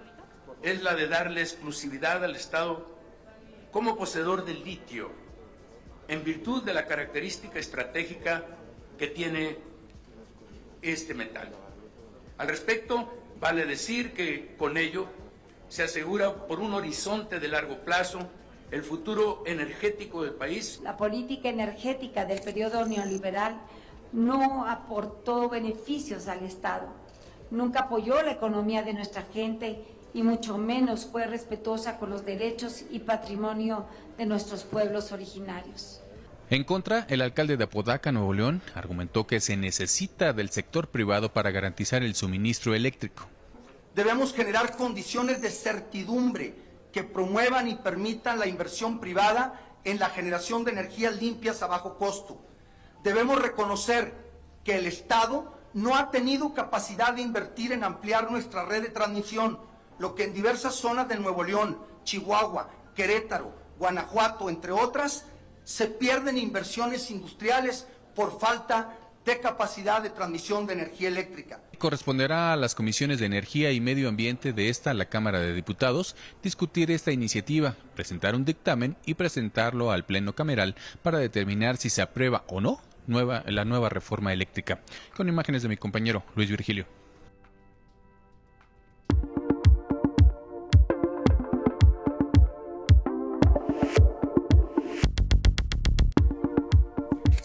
es 0.64 0.82
la 0.82 0.94
de 0.94 1.08
darle 1.08 1.42
exclusividad 1.42 2.24
al 2.24 2.34
Estado 2.34 2.86
como 3.70 3.96
poseedor 3.96 4.46
del 4.46 4.64
litio, 4.64 5.10
en 6.08 6.24
virtud 6.24 6.62
de 6.62 6.72
la 6.72 6.86
característica 6.86 7.58
estratégica 7.58 8.46
que 8.98 9.08
tiene 9.08 9.58
este 10.80 11.12
metal. 11.12 11.50
Al 12.38 12.48
respecto, 12.48 13.12
vale 13.38 13.66
decir 13.66 14.14
que 14.14 14.54
con 14.56 14.78
ello 14.78 15.06
se 15.68 15.82
asegura 15.82 16.46
por 16.46 16.60
un 16.60 16.72
horizonte 16.72 17.40
de 17.40 17.48
largo 17.48 17.78
plazo 17.80 18.20
el 18.70 18.82
futuro 18.82 19.42
energético 19.44 20.22
del 20.22 20.32
país. 20.32 20.80
La 20.82 20.96
política 20.96 21.50
energética 21.50 22.24
del 22.24 22.40
periodo 22.40 22.86
neoliberal 22.86 23.60
no 24.12 24.66
aportó 24.66 25.50
beneficios 25.50 26.26
al 26.28 26.42
Estado, 26.44 26.88
nunca 27.50 27.80
apoyó 27.80 28.22
la 28.22 28.32
economía 28.32 28.82
de 28.82 28.94
nuestra 28.94 29.22
gente 29.34 29.93
y 30.14 30.22
mucho 30.22 30.56
menos 30.56 31.06
fue 31.06 31.26
respetuosa 31.26 31.98
con 31.98 32.08
los 32.08 32.24
derechos 32.24 32.84
y 32.90 33.00
patrimonio 33.00 33.84
de 34.16 34.24
nuestros 34.24 34.62
pueblos 34.62 35.12
originarios. 35.12 36.00
En 36.50 36.62
contra, 36.62 37.04
el 37.08 37.20
alcalde 37.20 37.56
de 37.56 37.64
Apodaca, 37.64 38.12
Nuevo 38.12 38.32
León, 38.32 38.62
argumentó 38.74 39.26
que 39.26 39.40
se 39.40 39.56
necesita 39.56 40.32
del 40.32 40.50
sector 40.50 40.88
privado 40.88 41.32
para 41.32 41.50
garantizar 41.50 42.02
el 42.04 42.14
suministro 42.14 42.74
eléctrico. 42.74 43.26
Debemos 43.94 44.32
generar 44.32 44.76
condiciones 44.76 45.42
de 45.42 45.50
certidumbre 45.50 46.54
que 46.92 47.02
promuevan 47.02 47.66
y 47.68 47.74
permitan 47.74 48.38
la 48.38 48.46
inversión 48.46 49.00
privada 49.00 49.60
en 49.82 49.98
la 49.98 50.10
generación 50.10 50.64
de 50.64 50.72
energías 50.72 51.20
limpias 51.20 51.62
a 51.62 51.66
bajo 51.66 51.98
costo. 51.98 52.40
Debemos 53.02 53.42
reconocer 53.42 54.14
que 54.62 54.76
el 54.76 54.86
Estado 54.86 55.52
no 55.72 55.96
ha 55.96 56.10
tenido 56.10 56.54
capacidad 56.54 57.14
de 57.14 57.22
invertir 57.22 57.72
en 57.72 57.82
ampliar 57.82 58.30
nuestra 58.30 58.64
red 58.64 58.82
de 58.82 58.90
transmisión, 58.90 59.58
lo 59.98 60.14
que 60.14 60.24
en 60.24 60.34
diversas 60.34 60.74
zonas 60.74 61.08
de 61.08 61.18
Nuevo 61.18 61.44
León, 61.44 61.78
Chihuahua, 62.04 62.70
Querétaro, 62.94 63.54
Guanajuato, 63.78 64.48
entre 64.48 64.72
otras, 64.72 65.26
se 65.64 65.86
pierden 65.86 66.38
inversiones 66.38 67.10
industriales 67.10 67.86
por 68.14 68.38
falta 68.38 68.96
de 69.24 69.40
capacidad 69.40 70.02
de 70.02 70.10
transmisión 70.10 70.66
de 70.66 70.74
energía 70.74 71.08
eléctrica. 71.08 71.60
Corresponderá 71.78 72.52
a 72.52 72.56
las 72.56 72.74
comisiones 72.74 73.18
de 73.18 73.26
Energía 73.26 73.72
y 73.72 73.80
Medio 73.80 74.08
Ambiente 74.08 74.52
de 74.52 74.68
esta, 74.68 74.92
la 74.92 75.06
Cámara 75.06 75.40
de 75.40 75.54
Diputados, 75.54 76.14
discutir 76.42 76.90
esta 76.90 77.10
iniciativa, 77.10 77.74
presentar 77.94 78.34
un 78.34 78.44
dictamen 78.44 78.96
y 79.06 79.14
presentarlo 79.14 79.90
al 79.90 80.04
Pleno 80.04 80.34
Cameral 80.34 80.76
para 81.02 81.18
determinar 81.18 81.78
si 81.78 81.88
se 81.88 82.02
aprueba 82.02 82.44
o 82.48 82.60
no 82.60 82.80
la 83.06 83.64
nueva 83.64 83.88
reforma 83.88 84.32
eléctrica. 84.32 84.80
Con 85.16 85.28
imágenes 85.28 85.62
de 85.62 85.68
mi 85.68 85.76
compañero 85.76 86.22
Luis 86.36 86.50
Virgilio. 86.50 86.86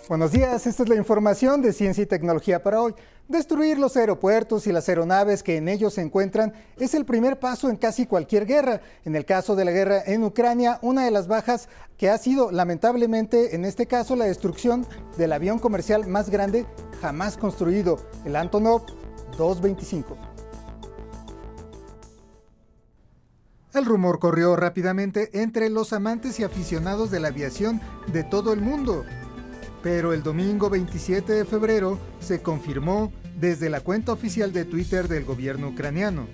Buenos 0.10 0.32
días, 0.32 0.66
esta 0.66 0.82
es 0.82 0.90
la 0.90 0.96
información 0.96 1.62
de 1.62 1.72
Ciencia 1.72 2.02
y 2.02 2.08
Tecnología 2.08 2.64
para 2.64 2.82
hoy. 2.82 2.96
Destruir 3.28 3.78
los 3.78 3.96
aeropuertos 3.96 4.66
y 4.66 4.72
las 4.72 4.90
aeronaves 4.90 5.44
que 5.44 5.58
en 5.58 5.70
ellos 5.70 5.94
se 5.94 6.02
encuentran 6.02 6.52
es 6.80 6.96
el 6.96 7.06
primer 7.06 7.38
paso 7.38 7.70
en 7.70 7.76
casi 7.76 8.08
cualquier 8.08 8.48
guerra. 8.48 8.82
En 9.06 9.16
el 9.16 9.24
caso 9.24 9.56
de 9.56 9.66
la 9.66 9.72
guerra 9.72 10.02
en 10.04 10.24
Ucrania, 10.24 10.80
una 10.82 11.06
de 11.06 11.12
las 11.12 11.28
bajas 11.28 11.70
que 11.96 12.10
ha 12.10 12.18
sido 12.18 12.50
lamentablemente 12.50 13.54
en 13.56 13.66
este 13.66 13.86
caso 13.86 14.16
la 14.16 14.26
destrucción 14.26 14.88
del 15.16 15.32
avión 15.32 15.60
comercial 15.60 16.08
más 16.08 16.32
grande 16.32 16.66
jamás 17.02 17.38
construido, 17.38 18.00
el 18.26 18.36
Antonov 18.36 18.88
225. 19.38 20.18
El 23.76 23.86
rumor 23.86 24.18
corrió 24.18 24.56
rápidamente 24.56 25.30
entre 25.40 25.70
los 25.70 25.94
amantes 25.94 26.40
y 26.40 26.44
aficionados 26.44 27.12
de 27.12 27.20
la 27.20 27.28
aviación 27.28 27.80
de 28.12 28.24
todo 28.24 28.54
el 28.54 28.62
mundo 28.62 29.06
pero 29.82 30.14
el 30.14 30.24
domingo 30.24 30.70
27 30.70 31.32
de 31.34 31.46
febrero 31.46 32.00
se 32.20 32.42
confirmó 32.42 33.12
desde 33.40 33.70
la 33.70 33.82
cuenta 33.82 34.12
oficial 34.12 34.52
de 34.52 34.66
Twitter 34.66 35.08
del 35.08 35.26
gobierno 35.26 35.70
ucraniano. 35.70 36.28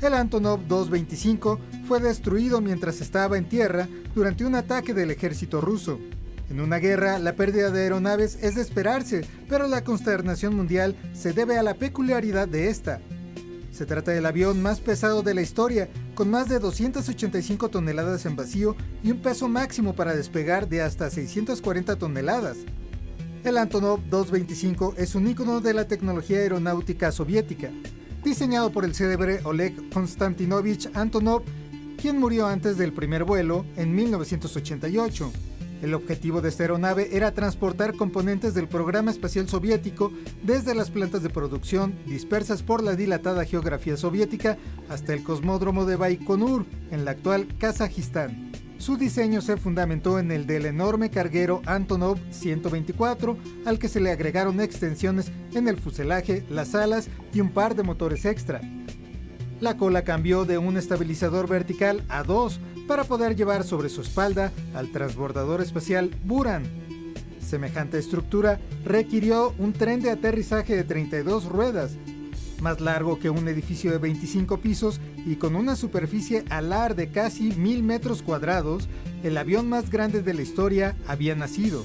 El 0.00 0.12
Antonov 0.14 0.66
225 0.66 1.58
fue 1.88 2.00
destruido 2.00 2.60
mientras 2.60 3.00
estaba 3.00 3.38
en 3.38 3.48
tierra 3.48 3.88
durante 4.14 4.44
un 4.44 4.54
ataque 4.54 4.92
del 4.92 5.10
ejército 5.10 5.60
ruso. 5.60 5.98
En 6.50 6.60
una 6.60 6.76
guerra, 6.76 7.18
la 7.18 7.36
pérdida 7.36 7.70
de 7.70 7.82
aeronaves 7.82 8.38
es 8.42 8.54
de 8.54 8.60
esperarse, 8.60 9.26
pero 9.48 9.66
la 9.66 9.82
consternación 9.82 10.54
mundial 10.54 10.94
se 11.14 11.32
debe 11.32 11.58
a 11.58 11.62
la 11.62 11.74
peculiaridad 11.74 12.46
de 12.46 12.68
esta. 12.68 13.00
Se 13.74 13.86
trata 13.86 14.12
del 14.12 14.24
avión 14.24 14.62
más 14.62 14.78
pesado 14.78 15.22
de 15.24 15.34
la 15.34 15.42
historia, 15.42 15.88
con 16.14 16.30
más 16.30 16.48
de 16.48 16.60
285 16.60 17.70
toneladas 17.70 18.24
en 18.24 18.36
vacío 18.36 18.76
y 19.02 19.10
un 19.10 19.18
peso 19.18 19.48
máximo 19.48 19.96
para 19.96 20.14
despegar 20.14 20.68
de 20.68 20.80
hasta 20.80 21.10
640 21.10 21.96
toneladas. 21.96 22.58
El 23.42 23.58
Antonov 23.58 23.98
225 24.08 24.94
es 24.96 25.16
un 25.16 25.26
ícono 25.26 25.60
de 25.60 25.74
la 25.74 25.88
tecnología 25.88 26.38
aeronáutica 26.38 27.10
soviética, 27.10 27.70
diseñado 28.22 28.70
por 28.70 28.84
el 28.84 28.94
célebre 28.94 29.40
Oleg 29.42 29.90
Konstantinovich 29.92 30.88
Antonov, 30.94 31.42
quien 32.00 32.20
murió 32.20 32.46
antes 32.46 32.78
del 32.78 32.92
primer 32.92 33.24
vuelo 33.24 33.66
en 33.76 33.92
1988. 33.92 35.32
El 35.84 35.92
objetivo 35.92 36.40
de 36.40 36.48
esta 36.48 36.62
aeronave 36.62 37.14
era 37.14 37.34
transportar 37.34 37.94
componentes 37.94 38.54
del 38.54 38.68
programa 38.68 39.10
espacial 39.10 39.50
soviético 39.50 40.10
desde 40.42 40.74
las 40.74 40.90
plantas 40.90 41.22
de 41.22 41.28
producción 41.28 41.94
dispersas 42.06 42.62
por 42.62 42.82
la 42.82 42.96
dilatada 42.96 43.44
geografía 43.44 43.98
soviética 43.98 44.56
hasta 44.88 45.12
el 45.12 45.22
cosmódromo 45.22 45.84
de 45.84 45.96
Baikonur, 45.96 46.64
en 46.90 47.04
la 47.04 47.10
actual 47.10 47.46
Kazajistán. 47.58 48.50
Su 48.78 48.96
diseño 48.96 49.42
se 49.42 49.58
fundamentó 49.58 50.18
en 50.18 50.30
el 50.30 50.46
del 50.46 50.64
enorme 50.64 51.10
carguero 51.10 51.60
Antonov 51.66 52.16
124, 52.30 53.36
al 53.66 53.78
que 53.78 53.88
se 53.88 54.00
le 54.00 54.10
agregaron 54.10 54.62
extensiones 54.62 55.32
en 55.52 55.68
el 55.68 55.76
fuselaje, 55.76 56.46
las 56.48 56.74
alas 56.74 57.10
y 57.34 57.42
un 57.42 57.50
par 57.50 57.74
de 57.74 57.82
motores 57.82 58.24
extra. 58.24 58.62
La 59.60 59.76
cola 59.76 60.02
cambió 60.02 60.46
de 60.46 60.56
un 60.56 60.78
estabilizador 60.78 61.46
vertical 61.46 62.04
a 62.08 62.22
dos 62.22 62.58
para 62.86 63.04
poder 63.04 63.36
llevar 63.36 63.64
sobre 63.64 63.88
su 63.88 64.02
espalda 64.02 64.52
al 64.74 64.90
transbordador 64.92 65.60
espacial 65.60 66.10
Buran. 66.24 66.64
Semejante 67.40 67.98
estructura 67.98 68.60
requirió 68.84 69.54
un 69.58 69.72
tren 69.72 70.00
de 70.00 70.10
aterrizaje 70.10 70.76
de 70.76 70.84
32 70.84 71.46
ruedas, 71.46 71.92
más 72.60 72.80
largo 72.80 73.18
que 73.18 73.30
un 73.30 73.46
edificio 73.48 73.90
de 73.92 73.98
25 73.98 74.58
pisos 74.58 75.00
y 75.26 75.36
con 75.36 75.54
una 75.54 75.76
superficie 75.76 76.44
alar 76.50 76.94
de 76.94 77.08
casi 77.08 77.52
mil 77.52 77.82
metros 77.82 78.22
cuadrados, 78.22 78.88
el 79.22 79.36
avión 79.36 79.68
más 79.68 79.90
grande 79.90 80.22
de 80.22 80.34
la 80.34 80.42
historia 80.42 80.96
había 81.06 81.34
nacido. 81.34 81.84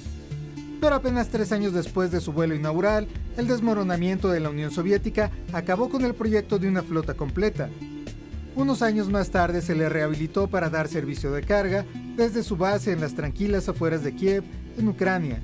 Pero 0.79 0.95
apenas 0.95 1.27
tres 1.27 1.51
años 1.51 1.73
después 1.73 2.09
de 2.11 2.21
su 2.21 2.31
vuelo 2.31 2.55
inaugural, 2.55 3.07
el 3.35 3.47
desmoronamiento 3.47 4.29
de 4.29 4.39
la 4.39 4.49
Unión 4.49 4.71
Soviética 4.71 5.29
acabó 5.51 5.89
con 5.89 6.05
el 6.05 6.15
proyecto 6.15 6.57
de 6.57 6.69
una 6.69 6.83
flota 6.83 7.15
completa. 7.15 7.69
Unos 8.59 8.81
años 8.81 9.09
más 9.09 9.29
tarde 9.29 9.61
se 9.61 9.73
le 9.73 9.87
rehabilitó 9.87 10.47
para 10.47 10.69
dar 10.69 10.89
servicio 10.89 11.31
de 11.31 11.43
carga 11.43 11.85
desde 12.17 12.43
su 12.43 12.57
base 12.57 12.91
en 12.91 12.99
las 12.99 13.13
tranquilas 13.15 13.69
afueras 13.69 14.03
de 14.03 14.13
Kiev, 14.13 14.43
en 14.77 14.89
Ucrania, 14.89 15.39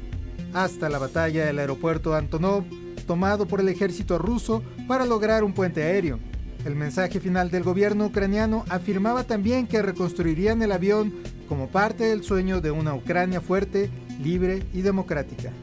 hasta 0.54 0.90
la 0.90 1.00
batalla 1.00 1.46
del 1.46 1.60
aeropuerto 1.60 2.14
Antonov, 2.14 2.66
tomado 3.08 3.48
por 3.48 3.62
el 3.62 3.70
ejército 3.70 4.18
ruso 4.18 4.62
para 4.86 5.06
lograr 5.06 5.46
un 5.46 5.54
puente 5.54 5.82
aéreo. 5.82 6.20
El 6.66 6.76
mensaje 6.76 7.22
final 7.22 7.50
del 7.50 7.64
gobierno 7.64 8.08
ucraniano 8.08 8.66
afirmaba 8.68 9.24
también 9.24 9.66
que 9.66 9.82
reconstruirían 9.82 10.62
el 10.62 10.74
avión 10.74 11.14
como 11.48 11.70
parte 11.70 12.04
del 12.04 12.22
sueño 12.22 12.60
de 12.60 12.72
una 12.72 12.96
Ucrania 12.96 13.40
fuerte 13.40 13.90
libre 14.22 14.62
y 14.74 14.82
democrática. 14.82 15.54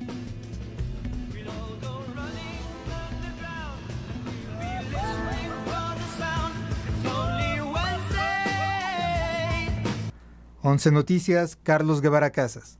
Once 10.63 10.91
Noticias, 10.91 11.57
Carlos 11.57 12.01
Guevara 12.01 12.31
Casas. 12.31 12.79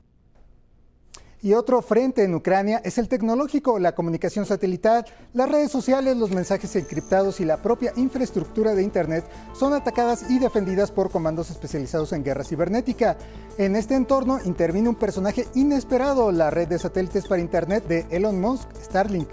Y 1.41 1.55
otro 1.55 1.81
frente 1.81 2.23
en 2.23 2.33
Ucrania 2.33 2.81
es 2.85 2.97
el 2.97 3.09
tecnológico, 3.09 3.77
la 3.77 3.93
comunicación 3.93 4.45
satelital, 4.45 5.03
las 5.33 5.51
redes 5.51 5.69
sociales, 5.69 6.15
los 6.15 6.31
mensajes 6.31 6.73
encriptados 6.77 7.41
y 7.41 7.45
la 7.45 7.57
propia 7.57 7.91
infraestructura 7.97 8.73
de 8.73 8.81
Internet 8.81 9.25
son 9.53 9.73
atacadas 9.73 10.31
y 10.31 10.39
defendidas 10.39 10.91
por 10.91 11.11
comandos 11.11 11.49
especializados 11.49 12.13
en 12.13 12.23
guerra 12.23 12.45
cibernética. 12.45 13.17
En 13.57 13.75
este 13.75 13.95
entorno 13.95 14.39
interviene 14.45 14.87
un 14.87 14.95
personaje 14.95 15.45
inesperado, 15.53 16.31
la 16.31 16.49
red 16.49 16.69
de 16.69 16.79
satélites 16.79 17.27
para 17.27 17.41
Internet 17.41 17.85
de 17.89 18.05
Elon 18.09 18.39
Musk, 18.39 18.69
Starlink. 18.81 19.27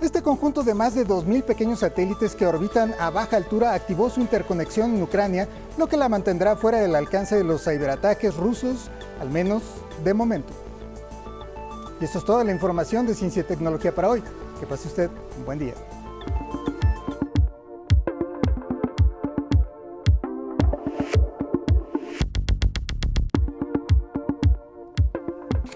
Este 0.00 0.22
conjunto 0.22 0.62
de 0.62 0.74
más 0.74 0.94
de 0.94 1.06
2.000 1.06 1.44
pequeños 1.44 1.78
satélites 1.80 2.34
que 2.34 2.46
orbitan 2.46 2.94
a 2.98 3.10
baja 3.10 3.36
altura 3.36 3.74
activó 3.74 4.10
su 4.10 4.20
interconexión 4.20 4.94
en 4.94 5.02
Ucrania, 5.02 5.48
lo 5.78 5.86
que 5.86 5.96
la 5.96 6.08
mantendrá 6.08 6.56
fuera 6.56 6.78
del 6.78 6.94
alcance 6.94 7.36
de 7.36 7.44
los 7.44 7.64
ciberataques 7.64 8.36
rusos, 8.36 8.90
al 9.20 9.30
menos 9.30 9.62
de 10.02 10.12
momento. 10.12 10.52
Y 12.00 12.04
eso 12.04 12.18
es 12.18 12.24
toda 12.24 12.44
la 12.44 12.52
información 12.52 13.06
de 13.06 13.14
Ciencia 13.14 13.40
y 13.40 13.44
Tecnología 13.44 13.94
para 13.94 14.10
hoy. 14.10 14.22
Que 14.60 14.66
pase 14.66 14.88
usted 14.88 15.10
un 15.38 15.44
buen 15.44 15.58
día. 15.58 15.74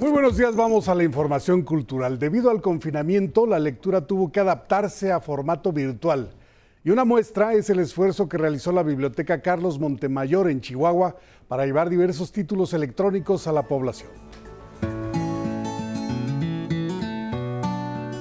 Muy 0.01 0.13
buenos 0.13 0.37
días, 0.37 0.55
vamos 0.55 0.89
a 0.89 0.95
la 0.95 1.03
información 1.03 1.63
cultural. 1.63 2.21
Debido 2.21 2.51
al 2.51 2.63
confinamiento, 2.63 3.47
la 3.47 3.59
lectura 3.59 4.07
tuvo 4.07 4.31
que 4.31 4.39
adaptarse 4.39 5.11
a 5.11 5.19
formato 5.19 5.73
virtual. 5.73 6.31
Y 6.85 6.91
una 6.91 7.05
muestra 7.05 7.55
es 7.55 7.69
el 7.69 7.81
esfuerzo 7.81 8.29
que 8.29 8.39
realizó 8.39 8.71
la 8.71 8.85
Biblioteca 8.85 9.43
Carlos 9.43 9.81
Montemayor 9.81 10.51
en 10.51 10.61
Chihuahua 10.61 11.17
para 11.49 11.67
llevar 11.67 11.91
diversos 11.91 12.31
títulos 12.31 12.75
electrónicos 12.75 13.49
a 13.49 13.53
la 13.53 13.65
población. 13.65 14.11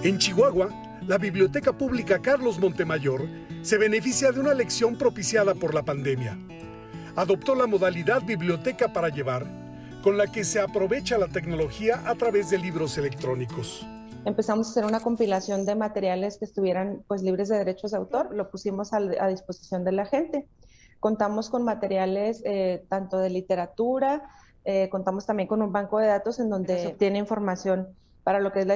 En 0.01 0.17
Chihuahua, 0.17 0.69
la 1.05 1.19
Biblioteca 1.19 1.77
Pública 1.77 2.19
Carlos 2.23 2.57
Montemayor 2.57 3.27
se 3.61 3.77
beneficia 3.77 4.31
de 4.31 4.39
una 4.39 4.55
lección 4.55 4.97
propiciada 4.97 5.53
por 5.53 5.75
la 5.75 5.83
pandemia. 5.83 6.39
Adoptó 7.15 7.53
la 7.53 7.67
modalidad 7.67 8.23
biblioteca 8.23 8.91
para 8.91 9.09
llevar 9.09 9.66
con 10.07 10.17
la 10.17 10.27
que 10.27 10.45
se 10.45 10.61
aprovecha 10.61 11.17
la 11.17 11.27
tecnología 11.27 12.01
a 12.05 12.15
través 12.15 12.49
de 12.49 12.57
libros 12.57 12.97
electrónicos. 12.97 13.85
Empezamos 14.23 14.67
a 14.67 14.71
hacer 14.71 14.85
una 14.85 15.01
compilación 15.01 15.65
de 15.65 15.75
materiales 15.75 16.37
que 16.37 16.45
estuvieran 16.45 17.03
pues 17.09 17.23
libres 17.23 17.49
de 17.49 17.57
derechos 17.57 17.91
de 17.91 17.97
autor, 17.97 18.33
lo 18.33 18.49
pusimos 18.49 18.93
a, 18.93 18.99
a 18.99 19.27
disposición 19.27 19.83
de 19.83 19.91
la 19.91 20.05
gente. 20.05 20.47
Contamos 21.01 21.49
con 21.49 21.65
materiales 21.65 22.41
eh, 22.45 22.85
tanto 22.87 23.17
de 23.17 23.31
literatura, 23.31 24.23
eh, 24.63 24.87
contamos 24.89 25.25
también 25.25 25.49
con 25.49 25.61
un 25.61 25.73
banco 25.73 25.99
de 25.99 26.07
datos 26.07 26.39
en 26.39 26.49
donde 26.49 26.79
se 26.79 26.87
obtiene 26.87 27.19
información 27.19 27.89
para 28.27 28.41
lo 28.41 28.51
que 28.51 28.59
es 28.59 28.67
la 28.67 28.73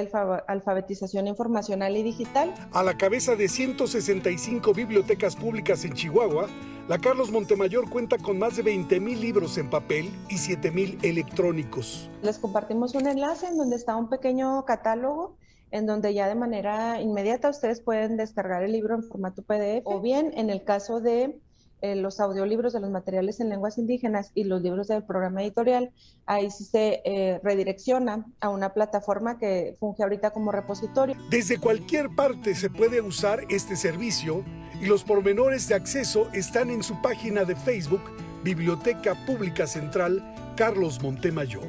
alfabetización 0.48 1.26
informacional 1.26 1.94
y 1.94 2.02
digital. 2.02 2.54
A 2.72 2.82
la 2.82 2.96
cabeza 2.96 3.36
de 3.36 3.50
165 3.50 4.72
bibliotecas 4.72 5.36
públicas 5.36 5.84
en 5.84 5.92
Chihuahua, 5.92 6.46
la 6.88 6.96
Carlos 6.96 7.30
Montemayor 7.30 7.90
cuenta 7.90 8.16
con 8.16 8.38
más 8.38 8.56
de 8.56 8.64
20.000 8.64 9.14
libros 9.20 9.58
en 9.58 9.68
papel 9.68 10.06
y 10.30 10.36
7.000 10.36 11.04
electrónicos. 11.04 12.08
Les 12.22 12.38
compartimos 12.38 12.94
un 12.94 13.06
enlace 13.06 13.46
en 13.46 13.58
donde 13.58 13.76
está 13.76 13.94
un 13.94 14.08
pequeño 14.08 14.64
catálogo 14.64 15.36
en 15.70 15.84
donde 15.84 16.14
ya 16.14 16.28
de 16.28 16.34
manera 16.34 17.02
inmediata 17.02 17.50
ustedes 17.50 17.82
pueden 17.82 18.16
descargar 18.16 18.62
el 18.62 18.72
libro 18.72 18.94
en 18.94 19.02
formato 19.02 19.42
PDF 19.42 19.82
o 19.84 20.00
bien 20.00 20.32
en 20.34 20.48
el 20.48 20.64
caso 20.64 21.00
de 21.00 21.38
eh, 21.82 21.96
los 21.96 22.20
audiolibros 22.20 22.72
de 22.72 22.80
los 22.80 22.90
materiales 22.90 23.40
en 23.40 23.48
lenguas 23.48 23.76
indígenas 23.76 24.30
y 24.34 24.44
los 24.44 24.62
libros 24.62 24.88
del 24.88 25.02
programa 25.02 25.42
editorial, 25.42 25.90
ahí 26.26 26.50
sí 26.50 26.64
se 26.64 27.02
eh, 27.04 27.40
redirecciona 27.42 28.24
a 28.40 28.48
una 28.48 28.72
plataforma 28.72 29.38
que 29.38 29.76
funge 29.78 30.02
ahorita 30.02 30.30
como 30.30 30.52
repositorio. 30.52 31.16
Desde 31.28 31.58
cualquier 31.58 32.08
parte 32.14 32.54
se 32.54 32.70
puede 32.70 33.00
usar 33.00 33.40
este 33.50 33.76
servicio 33.76 34.44
y 34.80 34.86
los 34.86 35.04
pormenores 35.04 35.68
de 35.68 35.74
acceso 35.74 36.28
están 36.32 36.70
en 36.70 36.82
su 36.82 37.00
página 37.02 37.44
de 37.44 37.56
Facebook, 37.56 38.02
Biblioteca 38.44 39.14
Pública 39.26 39.66
Central 39.66 40.22
Carlos 40.56 41.02
Montemayor. 41.02 41.68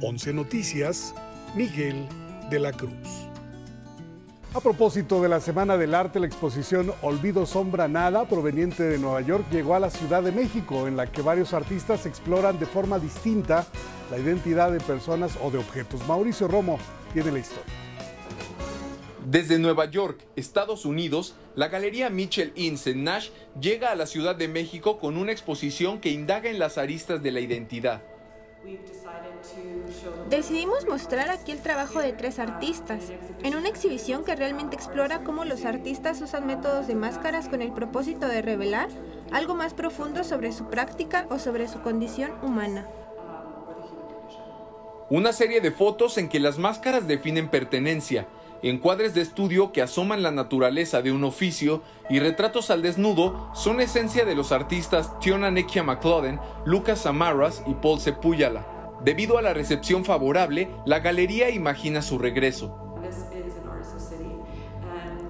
11 0.00 0.32
Noticias, 0.32 1.14
Miguel 1.56 2.06
de 2.50 2.60
la 2.60 2.72
Cruz. 2.72 3.27
A 4.54 4.60
propósito 4.60 5.20
de 5.20 5.28
la 5.28 5.40
Semana 5.40 5.76
del 5.76 5.94
Arte, 5.94 6.18
la 6.18 6.26
exposición 6.26 6.90
Olvido 7.02 7.44
Sombra 7.44 7.86
Nada, 7.86 8.26
proveniente 8.26 8.82
de 8.82 8.98
Nueva 8.98 9.20
York, 9.20 9.44
llegó 9.50 9.74
a 9.74 9.80
la 9.80 9.90
Ciudad 9.90 10.22
de 10.22 10.32
México, 10.32 10.88
en 10.88 10.96
la 10.96 11.06
que 11.06 11.20
varios 11.20 11.52
artistas 11.52 12.06
exploran 12.06 12.58
de 12.58 12.64
forma 12.64 12.98
distinta 12.98 13.66
la 14.10 14.18
identidad 14.18 14.72
de 14.72 14.80
personas 14.80 15.38
o 15.42 15.50
de 15.50 15.58
objetos. 15.58 16.06
Mauricio 16.08 16.48
Romo 16.48 16.78
tiene 17.12 17.30
la 17.30 17.40
historia. 17.40 17.74
Desde 19.26 19.58
Nueva 19.58 19.84
York, 19.90 20.24
Estados 20.34 20.86
Unidos, 20.86 21.34
la 21.54 21.68
Galería 21.68 22.08
Mitchell 22.08 22.52
Inns 22.54 22.86
en 22.86 23.04
Nash 23.04 23.28
llega 23.60 23.90
a 23.90 23.96
la 23.96 24.06
Ciudad 24.06 24.34
de 24.34 24.48
México 24.48 24.98
con 24.98 25.18
una 25.18 25.32
exposición 25.32 26.00
que 26.00 26.08
indaga 26.08 26.48
en 26.48 26.58
las 26.58 26.78
aristas 26.78 27.22
de 27.22 27.32
la 27.32 27.40
identidad. 27.40 28.02
Decidimos 30.28 30.86
mostrar 30.86 31.30
aquí 31.30 31.52
el 31.52 31.60
trabajo 31.60 32.00
de 32.00 32.12
tres 32.12 32.38
artistas, 32.38 33.04
en 33.42 33.56
una 33.56 33.68
exhibición 33.68 34.24
que 34.24 34.36
realmente 34.36 34.76
explora 34.76 35.24
cómo 35.24 35.44
los 35.44 35.64
artistas 35.64 36.20
usan 36.20 36.46
métodos 36.46 36.86
de 36.86 36.94
máscaras 36.94 37.48
con 37.48 37.62
el 37.62 37.72
propósito 37.72 38.28
de 38.28 38.42
revelar 38.42 38.88
algo 39.32 39.54
más 39.54 39.74
profundo 39.74 40.24
sobre 40.24 40.52
su 40.52 40.66
práctica 40.66 41.26
o 41.30 41.38
sobre 41.38 41.68
su 41.68 41.80
condición 41.80 42.32
humana. 42.42 42.86
Una 45.10 45.32
serie 45.32 45.62
de 45.62 45.72
fotos 45.72 46.18
en 46.18 46.28
que 46.28 46.38
las 46.38 46.58
máscaras 46.58 47.08
definen 47.08 47.48
pertenencia, 47.48 48.26
encuadres 48.62 49.14
de 49.14 49.22
estudio 49.22 49.72
que 49.72 49.80
asoman 49.80 50.22
la 50.22 50.30
naturaleza 50.30 51.00
de 51.00 51.12
un 51.12 51.24
oficio 51.24 51.82
y 52.10 52.18
retratos 52.18 52.70
al 52.70 52.82
desnudo 52.82 53.50
son 53.54 53.80
esencia 53.80 54.26
de 54.26 54.34
los 54.34 54.52
artistas 54.52 55.18
Tiona 55.20 55.50
Nekia 55.50 55.82
McLauden, 55.82 56.38
Lucas 56.66 57.00
Samaras 57.00 57.62
y 57.66 57.72
Paul 57.74 58.00
Sepúyala. 58.00 58.77
Debido 59.04 59.38
a 59.38 59.42
la 59.42 59.54
recepción 59.54 60.04
favorable, 60.04 60.68
la 60.84 60.98
galería 60.98 61.50
imagina 61.50 62.02
su 62.02 62.18
regreso. 62.18 62.98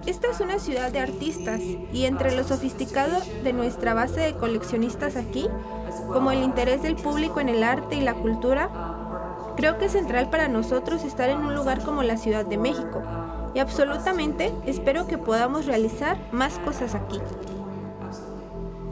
Esta 0.07 0.31
es 0.31 0.41
una 0.41 0.59
ciudad 0.59 0.91
de 0.91 1.01
artistas 1.01 1.61
y 1.93 2.07
entre 2.07 2.35
lo 2.35 2.43
sofisticado 2.45 3.21
de 3.45 3.53
nuestra 3.53 3.93
base 3.93 4.21
de 4.21 4.35
coleccionistas 4.35 5.17
aquí, 5.17 5.49
como 6.11 6.33
el 6.33 6.43
interés 6.43 6.81
del 6.81 6.97
público 6.97 7.41
en 7.41 7.51
el 7.51 7.63
arte 7.63 7.97
y 7.97 8.01
la 8.01 8.15
cultura, 8.15 8.71
creo 9.57 9.77
que 9.77 9.85
es 9.85 9.93
central 9.93 10.31
para 10.31 10.49
nosotros 10.49 11.05
estar 11.05 11.29
en 11.29 11.39
un 11.39 11.55
lugar 11.55 11.85
como 11.85 12.03
la 12.03 12.17
Ciudad 12.17 12.47
de 12.47 12.57
México 12.57 13.03
y 13.55 13.59
absolutamente 13.59 14.51
espero 14.65 15.07
que 15.07 15.19
podamos 15.19 15.67
realizar 15.67 16.17
más 16.33 16.59
cosas 16.61 16.95
aquí. 16.95 17.19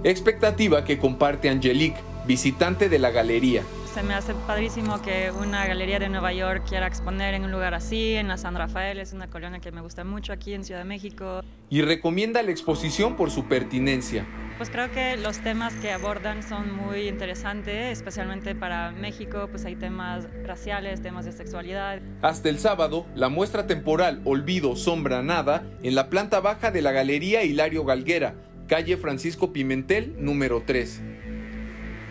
Expectativa 0.05 0.85
que 0.85 0.99
comparte 0.99 1.49
Angelique, 1.49 2.01
visitante 2.27 2.91
de 2.91 2.99
la 2.99 3.11
galería 3.11 3.63
se 3.97 4.03
me 4.03 4.13
hace 4.13 4.35
padrísimo 4.47 5.01
que 5.01 5.31
una 5.31 5.67
galería 5.67 5.99
de 5.99 6.11
Nueva 6.11 6.31
York 6.31 6.65
quiera 6.69 6.87
exponer 6.87 7.33
en 7.33 7.45
un 7.45 7.51
lugar 7.51 7.73
así, 7.73 8.13
en 8.13 8.29
la 8.29 8.37
San 8.37 8.55
Rafael, 8.55 8.99
es 8.99 9.15
una 9.15 9.31
colonia 9.31 9.59
que 9.59 9.73
me 9.73 9.81
gusta 9.81 10.05
mucho 10.05 10.35
aquí 10.35 10.53
en 10.53 10.65
Ciudad 10.65 10.83
de 10.83 10.85
México. 10.85 11.41
Y 11.71 11.81
recomienda 11.81 12.43
la 12.43 12.51
exposición 12.51 13.17
por 13.17 13.31
su 13.31 13.47
pertinencia. 13.47 14.27
Pues 14.59 14.69
creo 14.69 14.93
que 14.93 15.17
los 15.17 15.39
temas 15.39 15.73
que 15.77 15.93
abordan 15.93 16.43
son 16.43 16.77
muy 16.77 17.09
interesantes, 17.09 17.91
especialmente 17.91 18.55
para 18.55 18.91
México, 18.91 19.49
pues 19.51 19.65
hay 19.65 19.77
temas 19.77 20.29
raciales, 20.45 21.01
temas 21.01 21.25
de 21.25 21.33
sexualidad. 21.33 22.03
Hasta 22.21 22.51
el 22.51 22.59
sábado, 22.59 23.07
la 23.15 23.31
muestra 23.31 23.67
temporal 23.67 24.21
Olvido, 24.27 24.77
Sombra, 24.77 25.23
Nada, 25.23 25.65
en 25.83 25.95
la 25.95 26.11
planta 26.11 26.41
baja 26.41 26.71
de 26.71 26.83
la 26.83 26.93
Galería 26.93 27.45
Hilario 27.45 27.87
Galguera, 27.87 28.35
calle 28.69 28.99
Francisco 28.99 29.55
Pimentel, 29.55 30.17
número 30.19 30.65
3. 30.67 31.16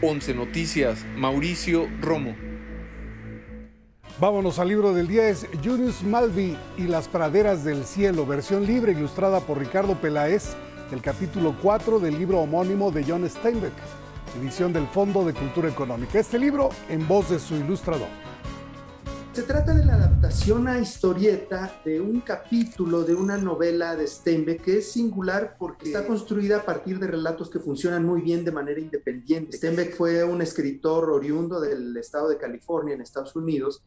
11 0.01 0.33
Noticias, 0.33 1.05
Mauricio 1.15 1.87
Romo. 2.01 2.35
Vámonos 4.19 4.59
al 4.59 4.67
libro 4.67 4.93
del 4.93 5.07
día, 5.07 5.29
es 5.29 5.47
Junius 5.63 6.03
Malvi 6.03 6.57
y 6.77 6.83
las 6.83 7.07
praderas 7.07 7.63
del 7.63 7.85
cielo, 7.85 8.25
versión 8.25 8.65
libre 8.65 8.91
ilustrada 8.91 9.39
por 9.39 9.57
Ricardo 9.57 9.95
Peláez, 9.95 10.55
el 10.91 11.01
capítulo 11.01 11.55
4 11.61 11.99
del 11.99 12.17
libro 12.17 12.39
homónimo 12.39 12.91
de 12.91 13.03
John 13.03 13.29
Steinbeck, 13.29 13.73
edición 14.39 14.73
del 14.73 14.87
Fondo 14.87 15.25
de 15.25 15.33
Cultura 15.33 15.69
Económica. 15.69 16.19
Este 16.19 16.39
libro 16.39 16.69
en 16.89 17.07
voz 17.07 17.29
de 17.29 17.39
su 17.39 17.55
ilustrador. 17.55 18.07
Se 19.35 19.43
trata 19.43 19.73
de 19.73 19.83
la 19.83 19.95
adaptación 19.95 20.65
a 20.69 20.79
historieta 20.79 21.81
de 21.83 21.99
un 21.99 22.21
capítulo 22.21 23.03
de 23.03 23.13
una 23.13 23.35
novela 23.35 23.93
de 23.93 24.07
Steinbeck 24.07 24.61
que 24.61 24.77
es 24.77 24.93
singular 24.93 25.57
porque 25.59 25.87
está 25.87 26.07
construida 26.07 26.59
a 26.59 26.65
partir 26.65 26.99
de 26.99 27.07
relatos 27.07 27.49
que 27.49 27.59
funcionan 27.59 28.05
muy 28.05 28.21
bien 28.21 28.45
de 28.45 28.53
manera 28.53 28.79
independiente. 28.79 29.57
Steinbeck 29.57 29.93
fue 29.93 30.23
un 30.23 30.41
escritor 30.41 31.09
oriundo 31.09 31.59
del 31.59 31.97
estado 31.97 32.29
de 32.29 32.37
California 32.37 32.95
en 32.95 33.01
Estados 33.01 33.35
Unidos 33.35 33.83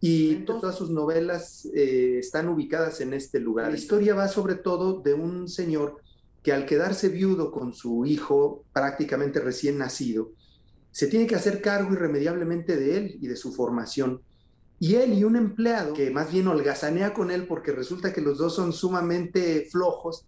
y 0.00 0.34
todas 0.38 0.74
sus 0.74 0.90
novelas 0.90 1.68
eh, 1.72 2.16
están 2.18 2.48
ubicadas 2.48 3.00
en 3.00 3.12
este 3.12 3.38
lugar. 3.38 3.70
La 3.70 3.78
historia 3.78 4.16
va 4.16 4.26
sobre 4.26 4.56
todo 4.56 5.00
de 5.00 5.14
un 5.14 5.46
señor 5.46 5.98
que 6.42 6.52
al 6.52 6.66
quedarse 6.66 7.08
viudo 7.08 7.52
con 7.52 7.72
su 7.72 8.04
hijo 8.04 8.64
prácticamente 8.72 9.38
recién 9.38 9.78
nacido, 9.78 10.32
se 10.90 11.06
tiene 11.06 11.28
que 11.28 11.36
hacer 11.36 11.62
cargo 11.62 11.92
irremediablemente 11.92 12.76
de 12.76 12.96
él 12.96 13.18
y 13.20 13.28
de 13.28 13.36
su 13.36 13.52
formación 13.52 14.22
y 14.80 14.94
él 14.94 15.14
y 15.14 15.24
un 15.24 15.36
empleado 15.36 15.92
que 15.92 16.10
más 16.10 16.30
bien 16.32 16.46
holgazanea 16.46 17.12
con 17.12 17.30
él 17.30 17.46
porque 17.46 17.72
resulta 17.72 18.12
que 18.12 18.20
los 18.20 18.38
dos 18.38 18.54
son 18.54 18.72
sumamente 18.72 19.66
flojos, 19.70 20.24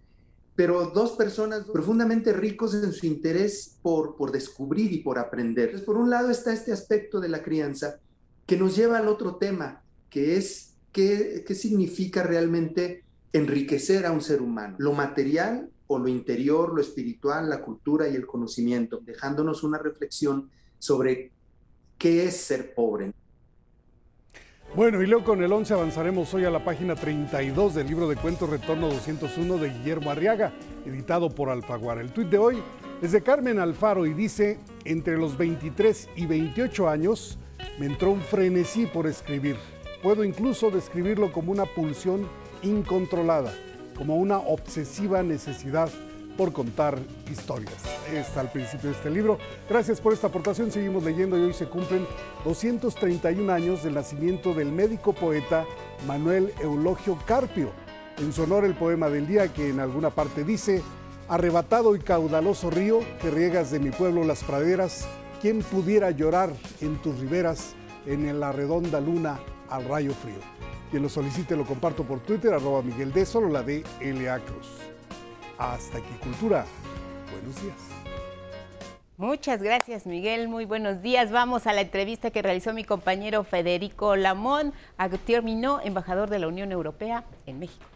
pero 0.57 0.91
dos 0.91 1.13
personas 1.13 1.65
profundamente 1.73 2.33
ricos 2.33 2.75
en 2.75 2.93
su 2.93 3.07
interés 3.07 3.77
por, 3.81 4.17
por 4.17 4.33
descubrir 4.33 4.93
y 4.93 4.99
por 4.99 5.19
aprender. 5.19 5.67
Entonces, 5.67 5.87
por 5.87 5.97
un 5.97 6.11
lado 6.11 6.31
está 6.31 6.53
este 6.53 6.73
aspecto 6.73 7.21
de 7.21 7.29
la 7.29 7.43
crianza 7.43 8.01
que 8.47 8.57
nos 8.57 8.75
lleva 8.75 8.99
al 8.99 9.09
otro 9.09 9.37
tema, 9.37 9.83
que 10.11 10.37
es 10.37 10.75
qué, 10.93 11.45
qué 11.47 11.55
significa 11.55 12.25
realmente 12.25 13.05
enriquecer 13.33 14.05
a 14.05 14.11
un 14.11 14.21
ser 14.21 14.43
humano, 14.43 14.75
lo 14.81 14.93
material 14.93 15.71
o 15.87 15.99
lo 15.99 16.09
interior, 16.09 16.75
lo 16.75 16.81
espiritual, 16.81 17.49
la 17.49 17.63
cultura 17.63 18.09
y 18.09 18.17
el 18.17 18.27
conocimiento, 18.27 19.01
dejándonos 19.05 19.63
una 19.63 19.79
reflexión 19.79 20.51
sobre 20.79 21.31
qué 21.97 22.25
es 22.27 22.37
ser 22.37 22.75
pobre. 22.75 23.13
Bueno, 24.77 25.03
y 25.03 25.07
luego 25.09 25.25
con 25.25 25.43
el 25.43 25.53
11 25.53 25.75
avanzaremos 25.75 26.33
hoy 26.33 26.45
a 26.45 26.51
la 26.51 26.65
página 26.65 26.95
32 26.95 27.75
del 27.75 27.89
libro 27.89 28.09
de 28.09 28.15
cuentos 28.15 28.49
Retorno 28.49 28.87
201 28.87 29.59
de 29.59 29.69
Guillermo 29.69 30.13
Arriaga, 30.13 30.53
editado 30.87 31.29
por 31.29 31.51
Alfaguara. 31.51 32.01
El 32.01 32.13
tuit 32.13 32.29
de 32.29 32.39
hoy 32.39 32.63
es 33.03 33.11
de 33.11 33.21
Carmen 33.21 33.59
Alfaro 33.59 34.07
y 34.07 34.15
dice, 34.15 34.61
entre 34.85 35.19
los 35.19 35.37
23 35.37 36.11
y 36.15 36.27
28 36.27 36.89
años 36.89 37.37
me 37.81 37.87
entró 37.87 38.13
un 38.13 38.21
frenesí 38.21 38.87
por 38.87 39.09
escribir. 39.09 39.57
Puedo 40.05 40.23
incluso 40.23 40.71
describirlo 40.71 41.33
como 41.33 41.51
una 41.51 41.67
pulsión 41.67 42.29
incontrolada, 42.63 43.53
como 43.97 44.19
una 44.19 44.39
obsesiva 44.39 45.25
necesidad 45.25 45.91
por 46.37 46.53
contar 46.53 46.99
historias. 47.31 47.77
Está 48.13 48.41
al 48.41 48.51
principio 48.51 48.91
de 48.91 48.97
este 48.97 49.11
libro. 49.11 49.39
Gracias 49.69 50.01
por 50.01 50.13
esta 50.13 50.29
aportación. 50.29 50.71
Seguimos 50.71 51.05
leyendo 51.05 51.39
y 51.39 51.43
hoy 51.43 51.53
se 51.53 51.67
cumplen 51.67 52.07
231 52.45 53.53
años 53.53 53.83
del 53.83 53.95
nacimiento 53.95 54.55
del 54.55 54.73
médico 54.73 55.13
poeta 55.13 55.65
Manuel 56.07 56.53
Eulogio 56.61 57.19
Carpio. 57.27 57.71
En 58.19 58.33
su 58.33 58.43
honor 58.43 58.65
el 58.65 58.75
poema 58.75 59.09
del 59.09 59.27
día 59.27 59.53
que 59.53 59.69
en 59.69 59.81
alguna 59.81 60.11
parte 60.11 60.45
dice, 60.45 60.83
arrebatado 61.29 61.95
y 61.95 62.01
caudaloso 62.01 62.71
río 62.71 63.01
que 63.21 63.31
riegas 63.31 63.71
de 63.71 63.79
mi 63.79 63.91
pueblo 63.91 64.25
las 64.25 64.45
praderas, 64.45 65.07
¿quién 65.41 65.63
pudiera 65.63 66.11
llorar 66.11 66.53
en 66.81 67.01
tus 67.01 67.19
riberas 67.19 67.75
en 68.07 68.41
la 68.41 68.53
redonda 68.53 69.01
luna 69.01 69.39
al 69.69 69.85
rayo 69.85 70.13
frío? 70.13 70.41
Quien 70.91 71.05
lo 71.05 71.09
solicite 71.09 71.55
lo 71.55 71.65
comparto 71.65 72.03
por 72.03 72.19
Twitter, 72.21 72.53
arroba 72.53 72.83
Miguel 72.83 73.13
D, 73.13 73.25
solo 73.25 73.49
la 73.49 73.63
de 73.63 73.85
L.A. 74.01 74.41
Cruz. 74.41 74.90
Hasta 75.61 75.99
aquí, 75.99 76.15
Cultura. 76.23 76.65
Buenos 77.31 77.63
días. 77.63 77.77
Muchas 79.19 79.63
gracias, 79.63 80.07
Miguel. 80.07 80.49
Muy 80.49 80.65
buenos 80.65 81.03
días. 81.03 81.31
Vamos 81.31 81.67
a 81.67 81.75
la 81.75 81.83
entrevista 81.83 82.31
que 82.31 82.41
realizó 82.41 82.73
mi 82.73 82.83
compañero 82.83 83.45
Federico 83.45 84.17
Lamón 84.17 84.73
a 84.97 85.09
Gutiérrez 85.09 85.45
Minó, 85.45 85.83
embajador 85.85 86.31
de 86.31 86.39
la 86.39 86.49
Unión 86.49 86.73
Europea 86.73 87.25
en 87.45 87.59
México. 87.59 87.90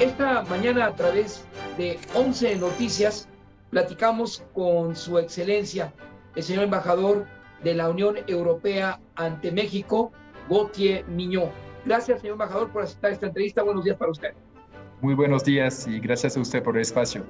Esta 0.00 0.44
mañana 0.44 0.86
a 0.86 0.94
través 0.94 1.44
de 1.76 1.98
11 2.14 2.56
Noticias 2.56 3.28
platicamos 3.68 4.42
con 4.54 4.96
su 4.96 5.18
excelencia, 5.18 5.92
el 6.34 6.42
señor 6.42 6.64
embajador 6.64 7.26
de 7.62 7.74
la 7.74 7.90
Unión 7.90 8.16
Europea 8.26 8.98
ante 9.16 9.52
México, 9.52 10.10
Gautier 10.48 11.06
Miñó. 11.06 11.50
Gracias, 11.84 12.22
señor 12.22 12.32
embajador, 12.32 12.70
por 12.70 12.84
aceptar 12.84 13.12
esta 13.12 13.26
entrevista. 13.26 13.62
Buenos 13.62 13.84
días 13.84 13.98
para 13.98 14.10
usted. 14.10 14.32
Muy 15.02 15.12
buenos 15.12 15.44
días 15.44 15.86
y 15.86 16.00
gracias 16.00 16.34
a 16.34 16.40
usted 16.40 16.62
por 16.62 16.76
el 16.76 16.80
espacio. 16.80 17.22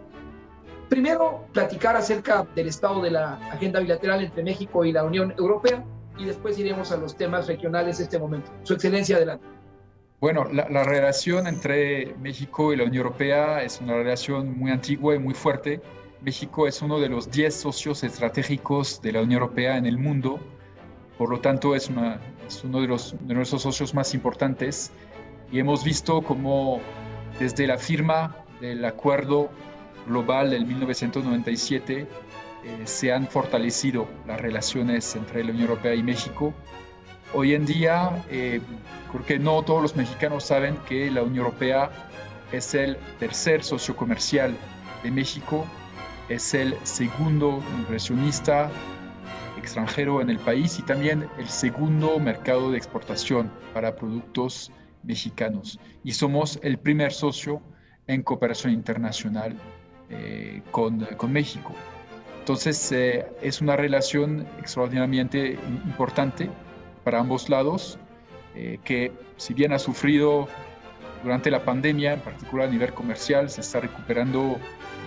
Primero, 0.88 1.44
platicar 1.52 1.96
acerca 1.96 2.46
del 2.54 2.68
estado 2.68 3.02
de 3.02 3.10
la 3.10 3.32
agenda 3.50 3.80
bilateral 3.80 4.22
entre 4.22 4.44
México 4.44 4.84
y 4.84 4.92
la 4.92 5.02
Unión 5.02 5.34
Europea 5.36 5.84
y 6.16 6.24
después 6.24 6.56
iremos 6.56 6.92
a 6.92 6.98
los 6.98 7.16
temas 7.16 7.48
regionales 7.48 7.98
de 7.98 8.04
este 8.04 8.20
momento. 8.20 8.52
Su 8.62 8.74
excelencia, 8.74 9.16
adelante. 9.16 9.44
Bueno, 10.20 10.44
la, 10.52 10.68
la, 10.68 10.84
relación 10.84 11.46
entre 11.46 12.14
México 12.20 12.74
y 12.74 12.76
la 12.76 12.84
Unión 12.84 13.06
Europea 13.06 13.62
es 13.62 13.80
una 13.80 13.94
relación 13.94 14.58
muy 14.58 14.70
antigua 14.70 15.14
y 15.14 15.18
muy 15.18 15.32
fuerte. 15.32 15.80
México 16.20 16.66
es 16.66 16.82
uno 16.82 17.00
de 17.00 17.08
los 17.08 17.30
10 17.30 17.54
socios 17.54 18.04
estratégicos 18.04 19.00
de 19.00 19.12
la 19.12 19.22
Unión 19.22 19.40
Europea 19.40 19.78
en 19.78 19.86
el 19.86 19.96
mundo, 19.96 20.38
por 21.16 21.30
lo 21.30 21.40
tanto 21.40 21.74
es, 21.74 21.88
uno 21.88 22.80
de, 22.80 22.86
los, 22.86 23.14
nuestros 23.22 23.62
socios 23.62 23.94
más 23.94 24.12
importantes 24.12 24.92
y 25.50 25.58
hemos 25.58 25.84
visto 25.84 26.20
cómo 26.20 26.80
desde 27.38 27.66
la 27.66 27.78
firma 27.78 28.36
del 28.60 28.84
acuerdo 28.84 29.50
global 30.06 30.50
del 30.50 30.66
1997 30.66 32.00
eh, 32.00 32.06
se 32.84 33.12
han 33.12 33.26
fortalecido 33.26 34.06
las 34.26 34.38
relaciones 34.38 35.16
entre 35.16 35.44
la 35.44 35.52
Unión 35.52 35.68
Europea 35.68 35.94
y 35.94 36.02
México. 36.02 36.52
Hoy 37.32 37.54
en 37.54 37.64
día, 37.64 38.24
eh, 38.28 38.60
creo 39.12 39.24
que 39.24 39.38
no 39.38 39.62
todos 39.62 39.80
los 39.80 39.94
mexicanos 39.94 40.42
saben 40.42 40.76
que 40.88 41.08
la 41.12 41.22
Unión 41.22 41.44
Europea 41.44 41.88
es 42.50 42.74
el 42.74 42.96
tercer 43.20 43.62
socio 43.62 43.94
comercial 43.94 44.56
de 45.04 45.12
México, 45.12 45.64
es 46.28 46.54
el 46.54 46.74
segundo 46.82 47.62
inversionista 47.78 48.68
extranjero 49.56 50.20
en 50.20 50.30
el 50.30 50.40
país 50.40 50.80
y 50.80 50.82
también 50.82 51.28
el 51.38 51.48
segundo 51.48 52.18
mercado 52.18 52.72
de 52.72 52.78
exportación 52.78 53.48
para 53.74 53.94
productos 53.94 54.72
mexicanos. 55.04 55.78
Y 56.02 56.12
somos 56.12 56.58
el 56.64 56.78
primer 56.78 57.12
socio 57.12 57.62
en 58.08 58.24
cooperación 58.24 58.72
internacional 58.72 59.54
eh, 60.08 60.62
con, 60.72 61.04
con, 61.16 61.32
México. 61.32 61.76
Entonces, 62.40 62.90
eh, 62.90 63.24
es 63.40 63.60
una 63.60 63.76
relación 63.76 64.48
extraordinariamente 64.58 65.52
importante 65.84 66.50
para 67.04 67.20
ambos 67.20 67.48
lados, 67.48 67.98
eh, 68.54 68.78
que 68.84 69.12
si 69.36 69.54
bien 69.54 69.72
ha 69.72 69.78
sufrido 69.78 70.48
durante 71.22 71.50
la 71.50 71.64
pandemia, 71.64 72.14
en 72.14 72.20
particular 72.20 72.68
a 72.68 72.70
nivel 72.70 72.92
comercial, 72.92 73.50
se 73.50 73.60
está 73.60 73.80
recuperando 73.80 74.58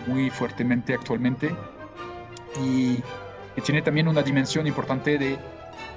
muy 0.08 0.30
fuertemente 0.30 0.94
actualmente 0.94 1.56
y 2.64 2.98
que 3.56 3.62
tiene 3.62 3.82
también 3.82 4.08
una 4.08 4.22
dimensión 4.22 4.68
importante 4.68 5.18
de 5.18 5.38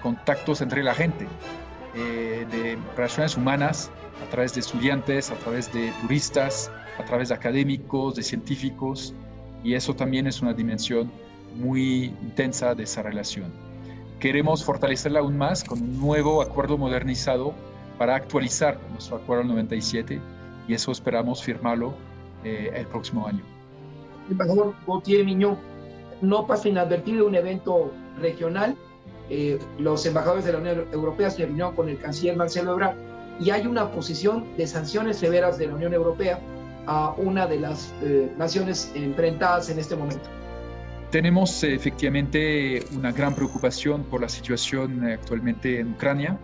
contactos 0.02 0.60
entre 0.60 0.82
la 0.82 0.94
gente, 0.94 1.26
eh, 1.94 2.46
de 2.50 2.78
relaciones 2.96 3.36
humanas 3.36 3.90
a 4.24 4.30
través 4.30 4.54
de 4.54 4.60
estudiantes, 4.60 5.30
a 5.30 5.34
través 5.36 5.72
de 5.72 5.92
turistas, 6.02 6.70
a 6.98 7.04
través 7.04 7.28
de 7.28 7.34
académicos, 7.34 8.14
de 8.14 8.22
científicos, 8.22 9.14
y 9.62 9.74
eso 9.74 9.94
también 9.94 10.26
es 10.26 10.40
una 10.40 10.52
dimensión 10.52 11.10
muy 11.56 12.14
intensa 12.22 12.74
de 12.74 12.84
esa 12.84 13.02
relación. 13.02 13.65
Queremos 14.20 14.64
fortalecerla 14.64 15.20
aún 15.20 15.36
más 15.36 15.62
con 15.62 15.82
un 15.82 16.00
nuevo 16.00 16.40
acuerdo 16.40 16.78
modernizado 16.78 17.52
para 17.98 18.14
actualizar 18.14 18.78
nuestro 18.90 19.16
acuerdo 19.16 19.44
97 19.44 20.20
y 20.66 20.74
eso 20.74 20.90
esperamos 20.90 21.42
firmarlo 21.42 21.94
eh, 22.42 22.70
el 22.74 22.86
próximo 22.86 23.26
año. 23.26 23.42
Embajador 24.30 24.74
Gautier 24.86 25.24
Miñón, 25.24 25.58
no 26.22 26.46
pasa 26.46 26.68
inadvertido 26.68 27.26
un 27.26 27.34
evento 27.34 27.92
regional. 28.20 28.74
Eh, 29.28 29.58
los 29.78 30.06
embajadores 30.06 30.46
de 30.46 30.52
la 30.52 30.58
Unión 30.58 30.86
Europea 30.92 31.30
se 31.30 31.44
reunieron 31.44 31.74
con 31.74 31.88
el 31.90 31.98
canciller 31.98 32.36
Marcelo 32.36 32.72
Ebrard 32.72 32.96
y 33.38 33.50
hay 33.50 33.66
una 33.66 33.90
posición 33.90 34.46
de 34.56 34.66
sanciones 34.66 35.18
severas 35.18 35.58
de 35.58 35.66
la 35.66 35.74
Unión 35.74 35.92
Europea 35.92 36.40
a 36.86 37.14
una 37.18 37.46
de 37.46 37.60
las 37.60 37.92
eh, 38.02 38.32
naciones 38.38 38.92
enfrentadas 38.94 39.68
en 39.68 39.78
este 39.78 39.94
momento. 39.94 40.26
Tenemos 41.10 41.62
eh, 41.62 41.74
efectivamente 41.74 42.84
una 42.96 43.12
gran 43.12 43.34
preocupación 43.34 44.04
por 44.04 44.20
la 44.20 44.28
situación 44.28 45.04
actualmente 45.04 45.80
en 45.80 45.92
Ucrania 45.92 46.38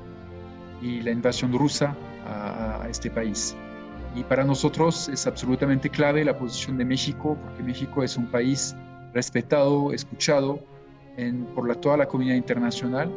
y 0.81 1.01
la 1.01 1.11
invasión 1.11 1.53
rusa 1.53 1.97
a, 2.27 2.83
a 2.83 2.89
este 2.89 3.11
país. 3.11 3.57
Y 4.15 4.23
para 4.25 4.45
nosotros 4.45 5.09
es 5.09 5.27
absolutamente 5.27 5.89
clave 5.89 6.25
la 6.25 6.37
posición 6.37 6.77
de 6.77 6.85
México, 6.85 7.37
porque 7.43 7.63
México 7.63 8.03
es 8.03 8.17
un 8.17 8.31
país 8.31 8.77
respetado, 9.15 9.93
escuchado 9.93 10.59
en, 11.17 11.45
por 11.55 11.67
la, 11.67 11.75
toda 11.75 11.97
la 11.97 12.07
comunidad 12.07 12.37
internacional, 12.37 13.11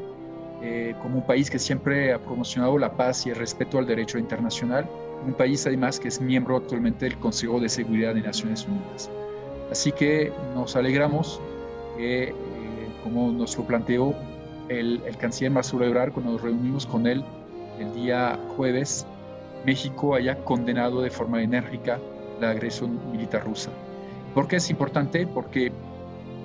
eh, 0.62 0.96
como 1.02 1.18
un 1.18 1.26
país 1.26 1.50
que 1.50 1.60
siempre 1.60 2.14
ha 2.14 2.20
promocionado 2.20 2.78
la 2.78 2.96
paz 2.96 3.26
y 3.26 3.30
el 3.30 3.36
respeto 3.36 3.78
al 3.78 3.86
derecho 3.86 4.18
internacional, 4.18 4.90
un 5.26 5.34
país 5.34 5.66
además 5.68 6.00
que 6.00 6.08
es 6.08 6.22
miembro 6.22 6.58
actualmente 6.58 7.06
del 7.06 7.18
Consejo 7.18 7.60
de 7.60 7.70
Seguridad 7.70 8.16
de 8.16 8.22
Naciones 8.22 8.66
Unidas. 8.66 9.10
Así 9.72 9.92
que 9.92 10.32
nos 10.54 10.76
alegramos 10.76 11.42
que, 11.98 12.30
eh, 12.30 12.34
como 13.04 13.32
nos 13.32 13.58
lo 13.58 13.66
planteó 13.66 14.14
el, 14.70 15.02
el 15.06 15.18
canciller 15.18 15.52
Marcelo 15.52 15.86
Ebrard 15.86 16.12
cuando 16.12 16.34
nos 16.34 16.42
reunimos 16.42 16.86
con 16.86 17.08
él 17.08 17.24
el 17.80 17.94
día 17.94 18.40
jueves, 18.56 19.06
México 19.66 20.16
haya 20.16 20.36
condenado 20.44 21.02
de 21.02 21.10
forma 21.10 21.42
enérgica 21.42 22.00
la 22.40 22.52
agresión 22.52 23.00
militar 23.12 23.44
rusa. 23.46 23.72
¿Por 24.34 24.48
qué 24.48 24.58
es 24.58 24.70
importante? 24.70 25.26
Porque 25.26 25.72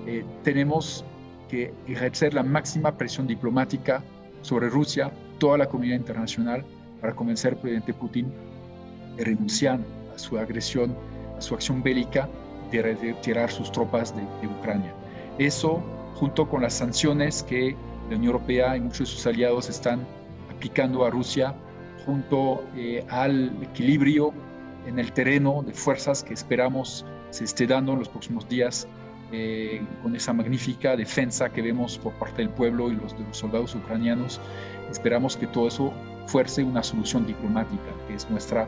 eh, 0.07 0.25
tenemos 0.43 1.05
que 1.49 1.75
ejercer 1.89 2.35
la 2.35 2.43
máxima 2.43 2.97
presión 2.97 3.27
diplomática 3.27 4.03
sobre 4.43 4.68
Rusia, 4.68 5.11
toda 5.39 5.59
la 5.59 5.68
comunidad 5.68 5.97
internacional, 5.97 6.64
para 7.01 7.14
convencer 7.14 7.55
al 7.55 7.61
presidente 7.61 7.93
Putin 7.93 8.33
de 9.16 9.25
renunciar 9.25 9.81
a 10.14 10.18
su 10.18 10.39
agresión, 10.39 10.95
a 11.37 11.41
su 11.41 11.55
acción 11.55 11.83
bélica, 11.83 12.29
de 12.71 12.83
retirar 12.83 13.51
sus 13.51 13.71
tropas 13.73 14.14
de, 14.14 14.23
de 14.41 14.47
Ucrania. 14.47 14.93
Eso, 15.39 15.83
junto 16.14 16.49
con 16.49 16.62
las 16.62 16.75
sanciones 16.75 17.43
que 17.43 17.77
la 18.09 18.16
Unión 18.16 18.35
Europea 18.35 18.77
y 18.77 18.81
muchos 18.81 18.99
de 19.01 19.07
sus 19.07 19.27
aliados 19.27 19.68
están 19.68 20.07
aplicando 20.51 21.05
a 21.05 21.11
Rusia, 21.11 21.55
junto 22.05 22.64
eh, 22.77 23.05
al 23.09 23.51
equilibrio 23.62 24.33
en 24.87 24.99
el 24.99 25.12
terreno 25.12 25.62
de 25.62 25.73
fuerzas 25.73 26.23
que 26.23 26.35
esperamos 26.35 27.05
se 27.31 27.45
esté 27.45 27.66
dando 27.66 27.93
en 27.93 28.01
los 28.01 28.09
próximos 28.09 28.49
días 28.49 28.89
eh, 29.33 29.81
con 30.03 30.16
esa 30.16 30.33
magnífica 30.33 30.97
defensa 30.97 31.49
que 31.51 31.62
vemos 31.62 31.99
por 31.99 32.12
parte 32.14 32.43
del 32.43 32.51
pueblo 32.51 32.91
y 32.91 32.97
los, 32.97 33.16
de 33.16 33.25
los 33.25 33.37
soldados 33.37 33.75
ucranianos. 33.77 34.41
Esperamos 34.91 35.37
que 35.37 35.47
todo 35.47 35.68
eso 35.68 35.93
fuerce 36.27 36.64
una 36.64 36.83
solución 36.83 37.27
diplomática, 37.27 37.93
que 38.09 38.14
es 38.14 38.29
nuestra, 38.29 38.66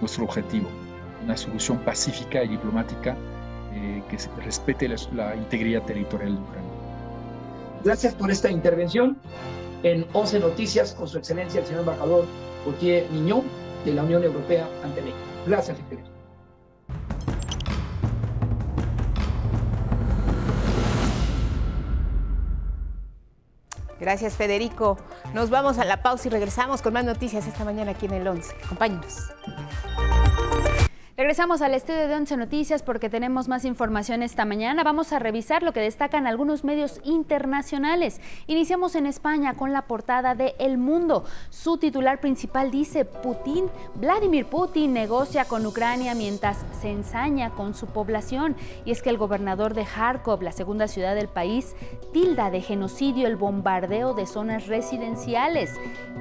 nuestro 0.00 0.24
objetivo, 0.24 0.68
una 1.24 1.36
solución 1.36 1.78
pacífica 1.78 2.44
y 2.44 2.48
diplomática 2.48 3.16
eh, 3.76 4.02
que 4.10 4.16
respete 4.42 4.88
la, 4.88 4.96
la 5.14 5.36
integridad 5.36 5.82
territorial 5.82 6.36
de 6.36 6.42
Ucrania. 6.42 6.70
Gracias 7.84 8.14
por 8.14 8.30
esta 8.30 8.50
intervención 8.50 9.18
en 9.82 10.06
11 10.12 10.40
Noticias 10.40 10.94
con 10.94 11.06
su 11.06 11.18
excelencia 11.18 11.60
el 11.60 11.66
señor 11.66 11.80
embajador 11.80 12.24
Gautier 12.64 13.10
Niñón 13.12 13.42
de 13.84 13.92
la 13.94 14.02
Unión 14.02 14.24
Europea 14.24 14.68
ante 14.82 15.02
México. 15.02 15.18
Gracias, 15.46 15.76
secretario. 15.76 16.16
Gracias, 24.00 24.34
Federico. 24.34 24.98
Nos 25.32 25.50
vamos 25.50 25.78
a 25.78 25.84
la 25.84 26.02
pausa 26.02 26.28
y 26.28 26.30
regresamos 26.30 26.82
con 26.82 26.92
más 26.92 27.04
noticias 27.04 27.46
esta 27.46 27.64
mañana 27.64 27.92
aquí 27.92 28.06
en 28.06 28.12
el 28.12 28.28
11. 28.28 28.54
Acompáñenos. 28.64 29.30
Regresamos 31.18 31.62
al 31.62 31.72
estudio 31.72 32.08
de 32.08 32.14
Once 32.14 32.36
Noticias 32.36 32.82
porque 32.82 33.08
tenemos 33.08 33.48
más 33.48 33.64
información 33.64 34.22
esta 34.22 34.44
mañana. 34.44 34.84
Vamos 34.84 35.14
a 35.14 35.18
revisar 35.18 35.62
lo 35.62 35.72
que 35.72 35.80
destacan 35.80 36.26
algunos 36.26 36.62
medios 36.62 37.00
internacionales. 37.04 38.20
Iniciamos 38.46 38.94
en 38.96 39.06
España 39.06 39.54
con 39.54 39.72
la 39.72 39.86
portada 39.86 40.34
de 40.34 40.54
El 40.58 40.76
Mundo. 40.76 41.24
Su 41.48 41.78
titular 41.78 42.20
principal 42.20 42.70
dice, 42.70 43.06
Putin, 43.06 43.70
Vladimir 43.94 44.44
Putin 44.44 44.92
negocia 44.92 45.46
con 45.46 45.64
Ucrania 45.64 46.14
mientras 46.14 46.66
se 46.82 46.90
ensaña 46.90 47.48
con 47.48 47.72
su 47.72 47.86
población. 47.86 48.54
Y 48.84 48.90
es 48.90 49.00
que 49.00 49.08
el 49.08 49.16
gobernador 49.16 49.72
de 49.72 49.86
Kharkov, 49.86 50.42
la 50.42 50.52
segunda 50.52 50.86
ciudad 50.86 51.14
del 51.14 51.28
país, 51.28 51.74
tilda 52.12 52.50
de 52.50 52.60
genocidio 52.60 53.26
el 53.26 53.36
bombardeo 53.36 54.12
de 54.12 54.26
zonas 54.26 54.66
residenciales. 54.66 55.72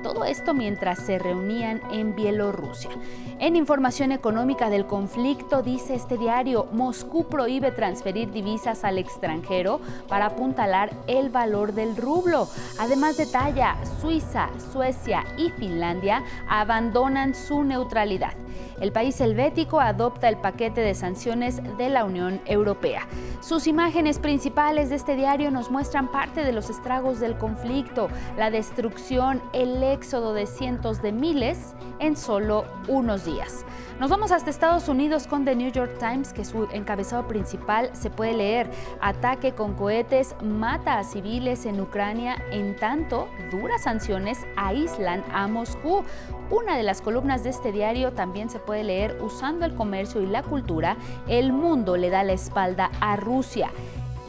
Todo 0.03 0.23
esto 0.23 0.53
mientras 0.53 0.99
se 0.99 1.19
reunían 1.19 1.81
en 1.91 2.15
Bielorrusia. 2.15 2.91
En 3.39 3.57
información 3.57 4.13
económica 4.13 4.69
del 4.69 4.84
conflicto, 4.87 5.61
dice 5.61 5.95
este 5.95 6.17
diario, 6.17 6.67
Moscú 6.71 7.27
prohíbe 7.27 7.71
transferir 7.71 8.31
divisas 8.31 8.83
al 8.83 8.97
extranjero 8.97 9.79
para 10.07 10.27
apuntalar 10.27 10.91
el 11.07 11.29
valor 11.29 11.73
del 11.73 11.95
rublo. 11.95 12.47
Además 12.79 13.17
detalla, 13.17 13.75
Suiza, 14.01 14.49
Suecia 14.71 15.23
y 15.37 15.49
Finlandia 15.51 16.23
abandonan 16.47 17.35
su 17.35 17.63
neutralidad. 17.63 18.33
El 18.79 18.91
país 18.91 19.19
helvético 19.21 19.79
adopta 19.79 20.27
el 20.27 20.37
paquete 20.37 20.81
de 20.81 20.95
sanciones 20.95 21.61
de 21.77 21.89
la 21.89 22.03
Unión 22.03 22.41
Europea. 22.45 23.07
Sus 23.41 23.67
imágenes 23.67 24.19
principales 24.19 24.89
de 24.89 24.95
este 24.95 25.15
diario 25.15 25.51
nos 25.51 25.71
muestran 25.71 26.11
parte 26.11 26.43
de 26.43 26.51
los 26.51 26.69
estragos 26.69 27.19
del 27.19 27.37
conflicto, 27.37 28.09
la 28.37 28.51
destrucción, 28.51 29.41
el 29.53 29.81
éxodo 29.81 30.33
de 30.33 30.45
cientos 30.45 31.01
de 31.01 31.11
miles 31.11 31.73
en 31.99 32.17
solo 32.17 32.65
unos 32.87 33.23
días. 33.23 33.65
Nos 33.99 34.09
vamos 34.09 34.33
hasta 34.33 34.49
Estados 34.49 34.89
Unidos 34.89 35.25
con 35.25 35.45
The 35.45 35.55
New 35.55 35.71
York 35.71 35.97
Times, 35.99 36.33
que 36.33 36.43
su 36.43 36.67
encabezado 36.73 37.29
principal 37.29 37.89
se 37.93 38.09
puede 38.09 38.33
leer, 38.33 38.69
ataque 38.99 39.53
con 39.53 39.73
cohetes 39.73 40.35
mata 40.43 40.99
a 40.99 41.05
civiles 41.05 41.65
en 41.65 41.79
Ucrania, 41.79 42.35
en 42.51 42.75
tanto 42.75 43.29
duras 43.49 43.83
sanciones 43.83 44.45
aíslan 44.57 45.23
a 45.31 45.47
Moscú. 45.47 46.03
Una 46.49 46.75
de 46.75 46.83
las 46.83 47.01
columnas 47.01 47.45
de 47.45 47.51
este 47.51 47.71
diario 47.71 48.11
también 48.11 48.49
se 48.49 48.59
puede 48.59 48.83
leer 48.83 49.17
usando 49.21 49.65
el 49.65 49.73
comercio 49.75 50.21
y 50.21 50.27
la 50.27 50.43
cultura, 50.43 50.97
el 51.29 51.53
mundo 51.53 51.95
le 51.95 52.09
da 52.09 52.23
la 52.23 52.33
espalda 52.33 52.91
a 52.99 53.15
Rusia. 53.15 53.71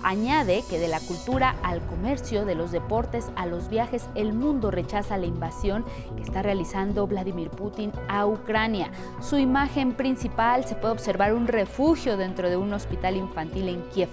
Añade 0.06 0.62
que 0.70 0.78
de 0.78 0.86
la 0.86 1.00
cultura 1.00 1.56
al 1.64 1.84
comercio, 1.84 2.44
de 2.44 2.54
los 2.54 2.70
deportes 2.70 3.32
a 3.34 3.44
los 3.44 3.68
viajes, 3.68 4.08
el 4.14 4.34
mundo 4.34 4.70
rechaza 4.70 5.18
la 5.18 5.26
invasión 5.26 5.84
que 6.14 6.22
está 6.22 6.42
realizando 6.42 7.08
Vladimir 7.08 7.50
Putin 7.50 7.90
a 8.06 8.24
Ucrania. 8.24 8.92
Su 9.20 9.36
imagen 9.36 9.94
principal 9.94 10.64
se 10.64 10.76
puede 10.76 10.92
observar 10.92 11.34
un 11.34 11.48
refugio 11.48 12.16
dentro 12.16 12.48
de 12.48 12.56
un 12.56 12.72
hospital 12.72 13.16
infantil 13.16 13.68
en 13.68 13.82
Kiev 13.88 14.08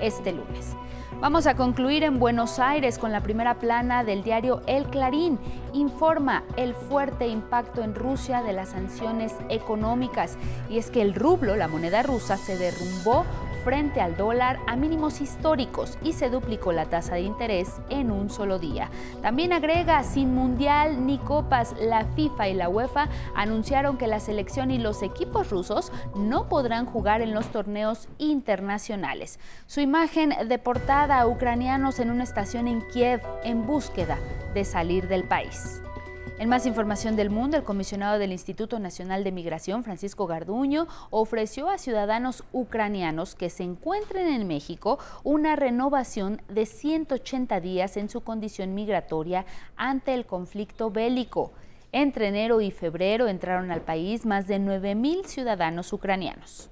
este 0.00 0.32
lunes. 0.32 0.74
Vamos 1.20 1.46
a 1.46 1.54
concluir 1.54 2.02
en 2.02 2.18
Buenos 2.18 2.58
Aires 2.58 2.98
con 2.98 3.12
la 3.12 3.20
primera 3.20 3.60
plana 3.60 4.02
del 4.02 4.24
diario 4.24 4.62
El 4.66 4.86
Clarín. 4.86 5.38
Informa 5.72 6.44
el 6.56 6.74
fuerte 6.74 7.28
impacto 7.28 7.82
en 7.82 7.94
Rusia 7.94 8.42
de 8.42 8.52
las 8.52 8.70
sanciones 8.70 9.34
económicas. 9.48 10.36
Y 10.68 10.78
es 10.78 10.90
que 10.90 11.02
el 11.02 11.14
rublo, 11.14 11.54
la 11.56 11.66
moneda 11.66 12.02
rusa, 12.02 12.36
se 12.36 12.56
derrumbó 12.56 13.24
frente 13.68 14.00
al 14.00 14.16
dólar 14.16 14.60
a 14.66 14.76
mínimos 14.76 15.20
históricos 15.20 15.98
y 16.02 16.14
se 16.14 16.30
duplicó 16.30 16.72
la 16.72 16.86
tasa 16.86 17.16
de 17.16 17.20
interés 17.20 17.82
en 17.90 18.10
un 18.10 18.30
solo 18.30 18.58
día. 18.58 18.88
También 19.20 19.52
agrega, 19.52 20.02
sin 20.04 20.34
mundial 20.34 21.04
ni 21.04 21.18
copas, 21.18 21.74
la 21.78 22.06
FIFA 22.06 22.48
y 22.48 22.54
la 22.54 22.70
UEFA 22.70 23.10
anunciaron 23.34 23.98
que 23.98 24.06
la 24.06 24.20
selección 24.20 24.70
y 24.70 24.78
los 24.78 25.02
equipos 25.02 25.50
rusos 25.50 25.92
no 26.16 26.48
podrán 26.48 26.86
jugar 26.86 27.20
en 27.20 27.34
los 27.34 27.48
torneos 27.48 28.08
internacionales. 28.16 29.38
Su 29.66 29.80
imagen 29.80 30.32
de 30.48 30.58
portada, 30.58 31.26
ucranianos 31.26 32.00
en 32.00 32.10
una 32.10 32.24
estación 32.24 32.68
en 32.68 32.80
Kiev 32.88 33.20
en 33.44 33.66
búsqueda 33.66 34.16
de 34.54 34.64
salir 34.64 35.08
del 35.08 35.24
país. 35.24 35.82
En 36.38 36.48
más 36.48 36.66
información 36.66 37.16
del 37.16 37.30
mundo, 37.30 37.56
el 37.56 37.64
comisionado 37.64 38.16
del 38.20 38.30
Instituto 38.30 38.78
Nacional 38.78 39.24
de 39.24 39.32
Migración, 39.32 39.82
Francisco 39.82 40.28
Garduño, 40.28 40.86
ofreció 41.10 41.68
a 41.68 41.78
ciudadanos 41.78 42.44
ucranianos 42.52 43.34
que 43.34 43.50
se 43.50 43.64
encuentren 43.64 44.28
en 44.28 44.46
México 44.46 45.00
una 45.24 45.56
renovación 45.56 46.40
de 46.48 46.64
180 46.64 47.60
días 47.60 47.96
en 47.96 48.08
su 48.08 48.20
condición 48.20 48.72
migratoria 48.72 49.46
ante 49.76 50.14
el 50.14 50.26
conflicto 50.26 50.92
bélico. 50.92 51.50
Entre 51.90 52.28
enero 52.28 52.60
y 52.60 52.70
febrero 52.70 53.26
entraron 53.26 53.72
al 53.72 53.80
país 53.80 54.24
más 54.24 54.46
de 54.46 54.60
9.000 54.60 55.24
ciudadanos 55.24 55.92
ucranianos. 55.92 56.70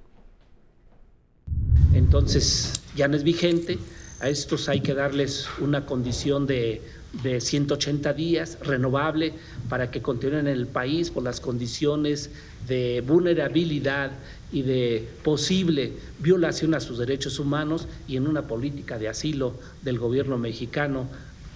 Entonces, 1.92 2.84
ya 2.94 3.08
no 3.08 3.16
es 3.16 3.24
vigente. 3.24 3.78
A 4.20 4.28
estos 4.28 4.68
hay 4.68 4.80
que 4.80 4.94
darles 4.94 5.48
una 5.58 5.86
condición 5.86 6.46
de 6.46 6.82
de 7.22 7.40
180 7.40 8.12
días, 8.12 8.58
renovable, 8.62 9.32
para 9.68 9.90
que 9.90 10.02
continúen 10.02 10.46
en 10.46 10.52
el 10.52 10.66
país 10.66 11.10
por 11.10 11.22
las 11.22 11.40
condiciones 11.40 12.30
de 12.68 13.02
vulnerabilidad 13.06 14.12
y 14.52 14.62
de 14.62 15.08
posible 15.22 15.92
violación 16.18 16.74
a 16.74 16.80
sus 16.80 16.98
derechos 16.98 17.38
humanos 17.38 17.88
y 18.06 18.16
en 18.16 18.26
una 18.26 18.42
política 18.42 18.98
de 18.98 19.08
asilo 19.08 19.54
del 19.82 19.98
gobierno 19.98 20.38
mexicano 20.38 21.06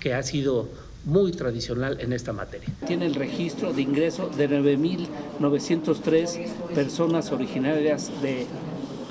que 0.00 0.14
ha 0.14 0.22
sido 0.22 0.68
muy 1.04 1.32
tradicional 1.32 1.98
en 2.00 2.12
esta 2.12 2.32
materia. 2.32 2.68
Tiene 2.86 3.06
el 3.06 3.14
registro 3.14 3.72
de 3.72 3.82
ingreso 3.82 4.28
de 4.28 4.48
9.903 4.48 6.48
personas 6.74 7.32
originarias 7.32 8.10
de 8.22 8.46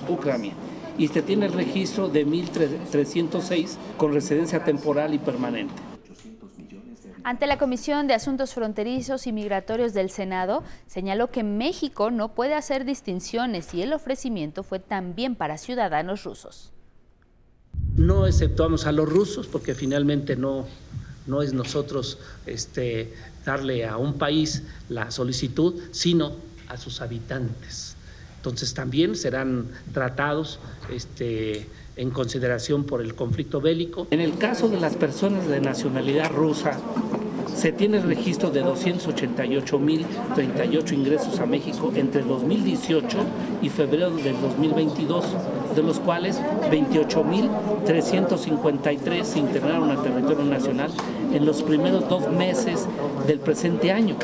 Ucrania 0.07 0.53
y 0.97 1.07
se 1.07 1.21
tiene 1.21 1.47
el 1.47 1.53
registro 1.53 2.09
de 2.09 2.27
1.306 2.27 3.77
con 3.97 4.13
residencia 4.13 4.63
temporal 4.63 5.13
y 5.13 5.19
permanente. 5.19 5.88
Ante 7.23 7.47
la 7.47 7.57
Comisión 7.57 8.07
de 8.07 8.13
Asuntos 8.13 8.53
Fronterizos 8.53 9.27
y 9.27 9.31
Migratorios 9.31 9.93
del 9.93 10.09
Senado, 10.09 10.63
señaló 10.87 11.29
que 11.31 11.43
México 11.43 12.11
no 12.11 12.33
puede 12.33 12.55
hacer 12.55 12.85
distinciones 12.85 13.73
y 13.73 13.81
el 13.81 13.93
ofrecimiento 13.93 14.63
fue 14.63 14.79
también 14.79 15.35
para 15.35 15.57
ciudadanos 15.57 16.23
rusos. 16.23 16.71
No 17.97 18.25
exceptuamos 18.25 18.85
a 18.85 18.91
los 18.91 19.09
rusos 19.09 19.47
porque 19.47 19.75
finalmente 19.75 20.35
no, 20.35 20.65
no 21.27 21.41
es 21.41 21.53
nosotros 21.53 22.19
este, 22.45 23.13
darle 23.45 23.85
a 23.85 23.97
un 23.97 24.13
país 24.13 24.63
la 24.87 25.11
solicitud, 25.11 25.75
sino 25.91 26.31
a 26.69 26.77
sus 26.77 27.01
habitantes. 27.01 27.95
Entonces 28.37 28.73
también 28.73 29.17
serán 29.17 29.67
tratados 29.93 30.59
este, 30.89 31.67
en 31.97 32.11
consideración 32.11 32.85
por 32.85 33.01
el 33.01 33.13
conflicto 33.13 33.59
bélico. 33.59 34.07
En 34.11 34.21
el 34.21 34.37
caso 34.37 34.69
de 34.69 34.79
las 34.79 34.95
personas 34.95 35.49
de 35.49 35.59
nacionalidad 35.59 36.31
rusa, 36.31 36.79
se 37.59 37.71
tiene 37.73 37.99
registro 37.99 38.49
de 38.51 38.63
288.038 38.63 40.93
ingresos 40.93 41.41
a 41.41 41.45
México 41.45 41.91
entre 41.93 42.21
2018 42.21 43.17
y 43.61 43.67
febrero 43.67 44.11
del 44.11 44.39
2022, 44.39 45.25
de 45.75 45.83
los 45.83 45.99
cuales 45.99 46.39
28.353 46.71 49.23
se 49.23 49.39
integraron 49.39 49.91
al 49.91 50.01
territorio 50.01 50.45
nacional 50.45 50.89
en 51.33 51.45
los 51.45 51.61
primeros 51.61 52.07
dos 52.07 52.31
meses 52.31 52.87
del 53.27 53.41
presente 53.41 53.91
año. 53.91 54.15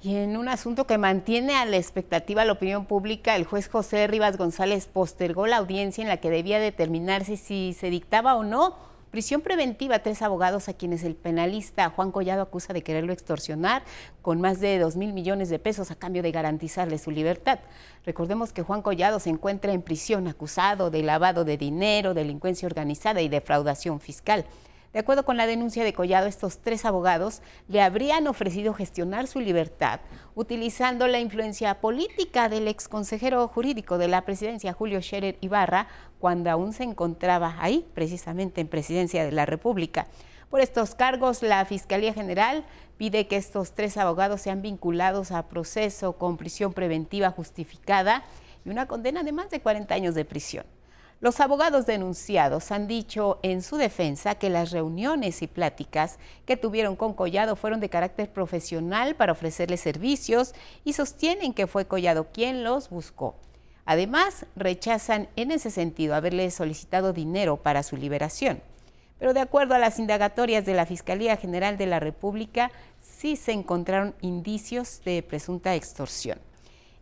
Y 0.00 0.14
en 0.14 0.36
un 0.36 0.48
asunto 0.48 0.86
que 0.86 0.96
mantiene 0.96 1.56
a 1.56 1.64
la 1.64 1.76
expectativa 1.76 2.44
la 2.44 2.52
opinión 2.52 2.86
pública, 2.86 3.34
el 3.34 3.46
juez 3.46 3.68
José 3.68 4.06
Rivas 4.06 4.36
González 4.36 4.86
postergó 4.86 5.48
la 5.48 5.56
audiencia 5.56 6.02
en 6.02 6.08
la 6.08 6.18
que 6.18 6.30
debía 6.30 6.60
determinarse 6.60 7.36
si 7.36 7.72
se 7.72 7.90
dictaba 7.90 8.36
o 8.36 8.44
no 8.44 8.91
prisión 9.12 9.42
preventiva 9.42 9.98
tres 9.98 10.22
abogados 10.22 10.70
a 10.70 10.72
quienes 10.72 11.04
el 11.04 11.14
penalista 11.14 11.90
Juan 11.90 12.10
Collado 12.10 12.40
acusa 12.40 12.72
de 12.72 12.82
quererlo 12.82 13.12
extorsionar 13.12 13.82
con 14.22 14.40
más 14.40 14.58
de 14.58 14.78
dos 14.78 14.96
mil 14.96 15.12
millones 15.12 15.50
de 15.50 15.58
pesos 15.58 15.90
a 15.90 15.96
cambio 15.96 16.22
de 16.22 16.32
garantizarle 16.32 16.96
su 16.96 17.10
libertad. 17.10 17.58
Recordemos 18.06 18.54
que 18.54 18.62
Juan 18.62 18.80
Collado 18.80 19.20
se 19.20 19.28
encuentra 19.28 19.74
en 19.74 19.82
prisión 19.82 20.28
acusado 20.28 20.90
de 20.90 21.02
lavado 21.02 21.44
de 21.44 21.58
dinero, 21.58 22.14
delincuencia 22.14 22.64
organizada 22.64 23.20
y 23.20 23.28
defraudación 23.28 24.00
fiscal. 24.00 24.46
De 24.92 24.98
acuerdo 24.98 25.24
con 25.24 25.38
la 25.38 25.46
denuncia 25.46 25.84
de 25.84 25.94
Collado, 25.94 26.26
estos 26.26 26.58
tres 26.58 26.84
abogados 26.84 27.40
le 27.66 27.80
habrían 27.80 28.26
ofrecido 28.26 28.74
gestionar 28.74 29.26
su 29.26 29.40
libertad 29.40 30.00
utilizando 30.34 31.06
la 31.06 31.18
influencia 31.18 31.80
política 31.80 32.48
del 32.50 32.68
ex 32.68 32.88
consejero 32.88 33.48
jurídico 33.48 33.96
de 33.96 34.08
la 34.08 34.22
presidencia, 34.26 34.72
Julio 34.74 35.00
Scherer 35.00 35.38
Ibarra, 35.40 35.88
cuando 36.18 36.50
aún 36.50 36.72
se 36.72 36.84
encontraba 36.84 37.56
ahí, 37.58 37.86
precisamente 37.94 38.60
en 38.60 38.68
presidencia 38.68 39.24
de 39.24 39.32
la 39.32 39.46
República. 39.46 40.08
Por 40.50 40.60
estos 40.60 40.94
cargos, 40.94 41.42
la 41.42 41.64
Fiscalía 41.64 42.12
General 42.12 42.64
pide 42.98 43.26
que 43.26 43.36
estos 43.36 43.72
tres 43.72 43.96
abogados 43.96 44.42
sean 44.42 44.60
vinculados 44.60 45.32
a 45.32 45.48
proceso 45.48 46.18
con 46.18 46.36
prisión 46.36 46.74
preventiva 46.74 47.30
justificada 47.30 48.24
y 48.64 48.68
una 48.68 48.86
condena 48.86 49.22
de 49.22 49.32
más 49.32 49.50
de 49.50 49.60
40 49.60 49.94
años 49.94 50.14
de 50.14 50.26
prisión. 50.26 50.66
Los 51.22 51.38
abogados 51.38 51.86
denunciados 51.86 52.72
han 52.72 52.88
dicho 52.88 53.38
en 53.44 53.62
su 53.62 53.76
defensa 53.76 54.34
que 54.34 54.50
las 54.50 54.72
reuniones 54.72 55.40
y 55.42 55.46
pláticas 55.46 56.18
que 56.46 56.56
tuvieron 56.56 56.96
con 56.96 57.14
Collado 57.14 57.54
fueron 57.54 57.78
de 57.78 57.88
carácter 57.88 58.28
profesional 58.32 59.14
para 59.14 59.30
ofrecerle 59.30 59.76
servicios 59.76 60.52
y 60.82 60.94
sostienen 60.94 61.54
que 61.54 61.68
fue 61.68 61.86
Collado 61.86 62.32
quien 62.32 62.64
los 62.64 62.90
buscó. 62.90 63.36
Además, 63.84 64.46
rechazan 64.56 65.28
en 65.36 65.52
ese 65.52 65.70
sentido 65.70 66.16
haberle 66.16 66.50
solicitado 66.50 67.12
dinero 67.12 67.56
para 67.56 67.84
su 67.84 67.96
liberación. 67.96 68.60
Pero 69.20 69.32
de 69.32 69.42
acuerdo 69.42 69.76
a 69.76 69.78
las 69.78 70.00
indagatorias 70.00 70.66
de 70.66 70.74
la 70.74 70.86
Fiscalía 70.86 71.36
General 71.36 71.78
de 71.78 71.86
la 71.86 72.00
República, 72.00 72.72
sí 73.00 73.36
se 73.36 73.52
encontraron 73.52 74.16
indicios 74.22 75.00
de 75.04 75.22
presunta 75.22 75.76
extorsión. 75.76 76.40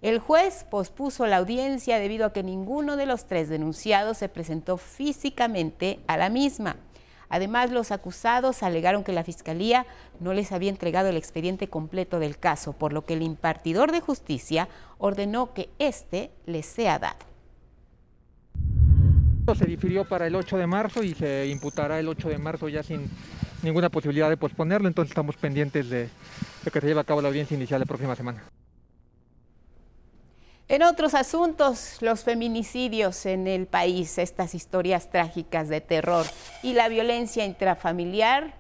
El 0.03 0.19
juez 0.19 0.65
pospuso 0.65 1.27
la 1.27 1.37
audiencia 1.37 1.99
debido 1.99 2.25
a 2.25 2.33
que 2.33 2.43
ninguno 2.43 2.97
de 2.97 3.05
los 3.05 3.27
tres 3.27 3.51
denunciados 3.51 4.17
se 4.17 4.31
presentó 4.31 4.79
físicamente 4.79 6.01
a 6.07 6.17
la 6.17 6.31
misma. 6.31 6.77
Además, 7.29 7.71
los 7.71 7.93
acusados 7.93 8.63
alegaron 8.63 9.05
que 9.05 9.13
la 9.13 9.25
Fiscalía 9.25 9.85
no 10.19 10.33
les 10.33 10.53
había 10.53 10.71
entregado 10.71 11.11
el 11.11 11.19
expediente 11.19 11.69
completo 11.69 12.19
del 12.19 12.39
caso, 12.39 12.73
por 12.73 12.95
lo 12.95 13.05
que 13.05 13.13
el 13.13 13.23
impartidor 13.23 13.93
de 13.93 14.01
justicia 14.01 14.69
ordenó 14.97 15.53
que 15.53 15.69
éste 15.79 16.31
les 16.47 16.65
sea 16.65 16.99
dado. 16.99 17.19
Se 19.55 19.67
difirió 19.67 20.07
para 20.07 20.27
el 20.27 20.35
8 20.35 20.57
de 20.57 20.67
marzo 20.67 21.03
y 21.03 21.15
se 21.15 21.47
imputará 21.49 22.01
el 22.01 22.09
8 22.09 22.31
de 22.31 22.39
marzo 22.39 22.69
ya 22.71 22.83
sin 22.83 23.11
ninguna 23.63 23.91
posibilidad 23.91 24.31
de 24.31 24.39
posponerlo, 24.39 24.89
entonces 24.89 25.11
estamos 25.11 25.37
pendientes 25.37 25.91
de, 25.91 26.09
de 26.65 26.71
que 26.71 26.81
se 26.81 26.87
lleve 26.87 27.01
a 27.01 27.05
cabo 27.05 27.21
la 27.21 27.29
audiencia 27.29 27.55
inicial 27.55 27.81
la 27.81 27.87
próxima 27.87 28.17
semana. 28.17 28.43
En 30.71 30.85
otros 30.85 31.15
asuntos, 31.15 31.97
los 32.01 32.23
feminicidios 32.23 33.27
en 33.27 33.49
el 33.49 33.67
país, 33.67 34.19
estas 34.19 34.55
historias 34.55 35.11
trágicas 35.11 35.69
de 35.69 35.81
terror 35.81 36.25
y 36.63 36.75
la 36.75 36.89
violencia 36.89 37.45
intrafamiliar 37.45 38.55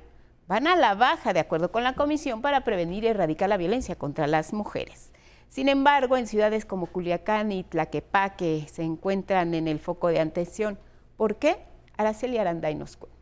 van 0.48 0.66
a 0.66 0.74
la 0.74 0.96
baja, 0.96 1.32
de 1.32 1.38
acuerdo 1.38 1.70
con 1.70 1.84
la 1.84 1.94
Comisión 1.94 2.42
para 2.42 2.64
Prevenir 2.64 3.04
y 3.04 3.06
Erradicar 3.06 3.48
la 3.48 3.56
Violencia 3.56 3.94
contra 3.94 4.26
las 4.26 4.52
Mujeres. 4.52 5.12
Sin 5.50 5.68
embargo, 5.68 6.16
en 6.16 6.26
ciudades 6.26 6.64
como 6.64 6.86
Culiacán 6.86 7.52
y 7.52 7.62
Tlaquepaque 7.62 8.66
se 8.68 8.82
encuentran 8.82 9.54
en 9.54 9.68
el 9.68 9.78
foco 9.78 10.08
de 10.08 10.18
atención. 10.18 10.80
¿Por 11.16 11.36
qué? 11.36 11.58
Araceli 11.96 12.38
Aranday 12.38 12.74
nos 12.74 12.96
cuenta. 12.96 13.19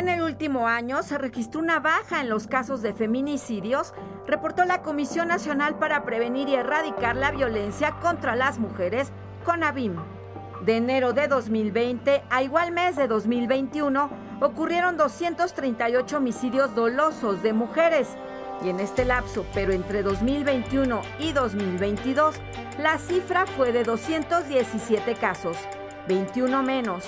En 0.00 0.08
el 0.08 0.22
último 0.22 0.66
año 0.66 1.02
se 1.02 1.18
registró 1.18 1.60
una 1.60 1.78
baja 1.78 2.22
en 2.22 2.30
los 2.30 2.46
casos 2.46 2.80
de 2.80 2.94
feminicidios, 2.94 3.92
reportó 4.26 4.64
la 4.64 4.80
Comisión 4.80 5.28
Nacional 5.28 5.78
para 5.78 6.06
Prevenir 6.06 6.48
y 6.48 6.54
Erradicar 6.54 7.16
la 7.16 7.30
Violencia 7.32 7.98
contra 8.00 8.34
las 8.34 8.58
Mujeres, 8.58 9.12
CONAVIM. 9.44 9.96
De 10.64 10.78
enero 10.78 11.12
de 11.12 11.28
2020 11.28 12.22
a 12.30 12.42
igual 12.42 12.72
mes 12.72 12.96
de 12.96 13.08
2021 13.08 14.08
ocurrieron 14.40 14.96
238 14.96 16.16
homicidios 16.16 16.74
dolosos 16.74 17.42
de 17.42 17.52
mujeres. 17.52 18.08
Y 18.64 18.70
en 18.70 18.80
este 18.80 19.04
lapso, 19.04 19.44
pero 19.52 19.74
entre 19.74 20.02
2021 20.02 21.02
y 21.18 21.32
2022, 21.32 22.36
la 22.78 22.96
cifra 22.96 23.44
fue 23.44 23.70
de 23.70 23.84
217 23.84 25.14
casos, 25.16 25.58
21 26.08 26.62
menos 26.62 27.04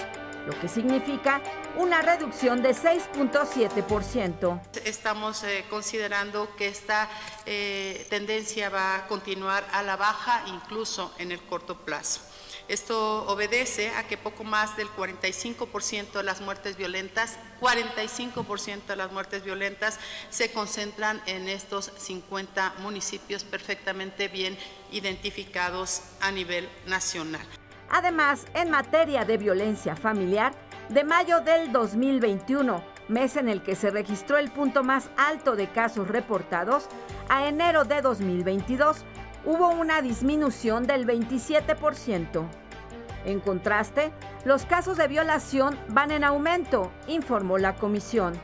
lo 0.47 0.59
que 0.61 0.68
significa 0.68 1.40
una 1.77 2.03
reducción 2.03 2.62
de 2.62 2.75
6.7%. 2.75 4.61
Estamos 4.85 5.43
eh, 5.45 5.64
considerando 5.70 6.55
que 6.57 6.68
esta 6.68 7.09
eh, 7.47 8.07
tendencia 8.11 8.68
va 8.68 8.97
a 8.97 9.07
continuar 9.07 9.64
a 9.73 9.83
la 9.83 9.97
baja 9.97 10.45
incluso 10.47 11.12
en 11.18 11.33
el 11.33 11.41
corto 11.43 11.79
plazo. 11.79 12.20
Esto 12.68 13.27
obedece 13.27 13.91
a 13.91 14.07
que 14.07 14.16
poco 14.16 14.45
más 14.45 14.77
del 14.77 14.89
45% 14.89 16.12
de 16.12 16.23
las 16.23 16.41
muertes 16.41 16.77
violentas, 16.77 17.39
45% 17.61 18.87
de 18.87 18.97
las 18.97 19.12
muertes 19.12 19.45
violentas 19.45 19.99
se 20.31 20.53
concentran 20.53 21.20
en 21.27 21.49
estos 21.49 21.91
50 21.97 22.75
municipios 22.79 23.45
perfectamente 23.45 24.29
bien 24.29 24.57
identificados 24.93 26.03
a 26.20 26.31
nivel 26.31 26.68
nacional. 26.87 27.47
Además, 27.91 28.47
en 28.55 28.70
materia 28.70 29.25
de 29.25 29.37
violencia 29.37 29.97
familiar, 29.97 30.55
de 30.89 31.05
mayo 31.05 31.41
del 31.41 31.72
2021, 31.72 32.83
mes 33.09 33.37
en 33.37 33.49
el 33.49 33.62
que 33.62 33.74
se 33.74 33.91
registró 33.91 34.37
el 34.37 34.51
punto 34.51 34.83
más 34.83 35.11
alto 35.16 35.57
de 35.57 35.68
casos 35.68 36.09
reportados, 36.09 36.89
a 37.28 37.47
enero 37.47 37.85
de 37.85 38.03
2022 38.03 39.05
hubo 39.45 39.68
una 39.70 40.03
disminución 40.03 40.87
del 40.87 41.07
27%. 41.07 42.47
En 43.24 43.41
contraste, 43.41 44.12
los 44.45 44.64
casos 44.66 44.97
de 44.97 45.09
violación 45.09 45.78
van 45.89 46.11
en 46.11 46.24
aumento, 46.24 46.93
informó 47.07 47.59
la 47.59 47.74
comisión. 47.74 48.35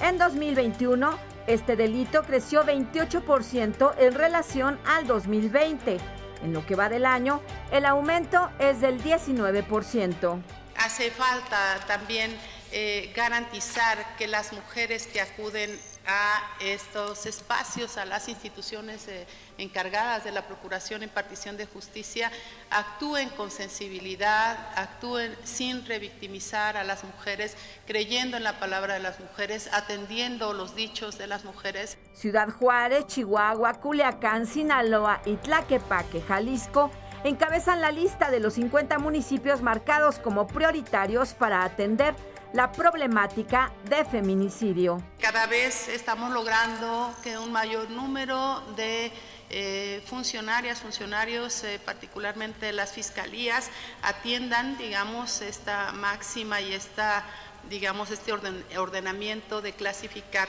En 0.00 0.18
2021, 0.18 1.10
este 1.46 1.76
delito 1.76 2.22
creció 2.22 2.64
28% 2.64 3.94
en 3.98 4.14
relación 4.14 4.78
al 4.86 5.06
2020 5.06 5.98
en 6.42 6.52
lo 6.52 6.64
que 6.66 6.74
va 6.74 6.88
del 6.88 7.06
año, 7.06 7.40
el 7.70 7.86
aumento 7.86 8.50
es 8.58 8.80
del 8.80 9.02
19%. 9.02 10.40
Hace 10.84 11.12
falta 11.12 11.78
también 11.86 12.36
eh, 12.72 13.12
garantizar 13.14 14.16
que 14.16 14.26
las 14.26 14.52
mujeres 14.52 15.06
que 15.06 15.20
acuden 15.20 15.78
a 16.08 16.42
estos 16.58 17.26
espacios, 17.26 17.96
a 17.96 18.04
las 18.04 18.28
instituciones 18.28 19.06
eh, 19.06 19.24
encargadas 19.58 20.24
de 20.24 20.32
la 20.32 20.44
Procuración 20.44 21.04
en 21.04 21.08
partición 21.08 21.56
de 21.56 21.66
justicia, 21.66 22.32
actúen 22.68 23.28
con 23.28 23.52
sensibilidad, 23.52 24.58
actúen 24.74 25.36
sin 25.44 25.86
revictimizar 25.86 26.76
a 26.76 26.82
las 26.82 27.04
mujeres, 27.04 27.56
creyendo 27.86 28.36
en 28.36 28.42
la 28.42 28.58
palabra 28.58 28.94
de 28.94 29.00
las 29.00 29.20
mujeres, 29.20 29.68
atendiendo 29.72 30.52
los 30.52 30.74
dichos 30.74 31.16
de 31.16 31.28
las 31.28 31.44
mujeres. 31.44 31.96
Ciudad 32.12 32.48
Juárez, 32.48 33.06
Chihuahua, 33.06 33.74
Culiacán, 33.74 34.46
Sinaloa 34.46 35.22
y 35.26 35.36
Tlaquepaque, 35.36 36.22
Jalisco, 36.22 36.90
encabezan 37.24 37.80
la 37.80 37.92
lista 37.92 38.30
de 38.30 38.40
los 38.40 38.54
50 38.54 38.98
municipios 38.98 39.62
marcados 39.62 40.18
como 40.18 40.46
prioritarios 40.46 41.34
para 41.34 41.64
atender 41.64 42.14
la 42.52 42.70
problemática 42.72 43.72
de 43.88 44.04
feminicidio. 44.04 45.02
Cada 45.20 45.46
vez 45.46 45.88
estamos 45.88 46.32
logrando 46.32 47.14
que 47.22 47.38
un 47.38 47.50
mayor 47.50 47.90
número 47.90 48.60
de 48.76 49.10
eh, 49.48 50.02
funcionarias, 50.06 50.80
funcionarios, 50.80 51.64
eh, 51.64 51.80
particularmente 51.84 52.72
las 52.72 52.92
fiscalías, 52.92 53.70
atiendan, 54.02 54.76
digamos, 54.76 55.40
esta 55.40 55.92
máxima 55.92 56.60
y 56.60 56.74
esta, 56.74 57.24
digamos, 57.70 58.10
este 58.10 58.32
ordenamiento 58.32 59.62
de 59.62 59.72
clasificar 59.72 60.48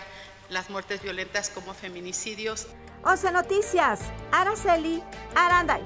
las 0.50 0.70
muertes 0.70 1.02
violentas 1.02 1.50
como 1.50 1.74
feminicidios. 1.74 2.68
11 3.04 3.32
Noticias, 3.32 4.00
Araceli 4.32 5.04
Aranday. 5.36 5.84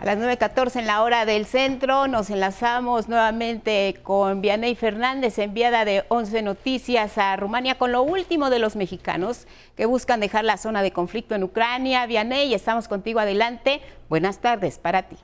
A 0.00 0.06
las 0.06 0.16
9.14 0.16 0.80
en 0.80 0.86
la 0.86 1.02
hora 1.02 1.26
del 1.26 1.44
centro 1.44 2.08
nos 2.08 2.30
enlazamos 2.30 3.10
nuevamente 3.10 3.96
con 4.02 4.40
Vianey 4.40 4.74
Fernández, 4.74 5.38
enviada 5.38 5.84
de 5.84 6.04
11 6.08 6.40
Noticias 6.40 7.18
a 7.18 7.36
Rumania 7.36 7.74
con 7.74 7.92
lo 7.92 8.00
último 8.00 8.48
de 8.48 8.60
los 8.60 8.76
mexicanos 8.76 9.46
que 9.76 9.84
buscan 9.84 10.20
dejar 10.20 10.46
la 10.46 10.56
zona 10.56 10.80
de 10.80 10.90
conflicto 10.90 11.34
en 11.34 11.42
Ucrania. 11.42 12.06
Vianey, 12.06 12.54
estamos 12.54 12.88
contigo 12.88 13.20
adelante. 13.20 13.82
Buenas 14.08 14.40
tardes 14.40 14.78
para 14.78 15.02
ti. 15.02 15.16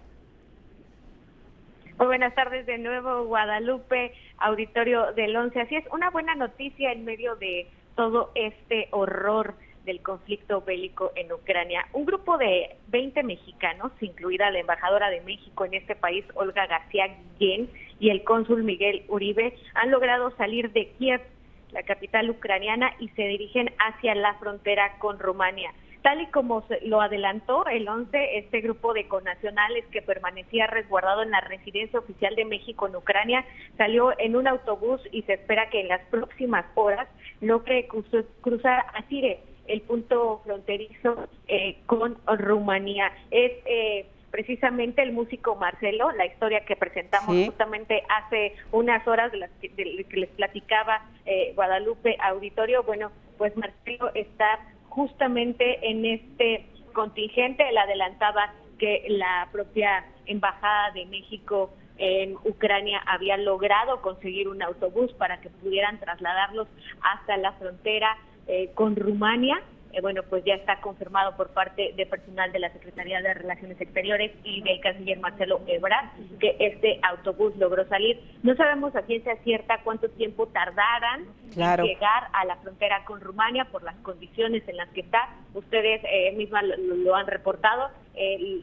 Muy 1.97 2.09
buenas 2.09 2.35
tardes 2.35 2.67
de 2.67 2.77
nuevo, 2.77 3.25
Guadalupe, 3.25 4.13
auditorio 4.37 5.11
del 5.15 5.35
11. 5.35 5.59
Así 5.59 5.77
es, 5.77 5.87
una 5.91 6.11
buena 6.11 6.35
noticia 6.35 6.93
en 6.93 7.07
medio 7.07 7.35
de 7.37 7.67
todo 7.95 8.31
este 8.35 8.89
horror 8.91 9.55
del 9.87 10.03
conflicto 10.03 10.61
bélico 10.61 11.13
en 11.15 11.33
Ucrania. 11.33 11.87
Un 11.93 12.05
grupo 12.05 12.37
de 12.37 12.77
20 12.89 13.23
mexicanos, 13.23 13.93
incluida 14.01 14.51
la 14.51 14.59
embajadora 14.59 15.09
de 15.09 15.23
México 15.23 15.65
en 15.65 15.75
este 15.75 15.95
país, 15.95 16.25
Olga 16.35 16.67
García 16.67 17.17
Guillén, 17.39 17.71
y 17.99 18.11
el 18.11 18.25
cónsul 18.25 18.65
Miguel 18.65 19.05
Uribe, 19.09 19.57
han 19.75 19.91
logrado 19.91 20.37
salir 20.37 20.73
de 20.73 20.91
Kiev, 20.99 21.23
la 21.71 21.85
capital 21.85 22.29
ucraniana, 22.29 22.93
y 22.99 23.09
se 23.11 23.23
dirigen 23.23 23.73
hacia 23.79 24.15
la 24.15 24.35
frontera 24.35 24.99
con 24.99 25.19
Rumania. 25.19 25.73
Tal 26.03 26.21
y 26.21 26.27
como 26.27 26.65
lo 26.83 27.01
adelantó 27.01 27.67
el 27.67 27.89
11, 27.89 28.39
este 28.39 28.61
grupo 28.61 28.93
de 28.93 29.09
conacionales 29.09 29.85
que 29.87 30.03
permanecía 30.03 30.67
resguardado 30.69 31.23
en 31.23 31.33
la 31.33 31.41
residencia 31.41 31.99
oficial 31.99 32.37
de 32.37 32.45
México 32.45 32.87
en 32.87 32.95
Ucrania 32.95 33.45
salió 33.77 34.13
en 34.21 34.37
un 34.37 34.47
autobús 34.47 35.01
y 35.11 35.23
se 35.23 35.33
espera 35.33 35.69
que 35.69 35.81
en 35.81 35.89
las 35.89 36.01
próximas 36.07 36.65
horas 36.77 37.09
logre 37.41 37.89
cruzar 37.89 38.87
a 38.95 39.03
Sire 39.09 39.41
el 39.69 39.83
punto 39.83 40.41
fronterizo 40.45 41.29
eh, 41.49 41.79
con 41.87 42.17
Rumanía. 42.27 43.13
Es 43.31 43.53
eh, 43.65 44.07
precisamente 44.31 45.03
el 45.03 45.13
músico 45.13 45.57
Marcelo, 45.57 46.11
la 46.13 46.27
historia 46.27 46.65
que 46.65 46.77
presentamos 46.77 47.35
justamente 47.47 48.03
hace 48.09 48.55
unas 48.73 49.07
horas 49.07 49.33
de 49.33 49.39
las 49.39 49.51
que, 49.61 49.71
les 49.77 50.29
platicaba 50.31 51.03
eh, 51.25 51.53
Guadalupe 51.55 52.17
Auditorio. 52.21 52.83
Bueno, 52.83 53.11
pues 53.39 53.57
Marcelo 53.57 54.11
está 54.15 54.61
justamente 54.89 55.89
en 55.89 56.05
este 56.05 56.67
contingente. 56.93 57.69
Él 57.69 57.79
adelantaba 57.79 58.53
que 58.79 59.05
la 59.09 59.49
propia 59.53 60.05
Embajada 60.27 60.91
de 60.91 61.07
México 61.07 61.73
en 61.99 62.35
Ucrania 62.45 63.01
había 63.07 63.37
logrado 63.37 64.03
conseguir 64.03 64.49
un 64.49 64.63
autobús 64.63 65.13
para 65.15 65.41
que 65.41 65.51
pudieran 65.51 65.99
trasladarlos 65.99 66.69
hasta 67.01 67.37
la 67.37 67.53
frontera 67.53 68.19
eh, 68.47 68.71
con 68.75 68.97
Rumania. 68.97 69.61
Eh, 69.93 70.01
bueno, 70.03 70.23
pues 70.29 70.45
ya 70.45 70.55
está 70.55 70.81
confirmado 70.81 71.37
por 71.37 71.51
parte 71.51 71.95
de 71.97 72.05
personal 72.05 72.53
de 72.53 72.59
la 72.59 72.71
Secretaría 72.71 73.23
de 73.23 73.33
Relaciones 73.33 73.81
Exteriores 73.81 74.31
y 74.45 74.61
del 74.63 74.79
canciller 74.81 75.19
Marcelo 75.21 75.63
Ebrard 75.67 76.11
que 76.39 76.55
este 76.61 77.01
autobús 77.03 77.57
logró 77.57 77.87
salir. 77.89 78.21
No 78.43 78.55
sabemos 78.57 78.95
a 78.95 79.03
ciencia 79.03 79.37
cierta 79.43 79.81
cuánto 79.85 80.11
tiempo 80.11 80.49
tardarán 80.49 81.25
en 81.57 81.85
llegar 81.85 82.29
a 82.35 82.45
la 82.45 82.57
frontera 82.57 83.05
con 83.07 83.23
Rumania 83.23 83.65
por 83.67 83.83
las 83.85 83.97
condiciones 83.97 84.69
en 84.69 84.77
las 84.77 84.91
que 84.91 85.01
está. 85.01 85.31
Ustedes 85.55 86.03
eh, 86.05 86.33
mismas 86.37 86.65
lo, 86.65 87.15
han 87.15 87.27
reportado, 87.27 87.89
eh, 88.15 88.63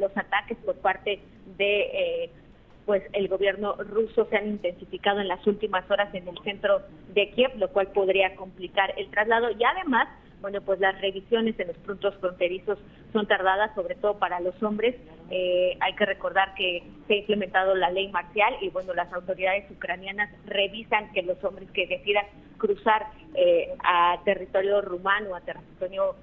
los 0.00 0.16
ataques 0.16 0.56
por 0.64 0.76
parte 0.76 1.20
de 1.58 2.30
pues 2.86 3.02
el 3.12 3.28
gobierno 3.28 3.74
ruso 3.76 4.26
se 4.26 4.36
han 4.36 4.48
intensificado 4.48 5.20
en 5.20 5.28
las 5.28 5.46
últimas 5.46 5.90
horas 5.90 6.14
en 6.14 6.28
el 6.28 6.38
centro 6.44 6.82
de 7.14 7.30
Kiev, 7.30 7.56
lo 7.56 7.68
cual 7.68 7.88
podría 7.88 8.34
complicar 8.36 8.94
el 8.96 9.10
traslado 9.10 9.50
y 9.50 9.64
además 9.64 10.08
bueno, 10.44 10.60
pues 10.60 10.78
las 10.78 11.00
revisiones 11.00 11.58
en 11.58 11.68
los 11.68 11.76
puntos 11.78 12.14
fronterizos 12.20 12.78
son 13.14 13.26
tardadas, 13.26 13.74
sobre 13.74 13.94
todo 13.94 14.18
para 14.18 14.40
los 14.40 14.62
hombres. 14.62 14.94
Eh, 15.30 15.74
hay 15.80 15.94
que 15.94 16.04
recordar 16.04 16.54
que 16.54 16.82
se 17.06 17.14
ha 17.14 17.16
implementado 17.16 17.74
la 17.74 17.90
ley 17.90 18.08
marcial 18.08 18.54
y, 18.60 18.68
bueno, 18.68 18.92
las 18.92 19.10
autoridades 19.14 19.64
ucranianas 19.70 20.30
revisan 20.44 21.10
que 21.14 21.22
los 21.22 21.42
hombres 21.42 21.70
que 21.70 21.86
decidan 21.86 22.26
cruzar 22.58 23.06
eh, 23.34 23.74
a 23.82 24.20
territorio 24.26 24.82
rumano, 24.82 25.34
a 25.34 25.40
territorio 25.40 26.14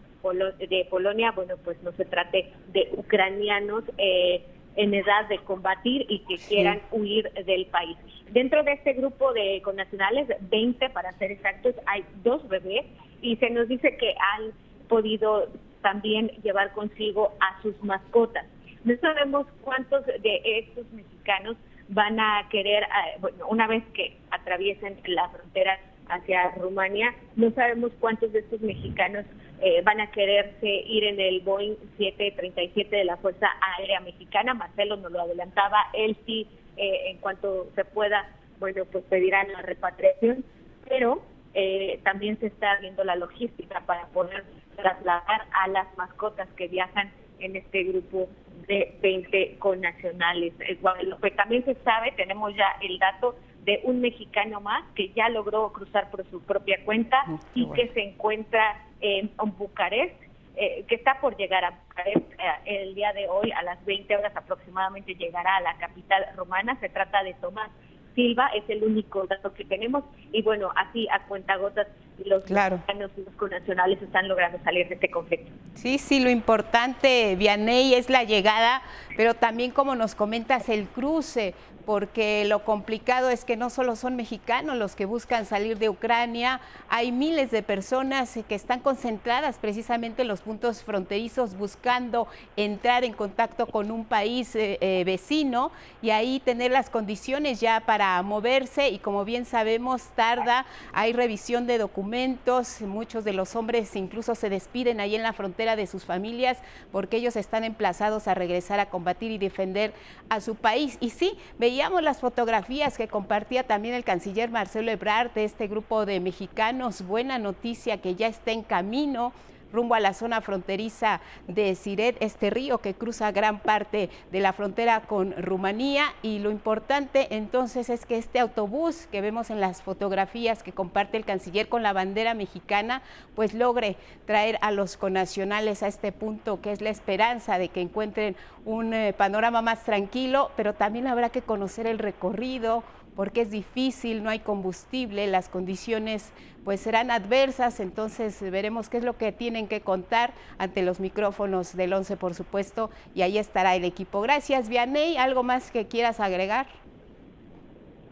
de 0.60 0.88
Polonia, 0.88 1.32
bueno, 1.32 1.56
pues 1.64 1.82
no 1.82 1.92
se 1.94 2.06
trate 2.06 2.54
de 2.74 2.90
ucranianos. 2.96 3.84
Eh, 3.98 4.46
en 4.76 4.94
edad 4.94 5.28
de 5.28 5.38
combatir 5.40 6.06
y 6.10 6.20
que 6.20 6.38
quieran 6.38 6.82
huir 6.92 7.32
del 7.46 7.66
país. 7.68 7.98
Dentro 8.32 8.64
de 8.64 8.74
este 8.74 8.94
grupo 8.94 9.34
de 9.34 9.62
connacionales, 9.62 10.28
20 10.50 10.90
para 10.92 11.12
ser 11.18 11.32
exactos, 11.32 11.76
hay 11.86 12.06
dos 12.24 12.48
bebés 12.48 12.86
y 13.22 13.36
se 13.38 13.50
nos 13.50 13.68
dice 13.68 13.98
que 13.98 14.12
han 14.12 14.52
podido 14.88 15.48
también 15.82 16.30
llevar 16.44 16.72
consigo 16.74 17.34
a 17.40 17.62
sus 17.62 17.82
mascotas. 17.84 18.46
No 18.84 18.96
sabemos 18.98 19.48
cuántos 19.62 20.06
de 20.06 20.42
estos 20.44 20.90
mexicanos 20.92 21.58
van 21.90 22.20
a 22.20 22.48
querer, 22.50 22.84
eh, 22.84 23.18
bueno, 23.20 23.48
una 23.48 23.68
vez 23.68 23.84
que 23.94 24.18
atraviesen 24.32 24.98
la 25.06 25.30
frontera 25.30 25.78
hacia 26.12 26.52
Rumania, 26.52 27.14
no 27.36 27.52
sabemos 27.52 27.92
cuántos 28.00 28.32
de 28.32 28.40
estos 28.40 28.62
mexicanos 28.62 29.26
eh, 29.62 29.82
van 29.84 30.02
a 30.02 30.12
quererse 30.12 30.68
ir 30.68 31.04
en 31.04 31.20
el 31.20 31.42
Boeing 31.42 31.76
737 31.98 32.96
de 32.96 33.06
la 33.06 33.18
Fuerza 33.18 33.48
Aérea 33.78 34.00
Mexicana. 34.02 34.54
Marcelo 34.54 34.98
nos 34.98 35.12
lo 35.12 35.22
adelantaba, 35.22 35.78
él 35.94 36.18
sí, 36.26 36.48
eh, 36.78 37.12
en 37.12 37.18
cuanto 37.18 37.70
se 37.76 37.86
pueda, 37.86 38.28
bueno, 38.60 38.86
pues 38.92 39.04
pedirán 39.06 39.52
la 39.52 39.62
repatriación, 39.62 40.44
pero 40.88 41.22
eh, 41.54 42.00
también 42.04 42.40
se 42.40 42.48
está 42.48 42.78
viendo 42.80 43.04
la 43.04 43.16
logística 43.16 43.82
para 43.82 44.08
poder 44.08 44.44
trasladar 44.76 45.42
a 45.52 45.68
las 45.68 45.88
mascotas 45.98 46.48
que 46.58 46.68
viajan 46.68 47.12
en 47.40 47.56
este 47.56 47.84
grupo 47.84 48.30
de 48.68 48.98
20 49.02 49.58
connacionales. 49.60 50.54
Guadalupe 50.82 51.32
también 51.32 51.66
se 51.66 51.76
sabe, 51.84 52.14
tenemos 52.14 52.56
ya 52.56 52.78
el 52.82 52.98
dato 53.00 53.36
de 53.66 53.82
un 53.84 54.02
mexicano 54.02 54.60
más 54.60 54.84
que 54.96 55.10
ya 55.10 55.30
logró 55.30 55.72
cruzar 55.72 56.10
por 56.10 56.26
su 56.30 56.42
propia 56.42 56.84
cuenta 56.84 57.24
y 57.54 57.70
que 57.72 57.90
se 57.90 58.02
encuentra 58.02 58.84
en, 59.02 59.32
Bucarest, 59.58 60.16
eh, 60.56 60.84
que 60.88 60.96
está 60.96 61.20
por 61.22 61.38
llegar 61.38 61.64
a 61.64 61.72
Bucarest 61.72 62.32
eh, 62.34 62.84
el 62.84 62.96
día 62.96 63.14
de 63.14 63.28
hoy 63.28 63.52
a 63.52 63.62
las 63.64 63.84
20 63.86 64.16
horas 64.16 64.36
aproximadamente 64.36 65.16
llegará 65.16 65.58
a 65.58 65.62
la 65.62 65.78
capital 65.78 66.26
romana. 66.36 66.78
Se 66.80 66.90
trata 66.90 67.24
de 67.24 67.34
Tomás 67.36 67.70
Silva, 68.16 68.48
es 68.56 68.64
el 68.70 68.84
único 68.84 69.26
dato 69.28 69.54
que 69.54 69.64
tenemos 69.64 70.04
y 70.32 70.42
bueno, 70.42 70.72
así 70.76 71.08
a 71.10 71.26
cuentagotas 71.28 71.88
los 72.26 72.50
mexicanos 72.50 73.12
y 73.18 73.22
los 73.22 73.36
connacionales 73.36 74.02
están 74.02 74.28
logrando 74.28 74.60
salir 74.64 74.88
de 74.88 74.96
este 74.96 75.10
conflicto. 75.10 75.52
Sí, 75.76 75.98
sí, 75.98 76.20
lo 76.20 76.30
importante, 76.30 77.36
Vianey, 77.36 77.96
es 77.96 78.10
la 78.10 78.24
llegada, 78.24 78.82
pero 79.18 79.34
también 79.34 79.72
como 79.72 79.96
nos 79.96 80.16
comentas, 80.16 80.70
el 80.70 80.88
cruce 80.88 81.54
porque 81.92 82.46
lo 82.46 82.64
complicado 82.64 83.30
es 83.30 83.44
que 83.44 83.58
no 83.58 83.70
solo 83.70 83.98
son 83.98 84.16
mexicanos 84.16 84.78
los 84.78 84.96
que 84.96 85.04
buscan 85.04 85.46
salir 85.46 85.78
de 85.78 85.90
Ucrania, 85.90 86.62
hay 86.88 87.12
miles 87.12 87.52
de 87.52 87.64
personas 87.64 88.40
que 88.48 88.56
están 88.56 88.80
concentradas 88.80 89.58
precisamente 89.58 90.22
en 90.22 90.30
los 90.30 90.40
puntos 90.40 90.84
fronterizos 90.84 91.58
buscando 91.58 92.30
entrar 92.56 93.04
en 93.04 93.12
contacto 93.12 93.68
con 93.68 93.92
un 93.92 94.06
país 94.06 94.56
eh, 94.56 94.78
eh, 94.80 95.04
vecino 95.04 95.74
y 96.02 96.12
ahí 96.12 96.40
tener 96.40 96.72
las 96.72 96.90
condiciones 96.90 97.60
ya 97.60 97.82
para 97.82 98.22
moverse 98.22 98.88
y 98.88 98.98
como 98.98 99.26
bien 99.26 99.44
sabemos 99.44 100.04
tarda, 100.16 100.66
hay 100.94 101.12
revisión 101.12 101.68
de 101.68 101.78
documentos, 101.78 102.80
muchos 102.80 103.26
de 103.26 103.34
los 103.34 103.54
hombres 103.58 103.98
incluso 103.98 104.34
se 104.34 104.50
despiden 104.50 105.02
ahí 105.02 105.14
en 105.14 105.24
la 105.24 105.34
frontera 105.34 105.76
de 105.76 105.88
sus 105.88 106.06
familias 106.06 106.58
porque 106.94 107.18
ellos 107.18 107.36
están 107.36 107.66
emplazados 107.66 108.30
a 108.30 108.34
regresar 108.34 108.80
a 108.80 108.86
combatir 108.86 109.30
y 109.30 109.38
defender 109.38 109.92
a 110.30 110.40
su 110.40 110.56
país. 110.56 110.98
Y 111.02 111.10
sí, 111.10 111.38
veíamos 111.82 112.04
las 112.04 112.20
fotografías 112.20 112.96
que 112.96 113.08
compartía 113.08 113.64
también 113.64 113.96
el 113.96 114.04
canciller 114.04 114.52
Marcelo 114.52 114.92
Ebrard 114.92 115.32
de 115.32 115.46
este 115.46 115.68
grupo 115.68 116.06
de 116.06 116.20
mexicanos. 116.20 117.02
Buena 117.02 117.40
noticia 117.40 118.00
que 118.00 118.14
ya 118.14 118.28
está 118.28 118.52
en 118.52 118.62
camino 118.62 119.34
rumbo 119.72 119.96
a 119.96 120.00
la 120.00 120.14
zona 120.14 120.42
fronteriza 120.42 121.22
de 121.48 121.76
Siret, 121.76 122.18
este 122.20 122.50
río 122.50 122.80
que 122.80 122.94
cruza 122.94 123.32
gran 123.32 123.60
parte 123.60 124.10
de 124.32 124.40
la 124.40 124.54
frontera 124.54 125.02
con 125.02 125.34
Rumanía. 125.42 126.14
Y 126.22 126.40
lo 126.40 126.52
importante 126.52 127.36
entonces 127.36 127.90
es 127.90 128.06
que 128.06 128.18
este 128.18 128.40
autobús 128.40 129.08
que 129.12 129.22
vemos 129.22 129.50
en 129.50 129.60
las 129.60 129.82
fotografías 129.82 130.64
que 130.64 130.72
comparte 130.72 131.18
el 131.18 131.26
canciller 131.26 131.70
con 131.70 131.84
la 131.84 131.94
bandera 131.94 132.34
mexicana, 132.34 133.02
pues 133.36 133.54
logre 133.54 133.98
traer 134.26 134.58
a 134.62 134.72
los 134.72 134.98
conacionales 134.98 135.84
a 135.84 135.88
este 135.88 136.12
punto 136.12 136.62
que 136.62 136.72
es 136.72 136.82
la 136.82 136.90
esperanza 136.90 137.58
de 137.58 137.70
que 137.70 137.82
encuentren 137.82 138.36
un 138.66 138.94
eh, 138.94 139.14
panorama 139.14 139.62
más 139.62 139.84
tranquilo, 139.84 140.52
pero 140.56 140.74
también 140.74 141.08
habrá 141.08 141.30
que 141.30 141.42
conocer 141.42 141.88
el 141.88 142.00
recorrido, 142.00 142.84
porque 143.16 143.42
es 143.42 143.52
difícil, 143.52 144.24
no 144.24 144.30
hay 144.30 144.40
combustible, 144.40 145.28
las 145.28 145.50
condiciones 145.50 146.32
pues 146.64 146.80
serán 146.80 147.12
adversas, 147.12 147.80
entonces 147.80 148.40
veremos 148.52 148.90
qué 148.90 148.98
es 148.98 149.04
lo 149.04 149.18
que 149.18 149.32
tienen 149.32 149.68
que 149.68 149.82
contar 149.82 150.32
ante 150.58 150.84
los 150.84 151.00
micrófonos 151.00 151.76
del 151.76 151.94
11, 151.94 152.18
por 152.18 152.36
supuesto, 152.36 152.92
y 153.16 153.24
ahí 153.24 153.38
estará 153.38 153.76
el 153.76 153.84
equipo. 153.84 154.22
Gracias, 154.22 154.70
Vianey, 154.70 155.18
¿algo 155.18 155.44
más 155.44 155.72
que 155.72 155.88
quieras 155.88 156.20
agregar? 156.20 156.68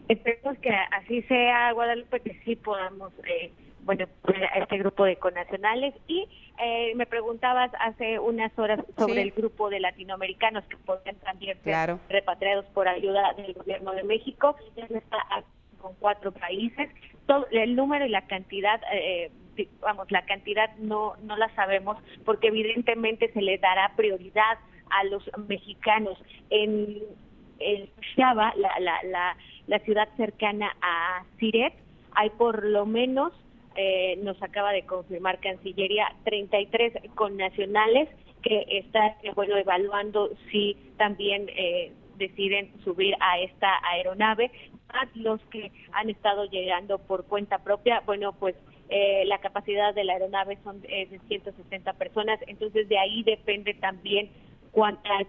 Esperemos 0.08 0.58
que 0.58 0.70
así 0.70 1.22
sea, 1.22 1.72
Guadalupe, 1.72 2.18
que 2.20 2.34
sí 2.44 2.56
podamos 2.56 3.12
eh, 3.28 3.52
bueno, 3.90 4.06
a 4.54 4.58
este 4.58 4.78
grupo 4.78 5.04
de 5.04 5.16
conacionales. 5.16 5.94
Y 6.06 6.28
eh, 6.62 6.92
me 6.94 7.06
preguntabas 7.06 7.72
hace 7.80 8.20
unas 8.20 8.56
horas 8.56 8.78
sobre 8.96 9.20
el 9.22 9.32
grupo 9.32 9.68
de 9.68 9.80
latinoamericanos 9.80 10.62
que 10.66 10.76
podrían 10.76 11.16
también 11.16 11.58
ser 11.64 11.96
repatriados 12.08 12.66
por 12.66 12.86
ayuda 12.86 13.32
del 13.34 13.52
gobierno 13.52 13.90
de 13.92 14.04
México. 14.04 14.54
Ya 14.76 14.84
está 14.84 15.44
con 15.80 15.94
cuatro 15.98 16.30
países. 16.30 16.88
Todo, 17.26 17.48
el 17.50 17.74
número 17.74 18.06
y 18.06 18.10
la 18.10 18.28
cantidad, 18.28 18.80
eh, 18.92 19.32
vamos, 19.80 20.08
la 20.12 20.24
cantidad 20.24 20.70
no, 20.76 21.16
no 21.24 21.36
la 21.36 21.52
sabemos 21.56 21.96
porque 22.24 22.48
evidentemente 22.48 23.32
se 23.32 23.42
le 23.42 23.58
dará 23.58 23.92
prioridad 23.96 24.58
a 24.90 25.02
los 25.04 25.28
mexicanos. 25.48 26.16
En, 26.50 26.98
en 27.58 27.90
la, 28.16 28.54
la, 28.56 29.02
la, 29.02 29.36
la 29.66 29.78
ciudad 29.80 30.08
cercana 30.16 30.76
a 30.80 31.24
Siret, 31.40 31.74
hay 32.12 32.30
por 32.30 32.64
lo 32.64 32.86
menos 32.86 33.32
eh, 33.76 34.18
nos 34.22 34.42
acaba 34.42 34.72
de 34.72 34.84
confirmar 34.84 35.40
Cancillería, 35.40 36.06
33 36.24 36.92
connacionales 37.14 38.08
que 38.42 38.64
están 38.70 39.12
bueno, 39.34 39.56
evaluando 39.56 40.30
si 40.50 40.76
también 40.96 41.48
eh, 41.50 41.92
deciden 42.16 42.72
subir 42.84 43.14
a 43.20 43.38
esta 43.38 43.68
aeronave. 43.92 44.50
Más 44.92 45.08
los 45.14 45.40
que 45.50 45.70
han 45.92 46.10
estado 46.10 46.46
llegando 46.46 46.98
por 46.98 47.26
cuenta 47.26 47.58
propia, 47.58 48.00
bueno, 48.06 48.32
pues 48.32 48.56
eh, 48.88 49.24
la 49.26 49.38
capacidad 49.38 49.94
de 49.94 50.04
la 50.04 50.14
aeronave 50.14 50.58
son 50.64 50.80
de 50.80 51.20
160 51.28 51.92
personas, 51.92 52.40
entonces 52.46 52.88
de 52.88 52.98
ahí 52.98 53.22
depende 53.22 53.74
también 53.74 54.30
cuántas 54.72 55.26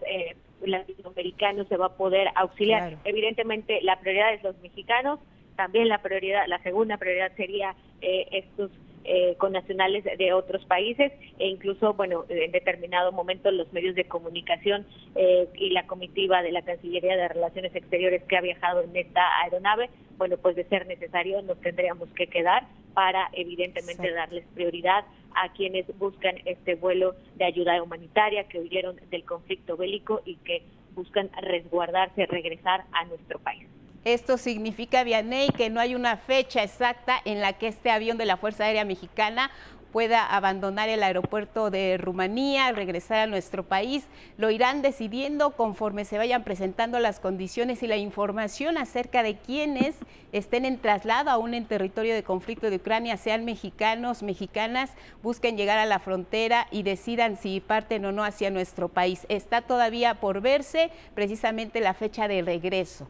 latinoamericanos 0.64 1.68
se 1.68 1.78
va 1.78 1.88
a 1.88 1.98
poder 1.98 2.30
auxiliar. 2.36 2.98
Evidentemente 3.04 3.82
la 3.82 4.00
prioridad 4.00 4.34
es 4.34 4.44
los 4.44 4.58
mexicanos, 4.60 5.20
también 5.56 5.88
la 5.88 6.02
prioridad, 6.02 6.46
la 6.48 6.62
segunda 6.64 6.98
prioridad 6.98 7.32
sería 7.36 7.76
eh, 8.02 8.28
estos 8.32 8.72
eh, 9.04 9.34
connacionales 9.40 10.04
de 10.04 10.32
otros 10.32 10.64
países 10.66 11.12
e 11.40 11.48
incluso, 11.48 11.96
bueno, 11.96 12.26
en 12.30 12.52
determinado 12.52 13.12
momento 13.12 13.50
los 13.50 13.72
medios 13.74 13.96
de 13.96 14.06
comunicación 14.06 14.86
eh, 15.16 15.48
y 15.56 15.72
la 15.72 15.88
comitiva 15.88 16.44
de 16.44 16.52
la 16.52 16.62
Cancillería 16.62 17.18
de 17.18 17.28
Relaciones 17.28 17.76
Exteriores 17.76 18.22
que 18.26 18.38
ha 18.38 18.42
viajado 18.42 18.82
en 18.82 18.96
esta 18.96 19.24
aeronave, 19.44 19.90
bueno, 20.18 20.38
pues 20.38 20.56
de 20.56 20.66
ser 20.66 20.86
necesario 20.86 21.42
nos 21.42 21.60
tendríamos 21.62 22.10
que 22.10 22.28
quedar 22.28 22.68
para 22.94 23.30
evidentemente 23.34 24.12
darles 24.12 24.46
prioridad 24.54 25.04
a 25.34 25.52
quienes 25.54 25.88
buscan 25.98 26.36
este 26.46 26.76
vuelo 26.76 27.16
de 27.38 27.46
ayuda 27.46 27.82
humanitaria, 27.82 28.48
que 28.48 28.60
huyeron 28.60 28.98
del 29.10 29.24
conflicto 29.24 29.78
bélico 29.78 30.22
y 30.26 30.36
que 30.36 30.62
buscan 30.94 31.32
resguardarse, 31.42 32.28
regresar 32.28 32.84
a 32.92 33.06
nuestro 33.06 33.40
país. 33.40 33.68
Esto 34.04 34.40
significa, 34.40 35.04
Vianey, 35.04 35.50
que 35.50 35.70
no 35.70 35.80
hay 35.80 35.94
una 35.94 36.18
fecha 36.18 36.64
exacta 36.64 37.22
en 37.24 37.40
la 37.40 37.54
que 37.54 37.68
este 37.68 37.92
avión 37.92 38.18
de 38.18 38.26
la 38.26 38.36
Fuerza 38.36 38.64
Aérea 38.64 38.84
Mexicana 38.84 39.52
pueda 39.92 40.26
abandonar 40.26 40.90
el 40.90 41.04
aeropuerto 41.04 41.70
de 41.70 41.98
Rumanía, 41.98 42.72
regresar 42.72 43.20
a 43.20 43.28
nuestro 43.28 43.62
país. 43.62 44.08
Lo 44.38 44.50
irán 44.50 44.82
decidiendo 44.82 45.52
conforme 45.52 46.06
se 46.06 46.18
vayan 46.18 46.44
presentando 46.44 46.98
las 46.98 47.20
condiciones 47.20 47.84
y 47.84 47.88
la 47.88 47.98
información 47.98 48.80
acerca 48.80 49.22
de 49.22 49.38
quienes 49.38 49.98
estén 50.32 50.66
en 50.66 50.80
traslado 50.80 51.30
aún 51.30 51.54
en 51.54 51.66
territorio 51.66 52.16
de 52.16 52.24
conflicto 52.24 52.72
de 52.72 52.78
Ucrania, 52.78 53.18
sean 53.18 53.46
mexicanos, 53.46 54.24
mexicanas, 54.24 54.90
busquen 55.22 55.58
llegar 55.58 55.78
a 55.78 55.86
la 55.86 56.00
frontera 56.00 56.66
y 56.72 56.82
decidan 56.82 57.38
si 57.38 57.60
parten 57.60 58.06
o 58.06 58.12
no 58.12 58.24
hacia 58.24 58.50
nuestro 58.50 58.90
país. 58.90 59.28
Está 59.30 59.62
todavía 59.62 60.16
por 60.16 60.42
verse 60.42 60.90
precisamente 61.14 61.82
la 61.82 61.94
fecha 61.94 62.28
de 62.28 62.42
regreso. 62.42 63.08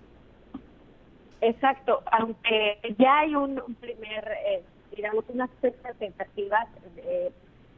Exacto, 1.42 2.04
aunque 2.12 2.80
ya 2.98 3.20
hay 3.20 3.36
un, 3.36 3.56
primer... 3.80 4.28
Eh, 4.46 4.64
digamos, 4.96 5.26
unas 5.30 5.50
fechas 5.62 5.96
tentativas. 5.98 6.68
Eh, 6.98 7.32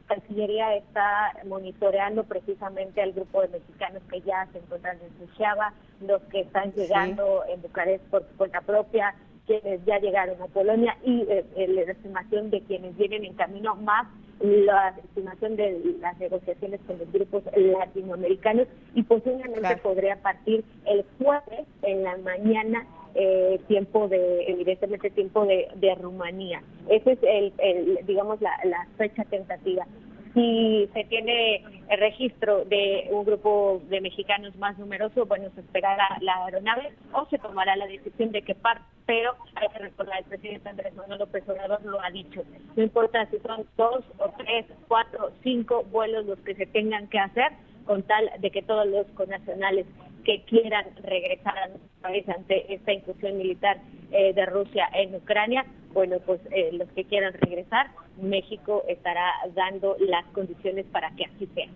Cancillería 0.08 0.76
está 0.76 1.32
monitoreando 1.46 2.24
precisamente 2.26 3.02
al 3.02 3.14
grupo 3.14 3.42
de 3.42 3.48
mexicanos 3.48 4.04
que 4.12 4.20
ya 4.22 4.48
se 4.52 4.58
encuentran 4.60 4.98
en 5.00 5.28
Sushava, 5.28 5.74
los 6.02 6.22
que 6.24 6.42
están 6.42 6.74
llegando 6.74 7.44
en 7.48 7.62
Bucarest 7.62 8.04
por 8.06 8.28
su 8.28 8.36
cuenta 8.36 8.60
propia, 8.62 9.16
quienes 9.48 9.84
ya 9.86 10.00
llegaron 10.00 10.42
a 10.42 10.48
Polonia 10.48 10.98
y 11.06 11.22
eh, 11.22 11.46
eh, 11.56 11.68
la 11.68 11.92
estimación 11.94 12.50
de 12.50 12.62
quienes 12.62 12.96
vienen 12.98 13.24
en 13.24 13.34
camino 13.36 13.76
más 13.76 14.08
la 14.40 14.90
estimación 14.90 15.56
de 15.56 15.96
las 16.02 16.18
negociaciones 16.20 16.82
con 16.86 16.98
los 16.98 17.10
grupos 17.12 17.44
latinoamericanos 17.56 18.68
y 18.94 19.04
posiblemente 19.04 19.78
podría 19.78 20.22
partir 20.22 20.66
el 20.86 21.06
jueves 21.18 21.66
en 21.82 22.04
la 22.04 22.18
mañana 22.18 22.86
eh, 23.16 23.60
tiempo 23.68 24.08
de, 24.08 24.46
evidentemente 24.48 25.10
tiempo 25.10 25.46
de, 25.46 25.96
Rumanía. 26.02 26.62
Ese 26.90 27.14
es 27.14 27.20
el, 27.22 28.06
digamos, 28.06 28.42
la, 28.42 28.52
fecha 28.98 29.24
tentativa 29.26 29.86
si 30.34 30.90
se 30.94 31.04
tiene 31.06 31.64
el 31.90 32.00
registro 32.00 32.66
de 32.66 33.08
un 33.12 33.24
grupo 33.24 33.82
de 33.88 34.02
mexicanos 34.02 34.56
más 34.56 34.78
numeroso, 34.80 35.28
bueno, 35.28 35.50
se 35.54 35.62
esperará 35.62 36.18
la 36.22 36.46
aeronave 36.46 36.92
o 37.12 37.26
se 37.30 37.38
tomará 37.38 37.76
la 37.76 37.86
decisión 37.86 38.32
de 38.32 38.42
que 38.42 38.56
parte, 38.56 38.84
pero 39.06 39.36
hay 39.56 39.68
que 39.70 39.80
recordar, 39.80 40.18
el 40.20 40.26
presidente 40.26 40.70
Andrés 40.70 40.96
Manuel 40.96 41.20
López 41.20 41.48
Obrador 41.48 41.86
lo 41.86 42.02
ha 42.02 42.10
dicho, 42.10 42.42
no 42.76 42.84
importa 42.84 43.28
si 43.28 43.38
son 43.40 43.68
dos 43.78 44.04
o 44.18 44.30
tres, 44.38 44.66
cuatro, 44.88 45.32
cinco 45.44 45.84
vuelos 45.92 46.26
los 46.26 46.40
que 46.40 46.56
se 46.56 46.66
tengan 46.66 47.08
que 47.10 47.20
hacer, 47.20 47.52
con 47.86 48.02
tal 48.04 48.32
de 48.40 48.50
que 48.50 48.64
todos 48.64 48.88
los 48.88 49.06
connacionales 49.12 49.86
que 50.24 50.44
quieran 50.44 50.86
regresar 51.04 51.58
a 51.58 51.68
nuestro 51.68 51.90
país 52.02 52.28
ante 52.30 52.74
esta 52.74 52.94
incursión 52.94 53.38
militar 53.38 53.78
eh, 54.12 54.34
de 54.34 54.46
Rusia 54.46 54.90
en 54.94 55.16
Ucrania, 55.16 55.66
bueno, 55.94 56.18
pues 56.26 56.42
eh, 56.52 56.72
los 56.74 56.90
que 56.90 57.04
quieran 57.06 57.34
regresar, 57.34 57.92
México 58.22 58.84
estará 58.88 59.32
dando 59.54 59.96
las 60.00 60.26
condiciones 60.28 60.86
para 60.92 61.12
que 61.12 61.26
así 61.26 61.48
sea. 61.54 61.68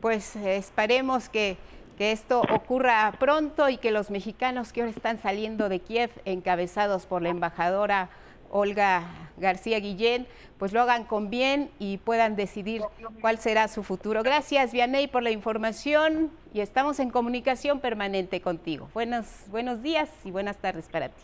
Pues 0.00 0.36
eh, 0.36 0.56
esperemos 0.56 1.28
que, 1.28 1.56
que 1.96 2.12
esto 2.12 2.42
ocurra 2.52 3.12
pronto 3.18 3.68
y 3.68 3.78
que 3.78 3.90
los 3.90 4.10
mexicanos 4.10 4.72
que 4.72 4.80
ahora 4.82 4.90
están 4.90 5.18
saliendo 5.18 5.68
de 5.68 5.80
Kiev, 5.80 6.10
encabezados 6.24 7.06
por 7.06 7.22
la 7.22 7.30
embajadora 7.30 8.10
Olga 8.50 9.04
García 9.36 9.78
Guillén, 9.80 10.26
pues 10.58 10.72
lo 10.72 10.80
hagan 10.80 11.04
con 11.04 11.30
bien 11.30 11.70
y 11.78 11.98
puedan 11.98 12.36
decidir 12.36 12.82
cuál 13.20 13.38
será 13.38 13.68
su 13.68 13.82
futuro. 13.82 14.22
Gracias, 14.22 14.72
Vianey, 14.72 15.06
por 15.06 15.22
la 15.22 15.30
información 15.30 16.30
y 16.52 16.60
estamos 16.60 16.98
en 17.00 17.10
comunicación 17.10 17.80
permanente 17.80 18.40
contigo. 18.40 18.88
Buenos, 18.94 19.44
buenos 19.48 19.82
días 19.82 20.10
y 20.24 20.30
buenas 20.30 20.56
tardes 20.58 20.88
para 20.88 21.08
ti. 21.08 21.22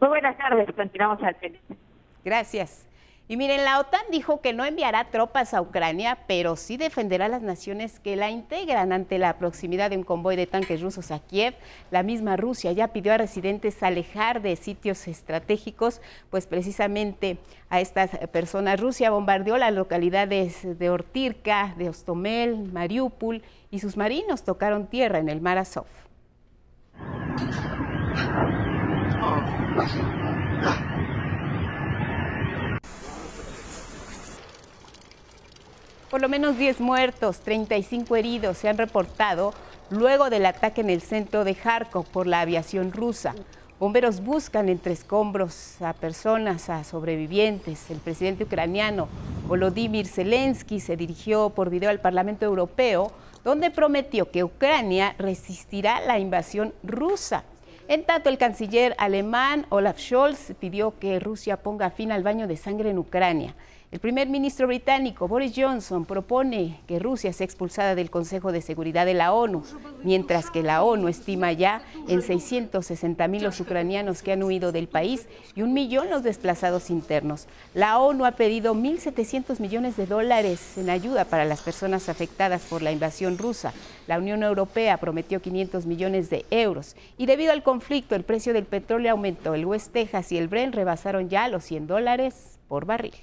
Muy 0.00 0.08
buenas 0.08 0.36
tardes, 0.36 0.68
continuamos 0.74 1.22
al 1.22 1.34
pendiente. 1.36 1.76
Gracias. 2.24 2.86
Y 3.26 3.38
miren, 3.38 3.64
la 3.64 3.80
OTAN 3.80 4.02
dijo 4.10 4.42
que 4.42 4.52
no 4.52 4.66
enviará 4.66 5.04
tropas 5.04 5.54
a 5.54 5.62
Ucrania, 5.62 6.18
pero 6.26 6.56
sí 6.56 6.76
defenderá 6.76 7.24
a 7.24 7.28
las 7.28 7.40
naciones 7.40 7.98
que 7.98 8.16
la 8.16 8.30
integran 8.30 8.92
ante 8.92 9.16
la 9.16 9.38
proximidad 9.38 9.88
de 9.88 9.96
un 9.96 10.02
convoy 10.02 10.36
de 10.36 10.46
tanques 10.46 10.82
rusos 10.82 11.10
a 11.10 11.20
Kiev. 11.20 11.54
La 11.90 12.02
misma 12.02 12.36
Rusia 12.36 12.72
ya 12.72 12.88
pidió 12.88 13.14
a 13.14 13.16
residentes 13.16 13.82
alejar 13.82 14.42
de 14.42 14.56
sitios 14.56 15.08
estratégicos, 15.08 16.02
pues 16.28 16.46
precisamente 16.46 17.38
a 17.70 17.80
estas 17.80 18.10
personas. 18.28 18.78
Rusia 18.78 19.10
bombardeó 19.10 19.56
las 19.56 19.72
localidades 19.72 20.78
de 20.78 20.90
Ortirka, 20.90 21.74
de 21.78 21.88
Ostomel, 21.88 22.70
Mariupol 22.72 23.42
y 23.70 23.78
sus 23.78 23.96
marinos 23.96 24.44
tocaron 24.44 24.86
tierra 24.86 25.18
en 25.18 25.30
el 25.30 25.40
mar 25.40 25.56
Azov. 25.56 25.86
Por 36.14 36.20
lo 36.20 36.28
menos 36.28 36.56
10 36.56 36.80
muertos, 36.80 37.40
35 37.40 38.14
heridos 38.14 38.58
se 38.58 38.68
han 38.68 38.78
reportado 38.78 39.52
luego 39.90 40.30
del 40.30 40.46
ataque 40.46 40.80
en 40.80 40.90
el 40.90 41.00
centro 41.00 41.42
de 41.42 41.56
Kharkov 41.56 42.06
por 42.06 42.28
la 42.28 42.40
aviación 42.40 42.92
rusa. 42.92 43.34
Bomberos 43.80 44.20
buscan 44.20 44.68
entre 44.68 44.92
escombros 44.92 45.82
a 45.82 45.92
personas, 45.92 46.70
a 46.70 46.84
sobrevivientes. 46.84 47.90
El 47.90 47.98
presidente 47.98 48.44
ucraniano 48.44 49.08
Volodymyr 49.48 50.06
Zelensky 50.06 50.78
se 50.78 50.96
dirigió 50.96 51.50
por 51.50 51.68
video 51.68 51.90
al 51.90 51.98
Parlamento 51.98 52.44
Europeo, 52.44 53.10
donde 53.42 53.72
prometió 53.72 54.30
que 54.30 54.44
Ucrania 54.44 55.16
resistirá 55.18 56.00
la 56.00 56.20
invasión 56.20 56.74
rusa. 56.84 57.42
En 57.88 58.04
tanto, 58.04 58.28
el 58.28 58.38
canciller 58.38 58.94
alemán 58.98 59.66
Olaf 59.68 59.98
Scholz 59.98 60.52
pidió 60.60 60.96
que 61.00 61.18
Rusia 61.18 61.56
ponga 61.56 61.90
fin 61.90 62.12
al 62.12 62.22
baño 62.22 62.46
de 62.46 62.56
sangre 62.56 62.90
en 62.90 62.98
Ucrania. 62.98 63.56
El 63.94 64.00
primer 64.00 64.28
ministro 64.28 64.66
británico 64.66 65.28
Boris 65.28 65.52
Johnson 65.54 66.04
propone 66.04 66.80
que 66.88 66.98
Rusia 66.98 67.32
sea 67.32 67.44
expulsada 67.44 67.94
del 67.94 68.10
Consejo 68.10 68.50
de 68.50 68.60
Seguridad 68.60 69.06
de 69.06 69.14
la 69.14 69.32
ONU, 69.32 69.62
mientras 70.02 70.50
que 70.50 70.64
la 70.64 70.82
ONU 70.82 71.06
estima 71.06 71.52
ya 71.52 71.80
en 72.08 72.20
660 72.20 73.28
mil 73.28 73.44
los 73.44 73.60
ucranianos 73.60 74.22
que 74.22 74.32
han 74.32 74.42
huido 74.42 74.72
del 74.72 74.88
país 74.88 75.28
y 75.54 75.62
un 75.62 75.72
millón 75.72 76.10
los 76.10 76.24
desplazados 76.24 76.90
internos. 76.90 77.46
La 77.72 78.00
ONU 78.00 78.24
ha 78.24 78.32
pedido 78.32 78.74
1.700 78.74 79.60
millones 79.60 79.96
de 79.96 80.06
dólares 80.06 80.76
en 80.76 80.90
ayuda 80.90 81.24
para 81.24 81.44
las 81.44 81.60
personas 81.60 82.08
afectadas 82.08 82.62
por 82.62 82.82
la 82.82 82.90
invasión 82.90 83.38
rusa. 83.38 83.72
La 84.08 84.18
Unión 84.18 84.42
Europea 84.42 84.96
prometió 84.96 85.40
500 85.40 85.86
millones 85.86 86.30
de 86.30 86.44
euros 86.50 86.96
y 87.16 87.26
debido 87.26 87.52
al 87.52 87.62
conflicto 87.62 88.16
el 88.16 88.24
precio 88.24 88.52
del 88.54 88.64
petróleo 88.64 89.12
aumentó. 89.12 89.54
El 89.54 89.66
West 89.66 89.92
Texas 89.92 90.32
y 90.32 90.36
el 90.36 90.48
Brent 90.48 90.74
rebasaron 90.74 91.28
ya 91.28 91.46
los 91.46 91.62
100 91.62 91.86
dólares 91.86 92.58
por 92.66 92.86
barril. 92.86 93.14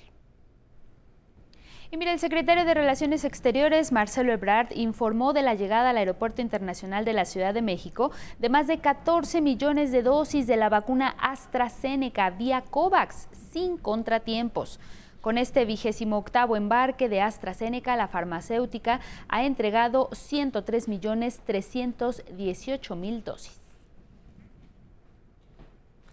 El 1.91 2.19
secretario 2.19 2.63
de 2.63 2.73
Relaciones 2.73 3.26
Exteriores, 3.26 3.91
Marcelo 3.91 4.31
Ebrard, 4.31 4.72
informó 4.76 5.34
de 5.34 5.41
la 5.41 5.55
llegada 5.55 5.89
al 5.89 5.97
Aeropuerto 5.97 6.41
Internacional 6.41 7.03
de 7.03 7.11
la 7.11 7.26
Ciudad 7.26 7.53
de 7.53 7.61
México 7.61 8.11
de 8.39 8.47
más 8.47 8.68
de 8.68 8.80
14 8.80 9.41
millones 9.41 9.91
de 9.91 10.01
dosis 10.01 10.47
de 10.47 10.55
la 10.55 10.69
vacuna 10.69 11.15
AstraZeneca 11.19 12.30
vía 12.30 12.61
COVAX, 12.61 13.27
sin 13.51 13.77
contratiempos. 13.77 14.80
Con 15.19 15.38
este 15.38 15.65
vigésimo 15.65 16.18
octavo 16.18 16.55
embarque 16.55 17.09
de 17.09 17.22
AstraZeneca, 17.22 17.97
la 17.97 18.07
farmacéutica 18.07 19.01
ha 19.27 19.43
entregado 19.43 20.09
103 20.13 20.88
millones 20.88 21.41
318 21.45 22.95
mil 22.95 23.23
dosis. 23.23 23.60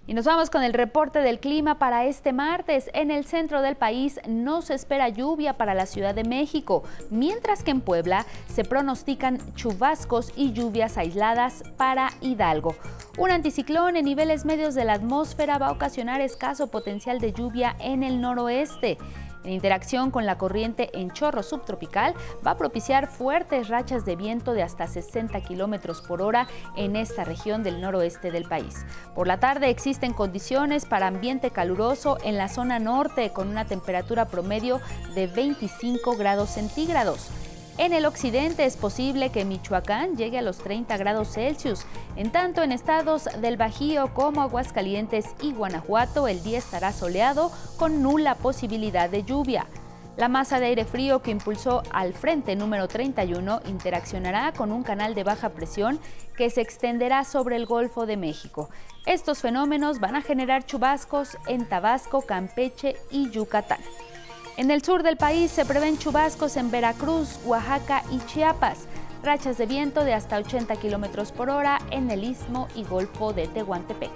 Y 0.09 0.15
nos 0.15 0.25
vamos 0.25 0.49
con 0.49 0.63
el 0.63 0.73
reporte 0.73 1.19
del 1.19 1.39
clima 1.39 1.79
para 1.79 2.07
este 2.07 2.33
martes. 2.33 2.89
En 2.95 3.11
el 3.11 3.27
centro 3.27 3.61
del 3.61 3.77
país 3.77 4.19
no 4.27 4.63
se 4.63 4.73
espera 4.73 5.11
lluvia 5.11 5.53
para 5.53 5.75
la 5.75 5.85
Ciudad 5.85 6.15
de 6.15 6.25
México, 6.25 6.83
mientras 7.11 7.63
que 7.63 7.73
en 7.73 7.83
Puebla 7.83 8.25
se 8.47 8.65
pronostican 8.65 9.39
chubascos 9.55 10.33
y 10.35 10.55
lluvias 10.55 10.97
aisladas 10.97 11.63
para 11.77 12.09
Hidalgo. 12.23 12.75
Un 13.19 13.33
anticiclón 13.33 13.99
en 13.99 14.07
niveles 14.07 14.47
medios 14.47 14.75
de 14.75 14.87
la 14.87 14.95
atmósfera 14.95 15.59
va 15.59 15.67
a 15.67 15.73
ocasionar 15.73 16.23
escaso 16.23 16.69
potencial 16.69 17.21
de 17.21 17.35
lluvia 17.35 17.77
en 17.79 18.03
el 18.03 18.23
noroeste 18.23 18.97
en 19.44 19.52
interacción 19.52 20.10
con 20.10 20.27
la 20.27 20.39
corriente 20.39 20.90
en 20.98 21.10
chorro 21.10 21.43
subtropical, 21.43 22.15
va 22.47 22.52
a 22.52 22.56
propiciar 22.56 23.09
fuertes 23.09 23.69
rachas 23.69 24.05
de 24.05 24.16
viento 24.16 24.52
de 24.52 24.62
hasta 24.62 24.86
60 24.86 25.40
kilómetros 25.43 26.02
por 26.02 26.23
hora 26.23 26.48
en 26.77 26.97
esta 26.97 27.24
región 27.24 27.62
del 27.62 27.81
noroeste 27.81 28.31
del 28.31 28.44
país. 28.44 28.85
Por 29.15 29.27
la 29.27 29.40
tarde 29.40 29.70
existen 29.70 30.12
condiciones 30.12 30.86
para 30.86 31.06
ambiente 31.06 31.51
caluroso 31.51 32.19
en 32.23 32.36
la 32.36 32.48
zona 32.48 32.78
norte 32.78 33.31
con 33.31 33.48
una 33.48 33.65
temperatura 33.65 34.27
promedio 34.27 34.81
de 35.15 35.27
25 35.27 36.16
grados 36.16 36.51
centígrados. 36.51 37.31
En 37.79 37.93
el 37.93 38.07
occidente 38.07 38.65
es 38.65 38.77
posible 38.77 39.31
que 39.31 39.45
Michoacán 39.45 40.17
llegue 40.17 40.37
a 40.37 40.43
los 40.43 40.59
30 40.59 40.97
grados 40.97 41.35
Celsius. 41.35 41.87
En 42.17 42.33
tanto, 42.33 42.65
en 42.65 42.73
estados 42.73 43.29
del 43.41 43.57
Bajío 43.57 44.13
como 44.15 44.43
Aguascalientes 44.43 45.27
y 45.41 45.53
Guanajuato, 45.53 46.27
el 46.27 46.43
día 46.43 46.59
estará 46.59 46.93
soleado 46.93 47.53
con 47.77 48.03
nula 48.03 48.35
posibilidad 48.35 49.09
de 49.09 49.23
lluvia. 49.23 49.67
La 50.17 50.27
masa 50.27 50.59
de 50.59 50.67
aire 50.67 50.85
frío 50.85 51.23
que 51.23 51.31
impulsó 51.31 51.85
al 51.93 52.15
frente 52.15 52.57
número 52.57 52.89
31 52.89 53.61
interaccionará 53.69 54.51
con 54.51 54.73
un 54.73 54.83
canal 54.83 55.15
de 55.15 55.23
baja 55.23 55.51
presión 55.51 56.01
que 56.37 56.51
se 56.51 56.61
extenderá 56.61 57.23
sobre 57.23 57.55
el 57.55 57.67
Golfo 57.67 58.07
de 58.07 58.17
México. 58.17 58.71
Estos 59.07 59.39
fenómenos 59.39 60.01
van 60.01 60.17
a 60.17 60.23
generar 60.23 60.67
chubascos 60.67 61.39
en 61.47 61.69
Tabasco, 61.69 62.23
Campeche 62.23 62.97
y 63.13 63.31
Yucatán. 63.31 63.79
En 64.59 64.73
el 64.73 64.83
sur 64.83 65.05
del 65.05 65.17
país 65.17 65.53
se 65.53 65.65
prevén 65.65 65.99
chubascos 65.99 66.57
en 66.57 66.73
Veracruz, 66.73 67.39
Oaxaca 67.45 68.03
y 68.11 68.19
Chiapas, 68.27 68.89
rachas 69.23 69.57
de 69.57 69.67
viento 69.67 70.03
de 70.03 70.15
hasta 70.15 70.37
80 70.37 70.75
kilómetros 70.81 71.31
por 71.31 71.49
hora 71.49 71.79
en 71.93 72.11
el 72.11 72.25
istmo 72.25 72.67
y 72.75 72.83
golfo 72.83 73.33
de 73.33 73.47
Tehuantepec. 73.47 74.11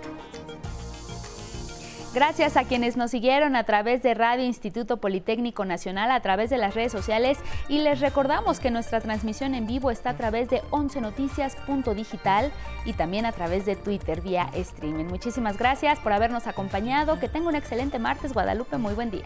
Gracias 2.12 2.56
a 2.56 2.64
quienes 2.64 2.96
nos 2.96 3.12
siguieron 3.12 3.54
a 3.54 3.62
través 3.62 4.02
de 4.02 4.14
Radio 4.14 4.44
Instituto 4.44 4.96
Politécnico 4.96 5.64
Nacional, 5.64 6.10
a 6.10 6.20
través 6.20 6.50
de 6.50 6.58
las 6.58 6.74
redes 6.74 6.90
sociales 6.90 7.38
y 7.68 7.78
les 7.78 8.00
recordamos 8.00 8.58
que 8.58 8.72
nuestra 8.72 9.00
transmisión 9.00 9.54
en 9.54 9.68
vivo 9.68 9.92
está 9.92 10.10
a 10.10 10.16
través 10.16 10.50
de 10.50 10.60
11noticias.digital 10.72 12.50
y 12.84 12.94
también 12.94 13.26
a 13.26 13.32
través 13.32 13.64
de 13.64 13.76
Twitter 13.76 14.20
vía 14.22 14.50
streaming. 14.54 15.04
Muchísimas 15.04 15.56
gracias 15.56 16.00
por 16.00 16.12
habernos 16.12 16.48
acompañado. 16.48 17.20
Que 17.20 17.28
tenga 17.28 17.48
un 17.48 17.54
excelente 17.54 18.00
martes, 18.00 18.32
Guadalupe. 18.32 18.76
Muy 18.76 18.94
buen 18.94 19.12
día. 19.12 19.24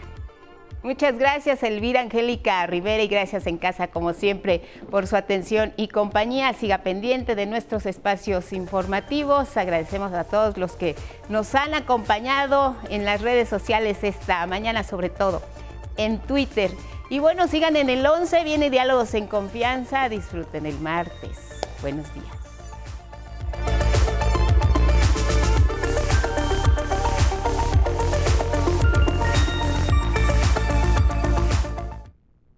Muchas 0.83 1.17
gracias, 1.17 1.63
Elvira 1.63 2.01
Angélica 2.01 2.65
Rivera, 2.67 3.01
y 3.01 3.07
gracias 3.07 3.47
en 3.47 3.57
casa, 3.57 3.87
como 3.87 4.13
siempre, 4.13 4.61
por 4.91 5.07
su 5.07 5.15
atención 5.15 5.73
y 5.75 5.87
compañía. 5.87 6.53
Siga 6.53 6.79
pendiente 6.79 7.35
de 7.35 7.45
nuestros 7.45 7.85
espacios 7.85 8.53
informativos. 8.53 9.57
Agradecemos 9.57 10.13
a 10.13 10.23
todos 10.23 10.57
los 10.57 10.73
que 10.73 10.95
nos 11.29 11.55
han 11.55 11.73
acompañado 11.73 12.75
en 12.89 13.05
las 13.05 13.21
redes 13.21 13.49
sociales 13.49 14.03
esta 14.03 14.45
mañana, 14.45 14.83
sobre 14.83 15.09
todo 15.09 15.41
en 15.97 16.19
Twitter. 16.19 16.71
Y 17.09 17.19
bueno, 17.19 17.47
sigan 17.47 17.75
en 17.75 17.89
el 17.89 18.05
11, 18.05 18.43
viene 18.43 18.69
Diálogos 18.69 19.13
en 19.15 19.27
Confianza. 19.27 20.09
Disfruten 20.09 20.65
el 20.65 20.79
martes. 20.79 21.39
Buenos 21.81 22.13
días. 22.13 22.36